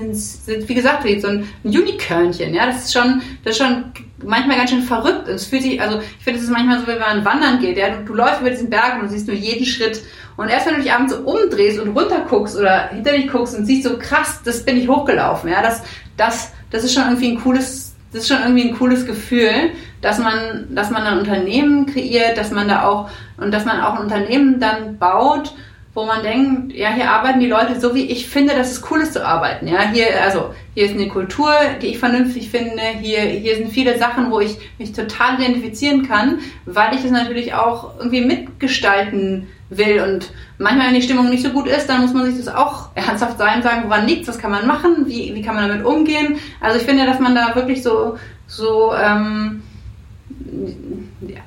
wie 0.68 0.75
gesagt, 0.75 1.05
wie 1.05 1.18
so 1.18 1.29
ein 1.29 1.49
Unikörnchen. 1.64 2.53
Ja, 2.53 2.66
das 2.66 2.85
ist 2.85 2.92
schon, 2.92 3.23
das 3.42 3.53
ist 3.53 3.64
schon 3.64 3.85
manchmal 4.22 4.57
ganz 4.57 4.70
schön 4.70 4.83
verrückt. 4.83 5.29
Und 5.29 5.35
es 5.35 5.46
fühlt 5.46 5.62
sich, 5.62 5.81
also 5.81 6.00
ich 6.00 6.24
finde, 6.24 6.38
es 6.38 6.44
ist 6.44 6.53
manchmal 6.53 6.81
so, 6.81 6.87
wenn 6.87 6.98
man 6.98 7.24
wandern 7.24 7.61
geht. 7.61 7.77
Ja, 7.77 7.90
du, 7.90 8.05
du 8.05 8.14
läufst 8.14 8.40
über 8.40 8.50
diesen 8.50 8.70
Berg 8.70 8.96
und 8.96 9.03
du 9.03 9.09
siehst 9.09 9.27
nur 9.27 9.37
jeden 9.37 9.64
Schritt. 9.64 10.03
Und 10.37 10.48
erst 10.48 10.66
wenn 10.66 10.74
du 10.74 10.83
dich 10.83 10.92
abends 10.92 11.14
so 11.14 11.20
umdrehst 11.20 11.79
und 11.79 11.96
runter 11.96 12.27
guckst 12.29 12.57
oder 12.57 12.88
hinter 12.88 13.12
dich 13.12 13.29
guckst 13.29 13.57
und 13.57 13.66
siehst 13.66 13.85
so 13.85 13.98
krass, 13.98 14.40
das 14.44 14.64
bin 14.64 14.77
ich 14.77 14.88
hochgelaufen. 14.88 15.50
Ja, 15.50 15.62
das, 15.62 15.83
das, 16.16 16.53
das 16.70 16.85
ist 16.85 16.94
schon 16.94 17.05
irgendwie 17.05 17.33
ein 17.33 17.40
cooles, 17.40 17.94
das 18.12 18.22
ist 18.22 18.29
schon 18.29 18.42
irgendwie 18.42 18.68
ein 18.68 18.77
cooles 18.77 19.07
Gefühl, 19.07 19.70
dass 20.00 20.18
man, 20.18 20.74
dass 20.74 20.90
man 20.90 21.03
ein 21.03 21.18
Unternehmen 21.18 21.87
kreiert, 21.87 22.37
dass 22.37 22.50
man 22.50 22.68
da 22.68 22.85
auch 22.85 23.11
und 23.37 23.53
dass 23.53 23.64
man 23.64 23.81
auch 23.81 23.94
ein 23.94 24.03
Unternehmen 24.03 24.61
dann 24.61 24.98
baut, 24.98 25.55
wo 25.94 26.04
man 26.04 26.24
denkt, 26.24 26.74
ja, 26.74 26.90
hier 26.90 27.09
arbeiten 27.11 27.38
die 27.38 27.46
Leute 27.46 27.80
so, 27.80 27.94
wie 27.94 28.07
ich 28.07 28.28
finde, 28.28 28.54
dass 28.54 28.72
es 28.72 28.90
cool 28.90 29.00
ist 29.00 29.12
zu 29.12 29.24
arbeiten. 29.24 29.68
Ja, 29.68 29.88
hier, 29.92 30.07
also, 30.22 30.52
hier 30.74 30.87
ist 30.87 30.94
eine 30.94 31.09
Kultur, 31.09 31.52
die 31.80 31.87
ich 31.87 31.98
vernünftig 32.00 32.50
finde. 32.50 32.83
Hier, 33.00 33.20
hier 33.20 33.57
sind 33.57 33.70
viele 33.70 33.96
Sachen, 33.96 34.33
wo 34.33 34.40
ich 34.40 34.59
mich 34.78 34.92
total 34.92 35.40
identifizieren 35.40 36.07
kann, 36.07 36.40
weil 36.66 36.94
ich 36.94 37.02
das 37.02 37.12
natürlich 37.12 37.54
auch 37.54 37.96
irgendwie 37.98 38.22
mitgestalten 38.22 39.46
will. 39.70 40.02
Und 40.02 40.33
manchmal, 40.59 40.88
wenn 40.88 40.94
die 40.96 41.02
Stimmung 41.02 41.30
nicht 41.30 41.44
so 41.44 41.50
gut 41.50 41.68
ist, 41.68 41.87
dann 41.87 42.00
muss 42.00 42.12
man 42.12 42.26
sich 42.26 42.44
das 42.44 42.52
auch 42.52 42.88
ernsthaft 42.96 43.38
sein, 43.38 43.62
sagen, 43.62 43.85
woran 43.85 44.09
liegt 44.09 44.26
was 44.26 44.38
kann 44.38 44.50
man 44.50 44.66
machen, 44.66 45.07
wie, 45.07 45.33
wie 45.33 45.42
kann 45.42 45.54
man 45.54 45.68
damit 45.68 45.87
umgehen. 45.87 46.38
Also 46.61 46.78
ich 46.78 46.85
finde, 46.85 47.07
dass 47.07 47.20
man 47.20 47.37
da 47.37 47.54
wirklich 47.54 47.85
so, 47.85 48.18
so, 48.48 48.92
ähm, 48.94 49.62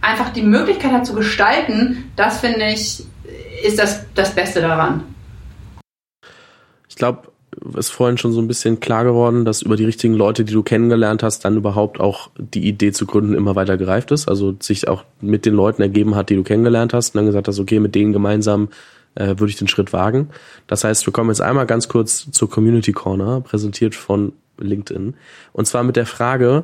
einfach 0.01 0.29
die 0.29 0.41
Möglichkeit 0.41 0.91
hat 0.91 1.05
zu 1.05 1.13
gestalten, 1.13 2.11
das 2.15 2.39
finde 2.39 2.67
ich, 2.67 3.03
ist 3.63 3.79
das 3.79 4.05
das 4.15 4.33
Beste 4.33 4.61
daran. 4.61 5.03
Ich 6.89 6.95
glaube, 6.95 7.29
ist 7.75 7.89
vorhin 7.89 8.17
schon 8.17 8.33
so 8.33 8.41
ein 8.41 8.47
bisschen 8.47 8.79
klar 8.79 9.03
geworden, 9.03 9.45
dass 9.45 9.61
über 9.61 9.75
die 9.75 9.85
richtigen 9.85 10.13
Leute, 10.13 10.45
die 10.45 10.53
du 10.53 10.63
kennengelernt 10.63 11.23
hast, 11.23 11.45
dann 11.45 11.57
überhaupt 11.57 11.99
auch 11.99 12.29
die 12.37 12.67
Idee 12.67 12.91
zu 12.91 13.05
gründen 13.05 13.33
immer 13.33 13.55
weiter 13.55 13.77
gereift 13.77 14.11
ist. 14.11 14.27
Also 14.27 14.55
sich 14.59 14.87
auch 14.87 15.03
mit 15.21 15.45
den 15.45 15.53
Leuten 15.53 15.81
ergeben 15.81 16.15
hat, 16.15 16.29
die 16.29 16.35
du 16.35 16.43
kennengelernt 16.43 16.93
hast 16.93 17.15
und 17.15 17.19
dann 17.19 17.25
gesagt 17.25 17.47
hast, 17.47 17.59
okay, 17.59 17.79
mit 17.79 17.95
denen 17.95 18.13
gemeinsam 18.13 18.69
äh, 19.15 19.27
würde 19.37 19.47
ich 19.47 19.57
den 19.57 19.67
Schritt 19.67 19.93
wagen. 19.93 20.29
Das 20.67 20.83
heißt, 20.83 21.05
wir 21.05 21.13
kommen 21.13 21.29
jetzt 21.29 21.41
einmal 21.41 21.65
ganz 21.65 21.87
kurz 21.87 22.29
zur 22.31 22.49
Community 22.49 22.91
Corner, 22.91 23.41
präsentiert 23.41 23.95
von 23.95 24.33
LinkedIn. 24.59 25.15
Und 25.53 25.65
zwar 25.65 25.83
mit 25.83 25.95
der 25.95 26.05
Frage, 26.05 26.63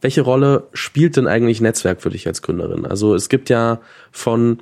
welche 0.00 0.20
Rolle 0.20 0.64
spielt 0.74 1.16
denn 1.16 1.26
eigentlich 1.26 1.62
Netzwerk 1.62 2.02
für 2.02 2.10
dich 2.10 2.26
als 2.26 2.42
Gründerin? 2.42 2.84
Also 2.84 3.14
es 3.14 3.30
gibt 3.30 3.48
ja 3.48 3.80
von 4.12 4.58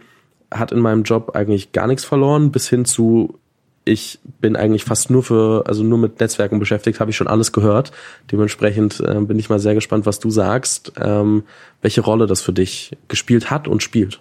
hat 0.54 0.72
in 0.72 0.80
meinem 0.80 1.02
Job 1.02 1.34
eigentlich 1.34 1.72
gar 1.72 1.86
nichts 1.86 2.04
verloren 2.04 2.52
bis 2.52 2.68
hin 2.68 2.84
zu 2.84 3.38
ich 3.84 4.20
bin 4.40 4.54
eigentlich 4.56 4.84
fast 4.84 5.10
nur 5.10 5.22
für, 5.22 5.64
also 5.66 5.82
nur 5.82 5.98
mit 5.98 6.20
Netzwerken 6.20 6.58
beschäftigt, 6.58 7.00
habe 7.00 7.10
ich 7.10 7.16
schon 7.16 7.26
alles 7.26 7.52
gehört. 7.52 7.90
Dementsprechend 8.30 9.00
äh, 9.00 9.20
bin 9.20 9.38
ich 9.38 9.48
mal 9.48 9.58
sehr 9.58 9.74
gespannt, 9.74 10.06
was 10.06 10.20
du 10.20 10.30
sagst, 10.30 10.92
ähm, 11.00 11.44
welche 11.80 12.00
Rolle 12.00 12.26
das 12.26 12.42
für 12.42 12.52
dich 12.52 12.96
gespielt 13.08 13.50
hat 13.50 13.66
und 13.66 13.82
spielt. 13.82 14.20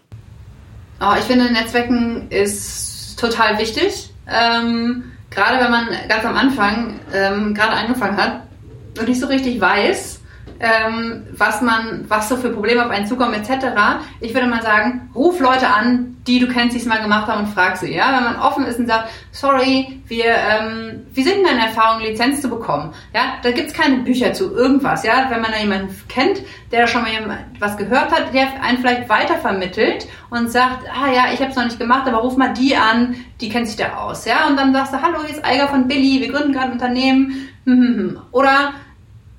Oh, 0.99 1.13
ich 1.17 1.25
finde, 1.25 1.51
Netzwerken 1.51 2.27
ist 2.29 3.19
total 3.19 3.59
wichtig. 3.59 4.11
Ähm, 4.27 5.03
gerade 5.29 5.63
wenn 5.63 5.71
man 5.71 5.87
ganz 6.07 6.25
am 6.25 6.35
Anfang 6.35 6.99
ähm, 7.13 7.53
gerade 7.53 7.73
angefangen 7.73 8.17
hat 8.17 8.43
und 8.99 9.07
nicht 9.07 9.19
so 9.19 9.27
richtig 9.27 9.61
weiß, 9.61 10.20
ähm, 10.61 11.27
was 11.31 11.61
man, 11.61 12.05
was 12.07 12.29
so 12.29 12.37
für 12.37 12.49
Probleme 12.49 12.85
auf 12.85 12.91
einen 12.91 13.07
zukommen 13.07 13.33
etc. 13.33 13.65
Ich 14.19 14.33
würde 14.33 14.47
mal 14.47 14.61
sagen, 14.61 15.09
ruf 15.15 15.39
Leute 15.39 15.67
an, 15.67 16.17
die 16.27 16.39
du 16.39 16.47
kennst, 16.47 16.75
die 16.75 16.79
es 16.79 16.85
mal 16.85 17.01
gemacht 17.01 17.27
haben 17.27 17.45
und 17.45 17.53
frag 17.53 17.77
sie. 17.77 17.93
Ja, 17.93 18.15
wenn 18.15 18.23
man 18.23 18.35
offen 18.35 18.65
ist 18.65 18.77
und 18.77 18.85
sagt, 18.87 19.09
sorry, 19.31 20.01
wir, 20.05 20.25
ähm, 20.25 21.07
wie 21.13 21.23
sind 21.23 21.43
deine 21.43 21.65
Erfahrungen, 21.65 22.05
Lizenz 22.05 22.41
zu 22.41 22.49
bekommen? 22.49 22.93
Ja, 23.13 23.37
da 23.41 23.51
gibt's 23.51 23.73
keine 23.73 23.97
Bücher 23.97 24.33
zu 24.33 24.53
irgendwas. 24.53 25.03
Ja, 25.03 25.25
wenn 25.29 25.41
man 25.41 25.51
da 25.51 25.57
jemanden 25.57 25.95
kennt, 26.07 26.41
der 26.71 26.85
schon 26.85 27.01
mal 27.01 27.11
was 27.59 27.75
gehört 27.77 28.11
hat, 28.11 28.33
der 28.33 28.61
einen 28.61 28.77
vielleicht 28.77 29.09
weitervermittelt 29.09 30.07
und 30.29 30.51
sagt, 30.51 30.85
ah 30.93 31.11
ja, 31.11 31.33
ich 31.33 31.39
habe 31.39 31.49
es 31.49 31.55
noch 31.55 31.65
nicht 31.65 31.79
gemacht, 31.79 32.07
aber 32.07 32.17
ruf 32.17 32.37
mal 32.37 32.53
die 32.53 32.75
an, 32.75 33.15
die 33.39 33.49
kennt 33.49 33.67
sich 33.67 33.77
da 33.77 33.97
aus. 33.97 34.25
Ja, 34.25 34.47
und 34.47 34.57
dann 34.57 34.73
sagst 34.73 34.93
du, 34.93 35.01
hallo, 35.01 35.19
hier 35.25 35.35
ist 35.35 35.43
Eiger 35.43 35.69
von 35.69 35.87
Billy, 35.87 36.21
wir 36.21 36.31
gründen 36.31 36.53
gerade 36.53 36.67
ein 36.67 36.73
Unternehmen. 36.73 37.47
Oder 38.31 38.73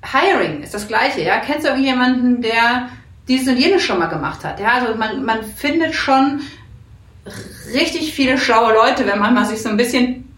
Hiring 0.03 0.61
ist 0.63 0.73
das 0.73 0.87
Gleiche, 0.87 1.21
ja. 1.21 1.39
Kennst 1.39 1.63
du 1.63 1.69
irgendjemanden, 1.69 2.41
der 2.41 2.89
dieses 3.27 3.47
und 3.47 3.57
jenes 3.57 3.83
schon 3.83 3.99
mal 3.99 4.07
gemacht 4.07 4.43
hat? 4.43 4.59
Ja, 4.59 4.73
also 4.73 4.95
man, 4.95 5.23
man 5.23 5.43
findet 5.43 5.95
schon 5.95 6.41
richtig 7.73 8.13
viele 8.13 8.37
schlaue 8.37 8.73
Leute, 8.73 9.07
wenn 9.07 9.19
man 9.19 9.33
mal 9.33 9.45
sich 9.45 9.61
so 9.61 9.69
ein 9.69 9.77
bisschen 9.77 10.29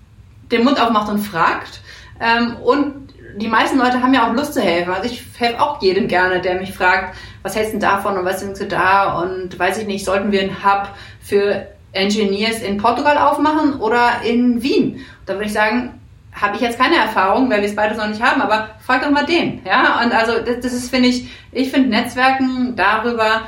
den 0.51 0.63
Mund 0.63 0.79
aufmacht 0.79 1.09
und 1.09 1.19
fragt. 1.19 1.81
Ähm, 2.19 2.57
und 2.57 3.13
die 3.37 3.47
meisten 3.47 3.77
Leute 3.77 4.01
haben 4.01 4.13
ja 4.13 4.27
auch 4.29 4.33
Lust 4.33 4.53
zu 4.53 4.61
helfen. 4.61 4.93
Also 4.93 5.09
ich 5.09 5.23
helfe 5.37 5.61
auch 5.61 5.81
jedem 5.81 6.07
gerne, 6.07 6.41
der 6.41 6.59
mich 6.59 6.73
fragt, 6.73 7.15
was 7.41 7.55
hältst 7.55 7.73
du 7.73 7.79
davon 7.79 8.17
und 8.17 8.25
was 8.25 8.39
sind 8.39 8.59
du 8.59 8.65
da 8.65 9.19
und 9.19 9.57
weiß 9.57 9.79
ich 9.79 9.87
nicht, 9.87 10.05
sollten 10.05 10.31
wir 10.31 10.41
einen 10.41 10.63
Hub 10.63 10.89
für 11.21 11.67
Engineers 11.91 12.61
in 12.61 12.77
Portugal 12.77 13.17
aufmachen 13.17 13.79
oder 13.79 14.21
in 14.23 14.61
Wien? 14.61 15.05
Da 15.25 15.33
würde 15.33 15.45
ich 15.45 15.53
sagen, 15.53 15.99
habe 16.35 16.55
ich 16.55 16.61
jetzt 16.61 16.77
keine 16.77 16.97
Erfahrung, 16.97 17.49
weil 17.49 17.61
wir 17.61 17.67
es 17.67 17.75
beides 17.75 17.97
noch 17.97 18.07
nicht 18.07 18.21
haben, 18.21 18.41
aber 18.41 18.69
frag 18.85 19.01
doch 19.01 19.09
mal 19.09 19.25
den. 19.25 19.61
Ja, 19.65 20.03
und 20.03 20.13
also 20.13 20.33
das, 20.45 20.59
das 20.61 20.73
ist, 20.73 20.89
finde 20.89 21.09
ich, 21.09 21.29
ich 21.51 21.71
finde 21.71 21.89
Netzwerken 21.89 22.75
darüber 22.75 23.43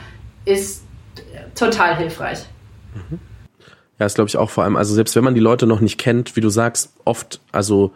ist 0.45 0.85
total 1.53 1.97
hilfreich. 1.97 2.45
Ja, 3.99 4.05
ist 4.05 4.15
glaube 4.15 4.29
ich 4.29 4.37
auch 4.37 4.49
vor 4.49 4.63
allem, 4.63 4.77
also 4.77 4.93
selbst 4.93 5.15
wenn 5.15 5.23
man 5.23 5.35
die 5.35 5.41
Leute 5.41 5.67
noch 5.67 5.81
nicht 5.81 5.97
kennt, 5.97 6.35
wie 6.35 6.41
du 6.41 6.49
sagst, 6.49 6.93
oft, 7.03 7.41
also 7.51 7.93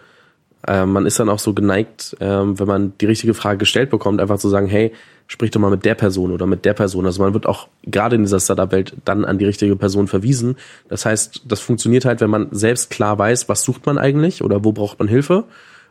äh, 0.67 0.85
man 0.85 1.05
ist 1.05 1.19
dann 1.19 1.29
auch 1.29 1.39
so 1.39 1.53
geneigt, 1.53 2.17
äh, 2.19 2.25
wenn 2.27 2.67
man 2.67 2.93
die 2.99 3.05
richtige 3.05 3.33
Frage 3.33 3.59
gestellt 3.59 3.89
bekommt, 3.89 4.19
einfach 4.19 4.39
zu 4.39 4.49
sagen, 4.49 4.67
hey, 4.67 4.91
sprich 5.31 5.49
doch 5.49 5.61
mal 5.61 5.71
mit 5.71 5.85
der 5.85 5.95
Person 5.95 6.33
oder 6.33 6.45
mit 6.45 6.65
der 6.65 6.73
Person. 6.73 7.05
Also 7.05 7.23
man 7.23 7.33
wird 7.33 7.45
auch 7.45 7.69
gerade 7.83 8.17
in 8.17 8.23
dieser 8.23 8.41
Startup-Welt 8.41 8.97
dann 9.05 9.23
an 9.23 9.37
die 9.37 9.45
richtige 9.45 9.77
Person 9.77 10.09
verwiesen. 10.09 10.57
Das 10.89 11.05
heißt, 11.05 11.43
das 11.45 11.61
funktioniert 11.61 12.03
halt, 12.03 12.19
wenn 12.19 12.29
man 12.29 12.49
selbst 12.51 12.89
klar 12.89 13.17
weiß, 13.17 13.47
was 13.47 13.63
sucht 13.63 13.85
man 13.85 13.97
eigentlich 13.97 14.43
oder 14.43 14.65
wo 14.65 14.73
braucht 14.73 14.99
man 14.99 15.07
Hilfe 15.07 15.45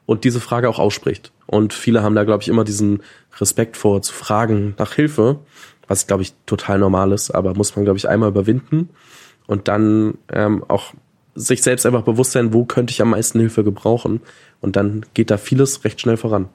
und 0.05 0.25
diese 0.25 0.41
Frage 0.41 0.69
auch 0.69 0.79
ausspricht. 0.79 1.33
Und 1.47 1.73
viele 1.73 2.03
haben 2.03 2.15
da, 2.15 2.25
glaube 2.25 2.43
ich, 2.43 2.51
immer 2.51 2.65
diesen 2.65 3.03
Respekt 3.41 3.79
vor, 3.79 4.03
zu 4.03 4.13
fragen 4.13 4.75
nach 4.77 4.93
Hilfe, 4.93 5.39
was, 5.89 6.07
glaube 6.07 6.23
ich, 6.23 6.35
total 6.45 6.79
normal 6.79 7.11
ist, 7.13 7.31
aber 7.31 7.55
muss 7.55 7.75
man, 7.75 7.87
glaube 7.87 7.97
ich, 7.97 8.11
einmal 8.11 8.29
überwinden 8.29 8.91
und 9.47 9.69
dann 9.69 10.19
ähm, 10.31 10.67
auch 10.69 10.93
sich 11.35 11.63
selbst 11.63 11.87
einfach 11.87 12.03
bewusst 12.03 12.33
sein, 12.33 12.53
wo 12.53 12.67
könnte 12.67 12.91
ich 12.91 13.01
am 13.01 13.11
meisten 13.11 13.41
Hilfe 13.41 13.65
gebrauchen. 13.65 14.21
Und 14.61 14.77
dann 14.77 15.07
geht 15.15 15.31
da 15.31 15.39
vieles 15.39 15.83
recht 15.85 15.99
schnell 15.99 16.19
voran. 16.19 16.51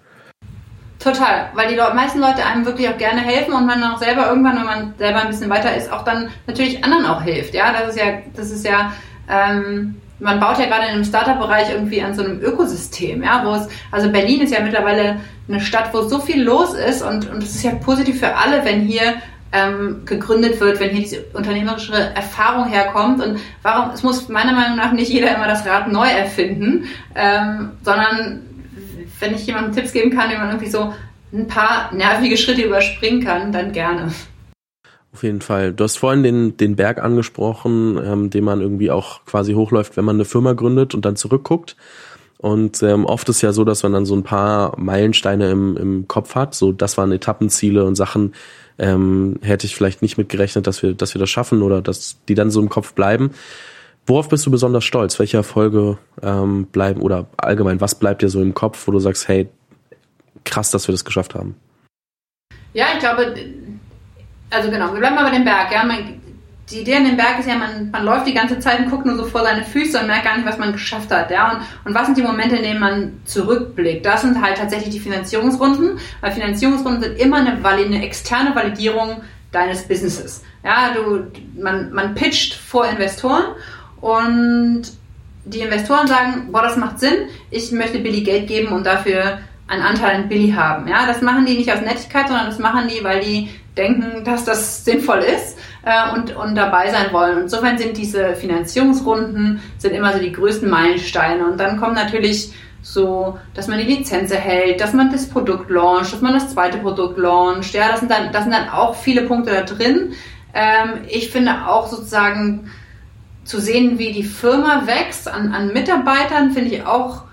Total, 1.06 1.51
weil 1.53 1.68
die 1.68 1.76
meisten 1.76 2.20
Leute 2.20 2.43
einem 2.43 2.66
wirklich 2.66 2.89
auch 2.89 2.97
gerne 2.97 3.22
helfen 3.22 3.53
und 3.53 3.68
man 3.68 3.84
auch 3.84 3.99
selber 3.99 4.28
irgendwann, 4.28 4.58
wenn 4.58 4.66
man 4.66 4.93
selber 4.97 5.22
ein 5.22 5.28
bisschen 5.28 5.51
weiter 5.51 5.76
ist, 5.76 5.91
auch 5.91 6.03
dann 6.03 6.30
natürlich 6.47 6.84
anderen 6.84 7.06
auch 7.06 7.22
hilft. 7.22 7.53
Ja, 7.53 7.72
das 7.72 7.89
ist 7.89 7.99
ja, 7.99 8.06
das 8.36 8.49
ist 8.49 8.66
ja, 8.66 8.91
ähm, 9.30 10.01
man 10.18 10.39
baut 10.39 10.58
ja 10.58 10.66
gerade 10.66 10.86
in 10.86 10.93
einem 10.93 11.03
Startup-Bereich 11.03 11.70
irgendwie 11.70 12.01
an 12.01 12.16
so 12.16 12.24
einem 12.24 12.41
Ökosystem, 12.41 13.22
ja, 13.22 13.45
wo 13.45 13.53
es, 13.53 13.68
also 13.91 14.12
Berlin 14.12 14.41
ist 14.41 14.51
ja 14.51 14.62
mittlerweile 14.62 15.18
eine 15.47 15.62
Stadt, 15.62 15.93
wo 15.93 16.01
so 16.01 16.18
viel 16.18 16.41
los 16.41 16.74
ist 16.74 17.03
und, 17.03 17.30
und 17.30 17.43
es 17.43 17.53
ist 17.53 17.64
ja 17.64 17.76
positiv 17.76 18.20
für 18.20 18.36
alle, 18.36 18.66
wenn 18.66 18.82
hier 18.82 19.14
ähm, 19.51 20.06
gegründet 20.06 20.60
wird, 20.60 20.80
wenn 20.80 20.89
hier 20.89 21.01
diese 21.01 21.22
unternehmerische 21.34 21.93
Erfahrung 21.93 22.68
herkommt. 22.68 23.24
Und 23.24 23.39
warum, 23.62 23.91
es 23.91 24.01
muss 24.01 24.28
meiner 24.28 24.53
Meinung 24.53 24.76
nach 24.76 24.91
nicht 24.91 25.12
jeder 25.12 25.36
immer 25.36 25.47
das 25.47 25.68
Rad 25.68 25.88
neu 25.91 26.08
erfinden, 26.08 26.86
ähm, 27.14 27.74
sondern 27.84 28.55
wenn 29.20 29.34
ich 29.34 29.45
jemandem 29.45 29.74
Tipps 29.74 29.93
geben 29.93 30.11
kann, 30.11 30.30
wie 30.30 30.38
man 30.38 30.49
irgendwie 30.49 30.70
so 30.70 30.93
ein 31.34 31.47
paar 31.47 31.93
nervige 31.93 32.38
Schritte 32.38 32.61
überspringen 32.61 33.24
kann, 33.24 33.51
dann 33.51 33.72
gerne. 33.72 34.11
Auf 35.13 35.24
jeden 35.24 35.41
Fall. 35.41 35.72
Du 35.72 35.84
hast 35.84 35.97
vorhin 35.97 36.24
den, 36.24 36.57
den 36.57 36.76
Berg 36.76 37.01
angesprochen, 37.01 37.99
ähm, 38.03 38.30
den 38.30 38.43
man 38.43 38.59
irgendwie 38.59 38.91
auch 38.91 39.24
quasi 39.26 39.53
hochläuft, 39.53 39.95
wenn 39.95 40.05
man 40.05 40.18
eine 40.18 40.26
Firma 40.26 40.53
gründet 40.53 40.93
und 40.93 41.05
dann 41.05 41.16
zurückguckt. 41.16 41.78
Und 42.38 42.84
ähm, 42.84 43.05
oft 43.05 43.30
ist 43.30 43.41
ja 43.41 43.53
so, 43.53 43.63
dass 43.63 43.84
man 43.84 43.93
dann 43.93 44.05
so 44.05 44.16
ein 44.16 44.24
paar 44.24 44.78
Meilensteine 44.78 45.49
im, 45.51 45.78
im 45.78 46.07
Kopf 46.07 46.36
hat. 46.36 46.53
So, 46.53 46.74
das 46.74 46.97
waren 46.97 47.11
Etappenziele 47.11 47.86
und 47.86 47.95
Sachen, 47.95 48.34
ähm, 48.78 49.39
hätte 49.41 49.66
ich 49.66 49.76
vielleicht 49.76 50.01
nicht 50.01 50.18
mitgerechnet, 50.18 50.68
dass 50.68 50.84
wir, 50.84 50.93
dass 50.93 51.16
wir 51.16 51.20
das 51.20 51.30
schaffen 51.30 51.61
oder 51.61 51.82
dass 51.82 52.18
die 52.28 52.36
dann 52.36 52.51
so 52.51 52.59
im 52.59 52.70
Kopf 52.70 52.93
bleiben. 52.93 53.32
Worauf 54.08 54.30
bist 54.30 54.45
du 54.45 54.51
besonders 54.51 54.84
stolz? 54.84 55.18
Welche 55.18 55.38
Erfolge 55.38 55.97
ähm, 56.22 56.68
bleiben 56.68 57.01
oder 57.01 57.28
allgemein, 57.38 57.82
was 57.82 57.95
bleibt 57.95 58.22
dir 58.22 58.30
so 58.30 58.41
im 58.41 58.53
Kopf, 58.53 58.88
wo 58.88 58.91
du 58.91 58.99
sagst, 58.99 59.28
hey, 59.28 59.49
krass, 60.43 60.70
dass 60.70 60.88
wir 60.88 60.93
das 60.93 61.03
geschafft 61.03 61.34
haben? 61.34 61.56
Ja, 62.74 62.88
ich 62.93 62.99
glaube, 62.99 63.36
also 64.51 64.70
genau, 64.70 64.93
wir 64.93 64.99
bleiben 64.99 65.16
mal 65.16 65.24
bei 65.24 65.36
dem 65.36 65.43
Berg. 65.43 65.72
Ja? 65.72 65.84
Man, 65.84 66.22
die 66.70 66.82
Idee 66.82 66.97
an 66.97 67.06
dem 67.06 67.18
Berg 67.18 67.39
ist 67.39 67.47
ja, 67.47 67.56
man, 67.56 67.89
man 67.89 68.06
läuft 68.06 68.28
die 68.28 68.34
ganze 68.34 68.60
Zeit 68.60 68.80
und 68.80 68.91
guckt 68.91 69.08
nur 69.08 69.16
so 69.16 69.26
vor 69.26 69.41
seine 69.41 69.64
Füße 69.64 69.99
und 69.99 70.06
merkt 70.06 70.26
gar 70.26 70.36
nicht, 70.38 70.47
was 70.47 70.60
man 70.60 70.72
geschafft 70.72 71.10
hat. 71.10 71.32
Ja? 71.32 71.53
Und, 71.53 71.62
und 71.86 71.95
was 71.95 72.06
sind 72.06 72.18
die 72.18 72.24
Momente, 72.24 72.58
in 72.58 72.64
denen 72.64 72.80
man 72.80 73.22
zurückblickt? 73.26 74.06
Das 74.06 74.22
sind 74.22 74.39
halt 74.39 74.58
tatsächlich 74.58 74.93
die 74.93 74.99
Finanzierungsrunden, 74.99 75.97
weil 76.22 76.32
Finanzierungsrunden 76.32 77.01
sind 77.01 77.20
immer 77.20 77.38
eine, 77.38 77.66
eine 77.66 78.06
externe 78.06 78.53
Validierung 78.53 79.22
deines 79.51 79.88
Businesses. 79.88 80.43
Ja, 80.64 80.93
du, 80.93 81.32
man, 81.60 81.91
man 81.93 82.14
pitcht 82.14 82.53
vor 82.53 82.86
Investoren 82.88 83.45
und 84.06 84.84
die 85.45 85.62
Investoren 85.62 86.06
sagen, 86.06 86.49
boah, 86.51 86.62
das 86.62 86.78
macht 86.78 86.99
Sinn, 86.99 87.28
ich 87.49 87.72
möchte 87.72 87.97
Billy 87.97 88.22
Geld 88.22 88.47
geben 88.47 88.72
und 88.72 88.86
dafür 88.86 89.39
einen 89.68 89.82
Anteil 89.82 90.16
an 90.16 90.30
Billy 90.30 90.51
haben. 90.51 90.88
Ja, 90.88 91.08
das 91.08 91.24
machen 91.24 91.47
die 91.47 91.58
nicht 91.58 91.74
aus 91.74 91.82
Nettigkeit, 91.82 92.28
sondern 92.28 92.45
das 92.45 92.60
machen 92.60 92.88
die, 92.88 93.03
weil 93.03 93.22
die 93.22 93.49
denken, 93.76 94.24
dass 94.24 94.45
das 94.45 94.86
sinnvoll 94.86 95.20
ist 95.20 95.58
äh, 95.84 96.14
und, 96.14 96.36
und 96.36 96.53
dabei 96.53 96.91
sein 96.91 97.12
wollen. 97.14 97.38
Und 97.38 97.43
insofern 97.43 97.80
sind 97.80 97.97
diese 97.97 98.36
Finanzierungsrunden 98.36 99.60
sind 99.80 99.95
immer 99.95 100.14
so 100.14 100.20
die 100.20 100.32
größten 100.32 100.70
Meilensteine. 100.70 101.43
Und 101.43 101.60
dann 101.60 101.80
kommt 101.80 101.95
natürlich 101.95 102.53
so, 102.84 103.39
dass 103.56 103.68
man 103.68 103.80
die 103.80 103.86
Lizenz 103.86 104.30
erhält, 104.30 104.82
dass 104.82 104.93
man 104.93 105.12
das 105.12 105.28
Produkt 105.28 105.72
launcht, 105.72 106.14
dass 106.14 106.22
man 106.22 106.34
das 106.34 106.53
zweite 106.53 106.78
Produkt 106.78 107.18
launcht. 107.18 107.74
Ja, 107.74 107.89
das 107.89 108.01
sind 108.01 108.12
dann, 108.12 108.32
das 108.32 108.43
sind 108.43 108.53
dann 108.53 108.70
auch 108.70 108.93
viele 108.93 109.24
Punkte 109.24 109.51
da 109.51 109.64
drin. 109.64 110.14
Ähm, 110.53 111.01
ich 111.10 111.32
finde 111.32 111.68
auch 111.68 111.88
sozusagen 111.88 112.70
zu 113.46 113.62
sehen, 113.62 113.98
wie 113.98 114.12
die 114.12 114.24
Firma 114.24 114.84
wächst 114.86 115.28
an, 115.32 115.54
an 115.54 115.72
Mitarbeitern, 115.72 116.52
finde 116.52 116.76
ich 116.76 116.86
auch 116.86 117.24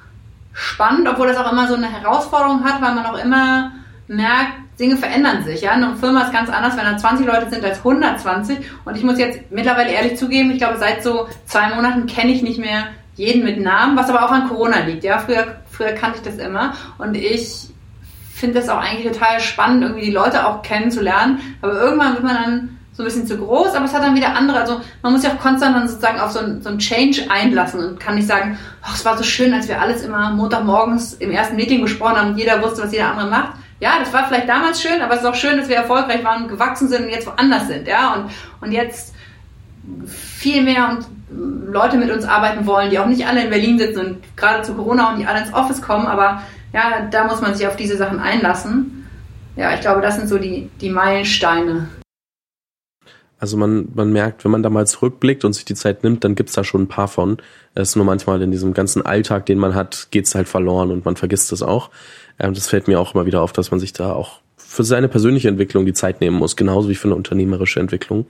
spannend, 0.53 1.09
obwohl 1.09 1.27
das 1.27 1.39
auch 1.39 1.51
immer 1.51 1.67
so 1.67 1.75
eine 1.75 1.91
Herausforderung 1.91 2.63
hat, 2.65 2.81
weil 2.83 2.95
man 2.95 3.07
auch 3.07 3.19
immer 3.19 3.73
merkt, 4.07 4.53
Dinge 4.79 4.97
verändern 4.97 5.43
sich. 5.45 5.63
Ja? 5.63 5.73
Eine 5.73 5.97
Firma 5.97 6.23
ist 6.23 6.33
ganz 6.33 6.51
anders, 6.51 6.77
wenn 6.77 6.85
da 6.85 6.97
20 6.97 7.27
Leute 7.27 7.51
sind 7.51 7.65
als 7.65 7.79
120. 7.79 8.59
Und 8.85 8.97
ich 8.97 9.03
muss 9.03 9.19
jetzt 9.19 9.51
mittlerweile 9.51 9.91
ehrlich 9.91 10.19
zugeben, 10.19 10.51
ich 10.51 10.59
glaube, 10.59 10.79
seit 10.79 11.03
so 11.03 11.29
zwei 11.47 11.75
Monaten 11.75 12.07
kenne 12.07 12.33
ich 12.33 12.43
nicht 12.43 12.59
mehr 12.59 12.89
jeden 13.15 13.45
mit 13.45 13.61
Namen, 13.61 13.97
was 13.97 14.11
aber 14.11 14.25
auch 14.25 14.31
an 14.31 14.49
Corona 14.49 14.81
liegt. 14.81 15.05
Ja? 15.05 15.19
Früher, 15.19 15.57
früher 15.71 15.93
kannte 15.93 16.19
ich 16.19 16.25
das 16.25 16.37
immer. 16.37 16.75
Und 16.99 17.15
ich 17.15 17.69
finde 18.35 18.61
das 18.61 18.69
auch 18.69 18.79
eigentlich 18.79 19.13
total 19.13 19.41
spannend, 19.41 19.83
irgendwie 19.83 20.07
die 20.07 20.13
Leute 20.13 20.47
auch 20.47 20.63
kennenzulernen. 20.63 21.41
Aber 21.63 21.75
irgendwann 21.75 22.15
wird 22.15 22.25
man 22.25 22.35
dann 22.35 22.79
so 22.93 23.03
ein 23.03 23.07
bisschen 23.07 23.27
zu 23.27 23.39
groß, 23.39 23.75
aber 23.75 23.87
es 23.87 23.95
hat 23.95 24.03
dann 24.03 24.15
wieder 24.15 24.37
andere. 24.37 24.61
Also 24.61 24.81
man 25.03 25.13
muss 25.13 25.23
sich 25.23 25.31
auch 25.31 25.39
konstant 25.39 25.75
dann 25.75 25.89
sozusagen 25.89 26.21
auf 26.21 26.31
so 26.31 26.41
ein, 26.41 26.61
so 26.63 26.69
ein 26.69 26.79
Change 26.79 27.23
einlassen 27.31 27.81
und 27.81 28.01
kann 28.01 28.17
nicht 28.17 28.29
sagen, 28.29 28.59
ach, 28.83 28.95
es 28.95 29.05
war 29.05 29.17
so 29.17 29.25
schön, 29.25 29.55
als 29.55 29.69
wir 29.69 29.81
alles 29.81 30.05
immer 30.05 30.31
Montagmorgens 30.31 31.15
im 31.15 31.31
ersten 31.31 31.57
Meeting 31.57 31.81
besprochen 31.81 32.17
haben 32.17 32.31
und 32.31 32.39
jeder 32.39 32.63
wusste, 32.63 32.83
was 32.83 32.93
jeder 32.93 33.11
andere 33.11 33.29
macht 33.29 33.53
ja, 33.83 33.99
das 33.99 34.13
war 34.13 34.29
vielleicht 34.29 34.49
damals 34.49 34.81
schön, 34.81 35.03
aber 35.03 35.15
es 35.15 35.23
ist 35.23 35.27
auch 35.27 35.35
schön, 35.35 35.59
dass 35.59 35.69
wir 35.69 35.75
erfolgreich 35.75 36.23
waren, 36.23 36.47
gewachsen 36.47 36.87
sind 36.87 37.07
und 37.07 37.09
jetzt 37.09 37.27
woanders 37.27 37.67
sind, 37.67 37.89
ja, 37.89 38.15
und, 38.15 38.31
und 38.61 38.71
jetzt 38.71 39.13
viel 40.07 40.63
mehr 40.63 40.89
und 40.89 41.73
Leute 41.73 41.97
mit 41.97 42.09
uns 42.13 42.25
arbeiten 42.25 42.65
wollen, 42.65 42.91
die 42.91 43.01
auch 43.01 43.07
nicht 43.07 43.27
alle 43.27 43.43
in 43.43 43.51
Berlin 43.51 43.81
sitzen 43.81 43.99
und 43.99 44.37
gerade 44.37 44.63
zu 44.63 44.75
Corona 44.75 45.11
und 45.11 45.19
die 45.19 45.27
alle 45.27 45.41
ins 45.41 45.53
Office 45.53 45.83
kommen, 45.83 46.07
aber 46.07 46.43
ja, 46.73 47.09
da 47.11 47.25
muss 47.25 47.41
man 47.41 47.57
sich 47.57 47.67
auf 47.67 47.75
diese 47.75 47.97
Sachen 47.97 48.21
einlassen. 48.21 49.09
Ja, 49.57 49.75
ich 49.75 49.81
glaube, 49.81 50.01
das 50.01 50.15
sind 50.15 50.29
so 50.29 50.39
die, 50.39 50.71
die 50.81 50.89
Meilensteine. 50.89 51.89
Also 53.43 53.57
man, 53.57 53.89
man 53.93 54.13
merkt, 54.13 54.45
wenn 54.45 54.53
man 54.53 54.63
da 54.63 54.71
mal 54.71 54.87
zurückblickt 54.87 55.45
und 55.45 55.53
sich 55.53 55.65
die 55.65 55.75
Zeit 55.75 56.05
nimmt, 56.05 56.23
dann 56.23 56.37
gibt's 56.37 56.53
da 56.53 56.63
schon 56.63 56.83
ein 56.83 56.87
paar 56.87 57.09
von. 57.09 57.39
Es 57.75 57.89
ist 57.89 57.97
nur 57.97 58.05
manchmal 58.05 58.41
in 58.41 58.53
diesem 58.53 58.73
ganzen 58.73 59.05
Alltag, 59.05 59.47
den 59.47 59.59
man 59.59 59.75
hat, 59.75 60.07
geht's 60.13 60.37
halt 60.37 60.47
verloren 60.47 60.93
und 60.93 61.05
man 61.05 61.17
vergisst 61.17 61.51
es 61.51 61.61
auch. 61.61 61.91
Ähm, 62.39 62.55
das 62.55 62.69
fällt 62.69 62.87
mir 62.87 63.01
auch 63.01 63.17
immer 63.17 63.27
wieder 63.27 63.43
auf, 63.43 63.53
dass 63.53 63.73
man 63.73 63.81
sich 63.81 63.93
da 63.93 64.13
auch 64.13 64.39
für 64.57 64.85
seine 64.85 65.09
persönliche 65.09 65.49
Entwicklung 65.49 65.85
die 65.85 65.93
Zeit 65.93 66.21
nehmen 66.21 66.37
muss, 66.37 66.55
genauso 66.55 66.89
wie 66.89 66.95
für 66.95 67.09
eine 67.09 67.17
unternehmerische 67.17 67.81
Entwicklung. 67.81 68.27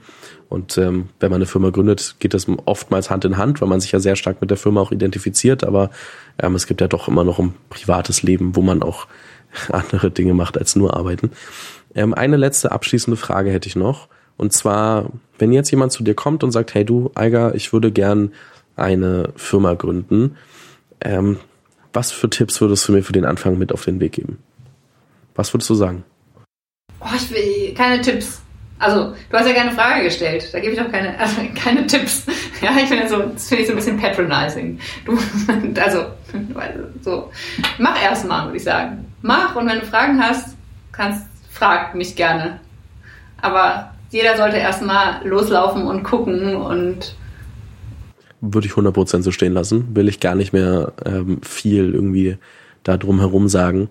Und 0.49 0.79
ähm, 0.79 1.09
wenn 1.19 1.29
man 1.29 1.35
eine 1.35 1.45
Firma 1.45 1.69
gründet, 1.69 2.15
geht 2.17 2.33
das 2.33 2.47
oftmals 2.65 3.11
Hand 3.11 3.23
in 3.23 3.37
Hand, 3.37 3.61
weil 3.61 3.69
man 3.69 3.81
sich 3.81 3.91
ja 3.91 3.99
sehr 3.99 4.15
stark 4.15 4.41
mit 4.41 4.49
der 4.49 4.57
Firma 4.57 4.81
auch 4.81 4.91
identifiziert. 4.91 5.63
Aber 5.63 5.91
ähm, 6.41 6.55
es 6.55 6.65
gibt 6.65 6.81
ja 6.81 6.87
doch 6.87 7.07
immer 7.07 7.23
noch 7.23 7.37
ein 7.37 7.53
privates 7.69 8.23
Leben, 8.23 8.55
wo 8.55 8.63
man 8.63 8.81
auch 8.81 9.05
andere 9.69 10.09
Dinge 10.09 10.33
macht 10.33 10.57
als 10.57 10.75
nur 10.75 10.97
arbeiten. 10.97 11.29
Ähm, 11.93 12.15
eine 12.15 12.37
letzte 12.37 12.71
abschließende 12.71 13.15
Frage 13.15 13.51
hätte 13.51 13.69
ich 13.69 13.75
noch. 13.75 14.07
Und 14.37 14.53
zwar, 14.53 15.09
wenn 15.37 15.51
jetzt 15.51 15.71
jemand 15.71 15.91
zu 15.91 16.03
dir 16.03 16.15
kommt 16.15 16.43
und 16.43 16.51
sagt, 16.51 16.73
hey 16.73 16.85
du, 16.85 17.11
Eiger, 17.15 17.55
ich 17.55 17.73
würde 17.73 17.91
gern 17.91 18.31
eine 18.75 19.29
Firma 19.35 19.73
gründen. 19.73 20.37
Ähm, 21.01 21.37
was 21.91 22.11
für 22.11 22.29
Tipps 22.29 22.59
würdest 22.59 22.87
du 22.87 22.91
mir 22.91 23.03
für 23.03 23.13
den 23.13 23.25
Anfang 23.25 23.57
mit 23.57 23.71
auf 23.71 23.85
den 23.85 23.99
Weg 23.99 24.13
geben? 24.13 24.39
Was 25.35 25.53
würdest 25.53 25.69
du 25.69 25.75
sagen? 25.75 26.03
Oh, 26.99 27.07
ich 27.15 27.29
will 27.31 27.73
keine 27.75 28.01
Tipps. 28.01 28.41
Also, 28.79 29.13
du 29.29 29.37
hast 29.37 29.47
ja 29.47 29.53
keine 29.53 29.71
Frage 29.71 30.03
gestellt. 30.03 30.49
Da 30.51 30.59
gebe 30.59 30.73
ich 30.73 30.81
auch 30.81 30.91
keine, 30.91 31.17
also 31.19 31.41
keine 31.55 31.85
Tipps. 31.85 32.25
Ja, 32.61 32.71
ich 32.75 32.87
finde 32.87 33.07
so, 33.07 33.17
das 33.21 33.47
finde 33.47 33.61
ich 33.61 33.67
so 33.67 33.73
ein 33.73 33.77
bisschen 33.77 33.99
patronizing. 33.99 34.79
Du, 35.05 35.17
also, 35.81 36.05
so, 37.01 37.31
mach 37.77 38.01
erstmal, 38.01 38.45
würde 38.45 38.57
ich 38.57 38.63
sagen. 38.63 39.05
Mach 39.21 39.55
und 39.55 39.67
wenn 39.67 39.79
du 39.79 39.85
Fragen 39.85 40.21
hast, 40.21 40.57
kannst, 40.91 41.25
frag 41.51 41.95
mich 41.95 42.15
gerne. 42.15 42.59
Aber 43.41 43.92
jeder 44.13 44.37
sollte 44.37 44.57
erstmal 44.57 45.25
loslaufen 45.27 45.87
und 45.87 46.03
gucken 46.03 46.55
und 46.55 47.15
würde 48.41 48.67
ich 48.67 48.73
100% 48.73 49.23
so 49.23 49.31
stehen 49.31 49.53
lassen. 49.53 49.95
Will 49.95 50.07
ich 50.07 50.19
gar 50.19 50.35
nicht 50.35 50.53
mehr 50.53 50.93
ähm, 51.05 51.41
viel 51.41 51.93
irgendwie 51.93 52.37
da 52.83 52.97
drum 52.97 53.19
herum 53.19 53.47
sagen. 53.47 53.89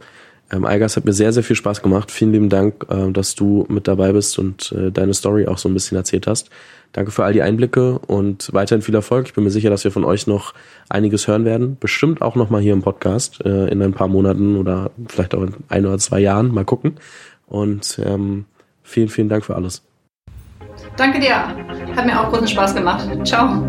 Ähm, 0.52 0.64
Algas 0.64 0.96
hat 0.96 1.06
mir 1.06 1.12
sehr, 1.12 1.32
sehr 1.32 1.42
viel 1.42 1.56
Spaß 1.56 1.82
gemacht. 1.82 2.10
Vielen 2.10 2.32
lieben 2.32 2.48
Dank, 2.50 2.86
äh, 2.88 3.10
dass 3.10 3.34
du 3.34 3.66
mit 3.68 3.88
dabei 3.88 4.12
bist 4.12 4.38
und 4.38 4.72
äh, 4.72 4.92
deine 4.92 5.14
Story 5.14 5.48
auch 5.48 5.58
so 5.58 5.68
ein 5.68 5.74
bisschen 5.74 5.96
erzählt 5.96 6.28
hast. 6.28 6.50
Danke 6.92 7.10
für 7.10 7.24
all 7.24 7.32
die 7.32 7.42
Einblicke 7.42 7.98
und 7.98 8.52
weiterhin 8.52 8.82
viel 8.82 8.94
Erfolg. 8.94 9.26
Ich 9.26 9.34
bin 9.34 9.42
mir 9.42 9.50
sicher, 9.50 9.70
dass 9.70 9.82
wir 9.82 9.90
von 9.90 10.04
euch 10.04 10.26
noch 10.26 10.54
einiges 10.88 11.26
hören 11.26 11.44
werden. 11.44 11.78
Bestimmt 11.80 12.22
auch 12.22 12.36
noch 12.36 12.50
mal 12.50 12.60
hier 12.60 12.74
im 12.74 12.82
Podcast 12.82 13.44
äh, 13.44 13.68
in 13.68 13.82
ein 13.82 13.94
paar 13.94 14.08
Monaten 14.08 14.56
oder 14.56 14.90
vielleicht 15.08 15.34
auch 15.34 15.42
in 15.42 15.54
ein 15.68 15.86
oder 15.86 15.98
zwei 15.98 16.20
Jahren. 16.20 16.52
Mal 16.52 16.66
gucken. 16.66 16.96
Und 17.46 17.98
ähm, 18.04 18.44
vielen, 18.82 19.08
vielen 19.08 19.30
Dank 19.30 19.44
für 19.44 19.56
alles. 19.56 19.82
Danke 20.96 21.20
dir. 21.20 21.36
Hat 21.96 22.06
mir 22.06 22.20
auch 22.20 22.30
großen 22.30 22.48
Spaß 22.48 22.74
gemacht. 22.74 23.08
Ciao. 23.24 23.62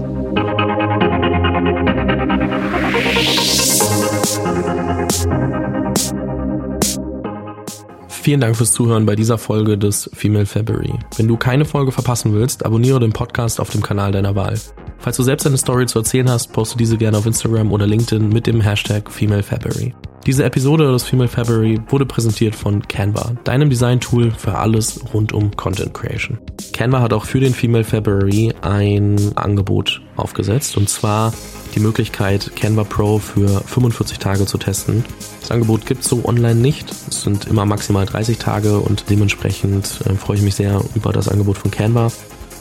Vielen 8.23 8.39
Dank 8.39 8.55
fürs 8.55 8.71
Zuhören 8.71 9.05
bei 9.05 9.15
dieser 9.15 9.37
Folge 9.37 9.77
des 9.77 10.09
Female 10.13 10.45
February. 10.45 10.93
Wenn 11.17 11.27
du 11.27 11.35
keine 11.35 11.65
Folge 11.65 11.91
verpassen 11.91 12.33
willst, 12.33 12.65
abonniere 12.65 13.01
den 13.01 13.11
Podcast 13.11 13.59
auf 13.59 13.69
dem 13.69 13.81
Kanal 13.81 14.13
deiner 14.13 14.35
Wahl. 14.35 14.57
Falls 15.03 15.17
du 15.17 15.23
selbst 15.23 15.45
eine 15.45 15.57
Story 15.57 15.85
zu 15.85 15.99
erzählen 15.99 16.29
hast, 16.29 16.53
poste 16.53 16.77
diese 16.77 16.95
gerne 16.95 17.17
auf 17.17 17.25
Instagram 17.25 17.73
oder 17.73 17.85
LinkedIn 17.85 18.29
mit 18.29 18.47
dem 18.47 18.61
Hashtag 18.61 19.11
FemaleFabry. 19.11 19.93
Diese 20.25 20.45
Episode 20.45 20.89
des 20.93 21.03
Female 21.03 21.27
Fabry 21.27 21.81
wurde 21.89 22.05
präsentiert 22.05 22.55
von 22.55 22.87
Canva, 22.87 23.33
deinem 23.43 23.69
Design-Tool 23.69 24.31
für 24.31 24.55
alles 24.55 25.01
rund 25.13 25.33
um 25.33 25.51
Content 25.57 25.93
Creation. 25.93 26.37
Canva 26.71 27.01
hat 27.01 27.11
auch 27.11 27.25
für 27.25 27.41
den 27.41 27.53
Female 27.53 27.83
Fabry 27.83 28.53
ein 28.61 29.35
Angebot 29.35 30.01
aufgesetzt 30.15 30.77
und 30.77 30.87
zwar 30.87 31.33
die 31.75 31.81
Möglichkeit, 31.81 32.55
Canva 32.55 32.85
Pro 32.85 33.19
für 33.19 33.59
45 33.59 34.19
Tage 34.19 34.45
zu 34.45 34.57
testen. 34.57 35.03
Das 35.41 35.51
Angebot 35.51 35.85
gibt 35.85 36.03
es 36.03 36.09
so 36.09 36.23
online 36.23 36.55
nicht. 36.55 36.89
Es 37.09 37.23
sind 37.23 37.47
immer 37.47 37.65
maximal 37.65 38.05
30 38.05 38.37
Tage 38.37 38.79
und 38.79 39.09
dementsprechend 39.09 39.99
äh, 40.05 40.13
freue 40.13 40.37
ich 40.37 40.43
mich 40.43 40.55
sehr 40.55 40.81
über 40.95 41.11
das 41.11 41.27
Angebot 41.27 41.57
von 41.57 41.71
Canva. 41.71 42.09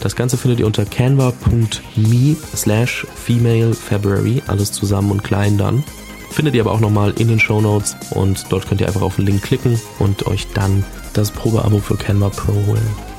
Das 0.02 0.16
Ganze 0.16 0.36
findet 0.36 0.58
ihr 0.58 0.66
unter 0.66 0.84
canva.me 0.84 2.36
slash 2.56 3.06
female 3.14 3.72
February, 3.72 4.42
alles 4.48 4.72
zusammen 4.72 5.12
und 5.12 5.22
klein 5.22 5.56
dann. 5.56 5.84
Findet 6.30 6.56
ihr 6.56 6.62
aber 6.62 6.72
auch 6.72 6.80
nochmal 6.80 7.12
in 7.18 7.28
den 7.28 7.38
Show 7.38 7.60
Notes 7.60 7.96
und 8.10 8.46
dort 8.50 8.66
könnt 8.66 8.80
ihr 8.80 8.88
einfach 8.88 9.02
auf 9.02 9.14
den 9.16 9.26
Link 9.26 9.42
klicken 9.42 9.80
und 10.00 10.26
euch 10.26 10.48
dann 10.54 10.84
das 11.12 11.30
Probeabo 11.30 11.78
für 11.78 11.96
Canva 11.96 12.30
Pro 12.30 12.52
holen. 12.52 13.11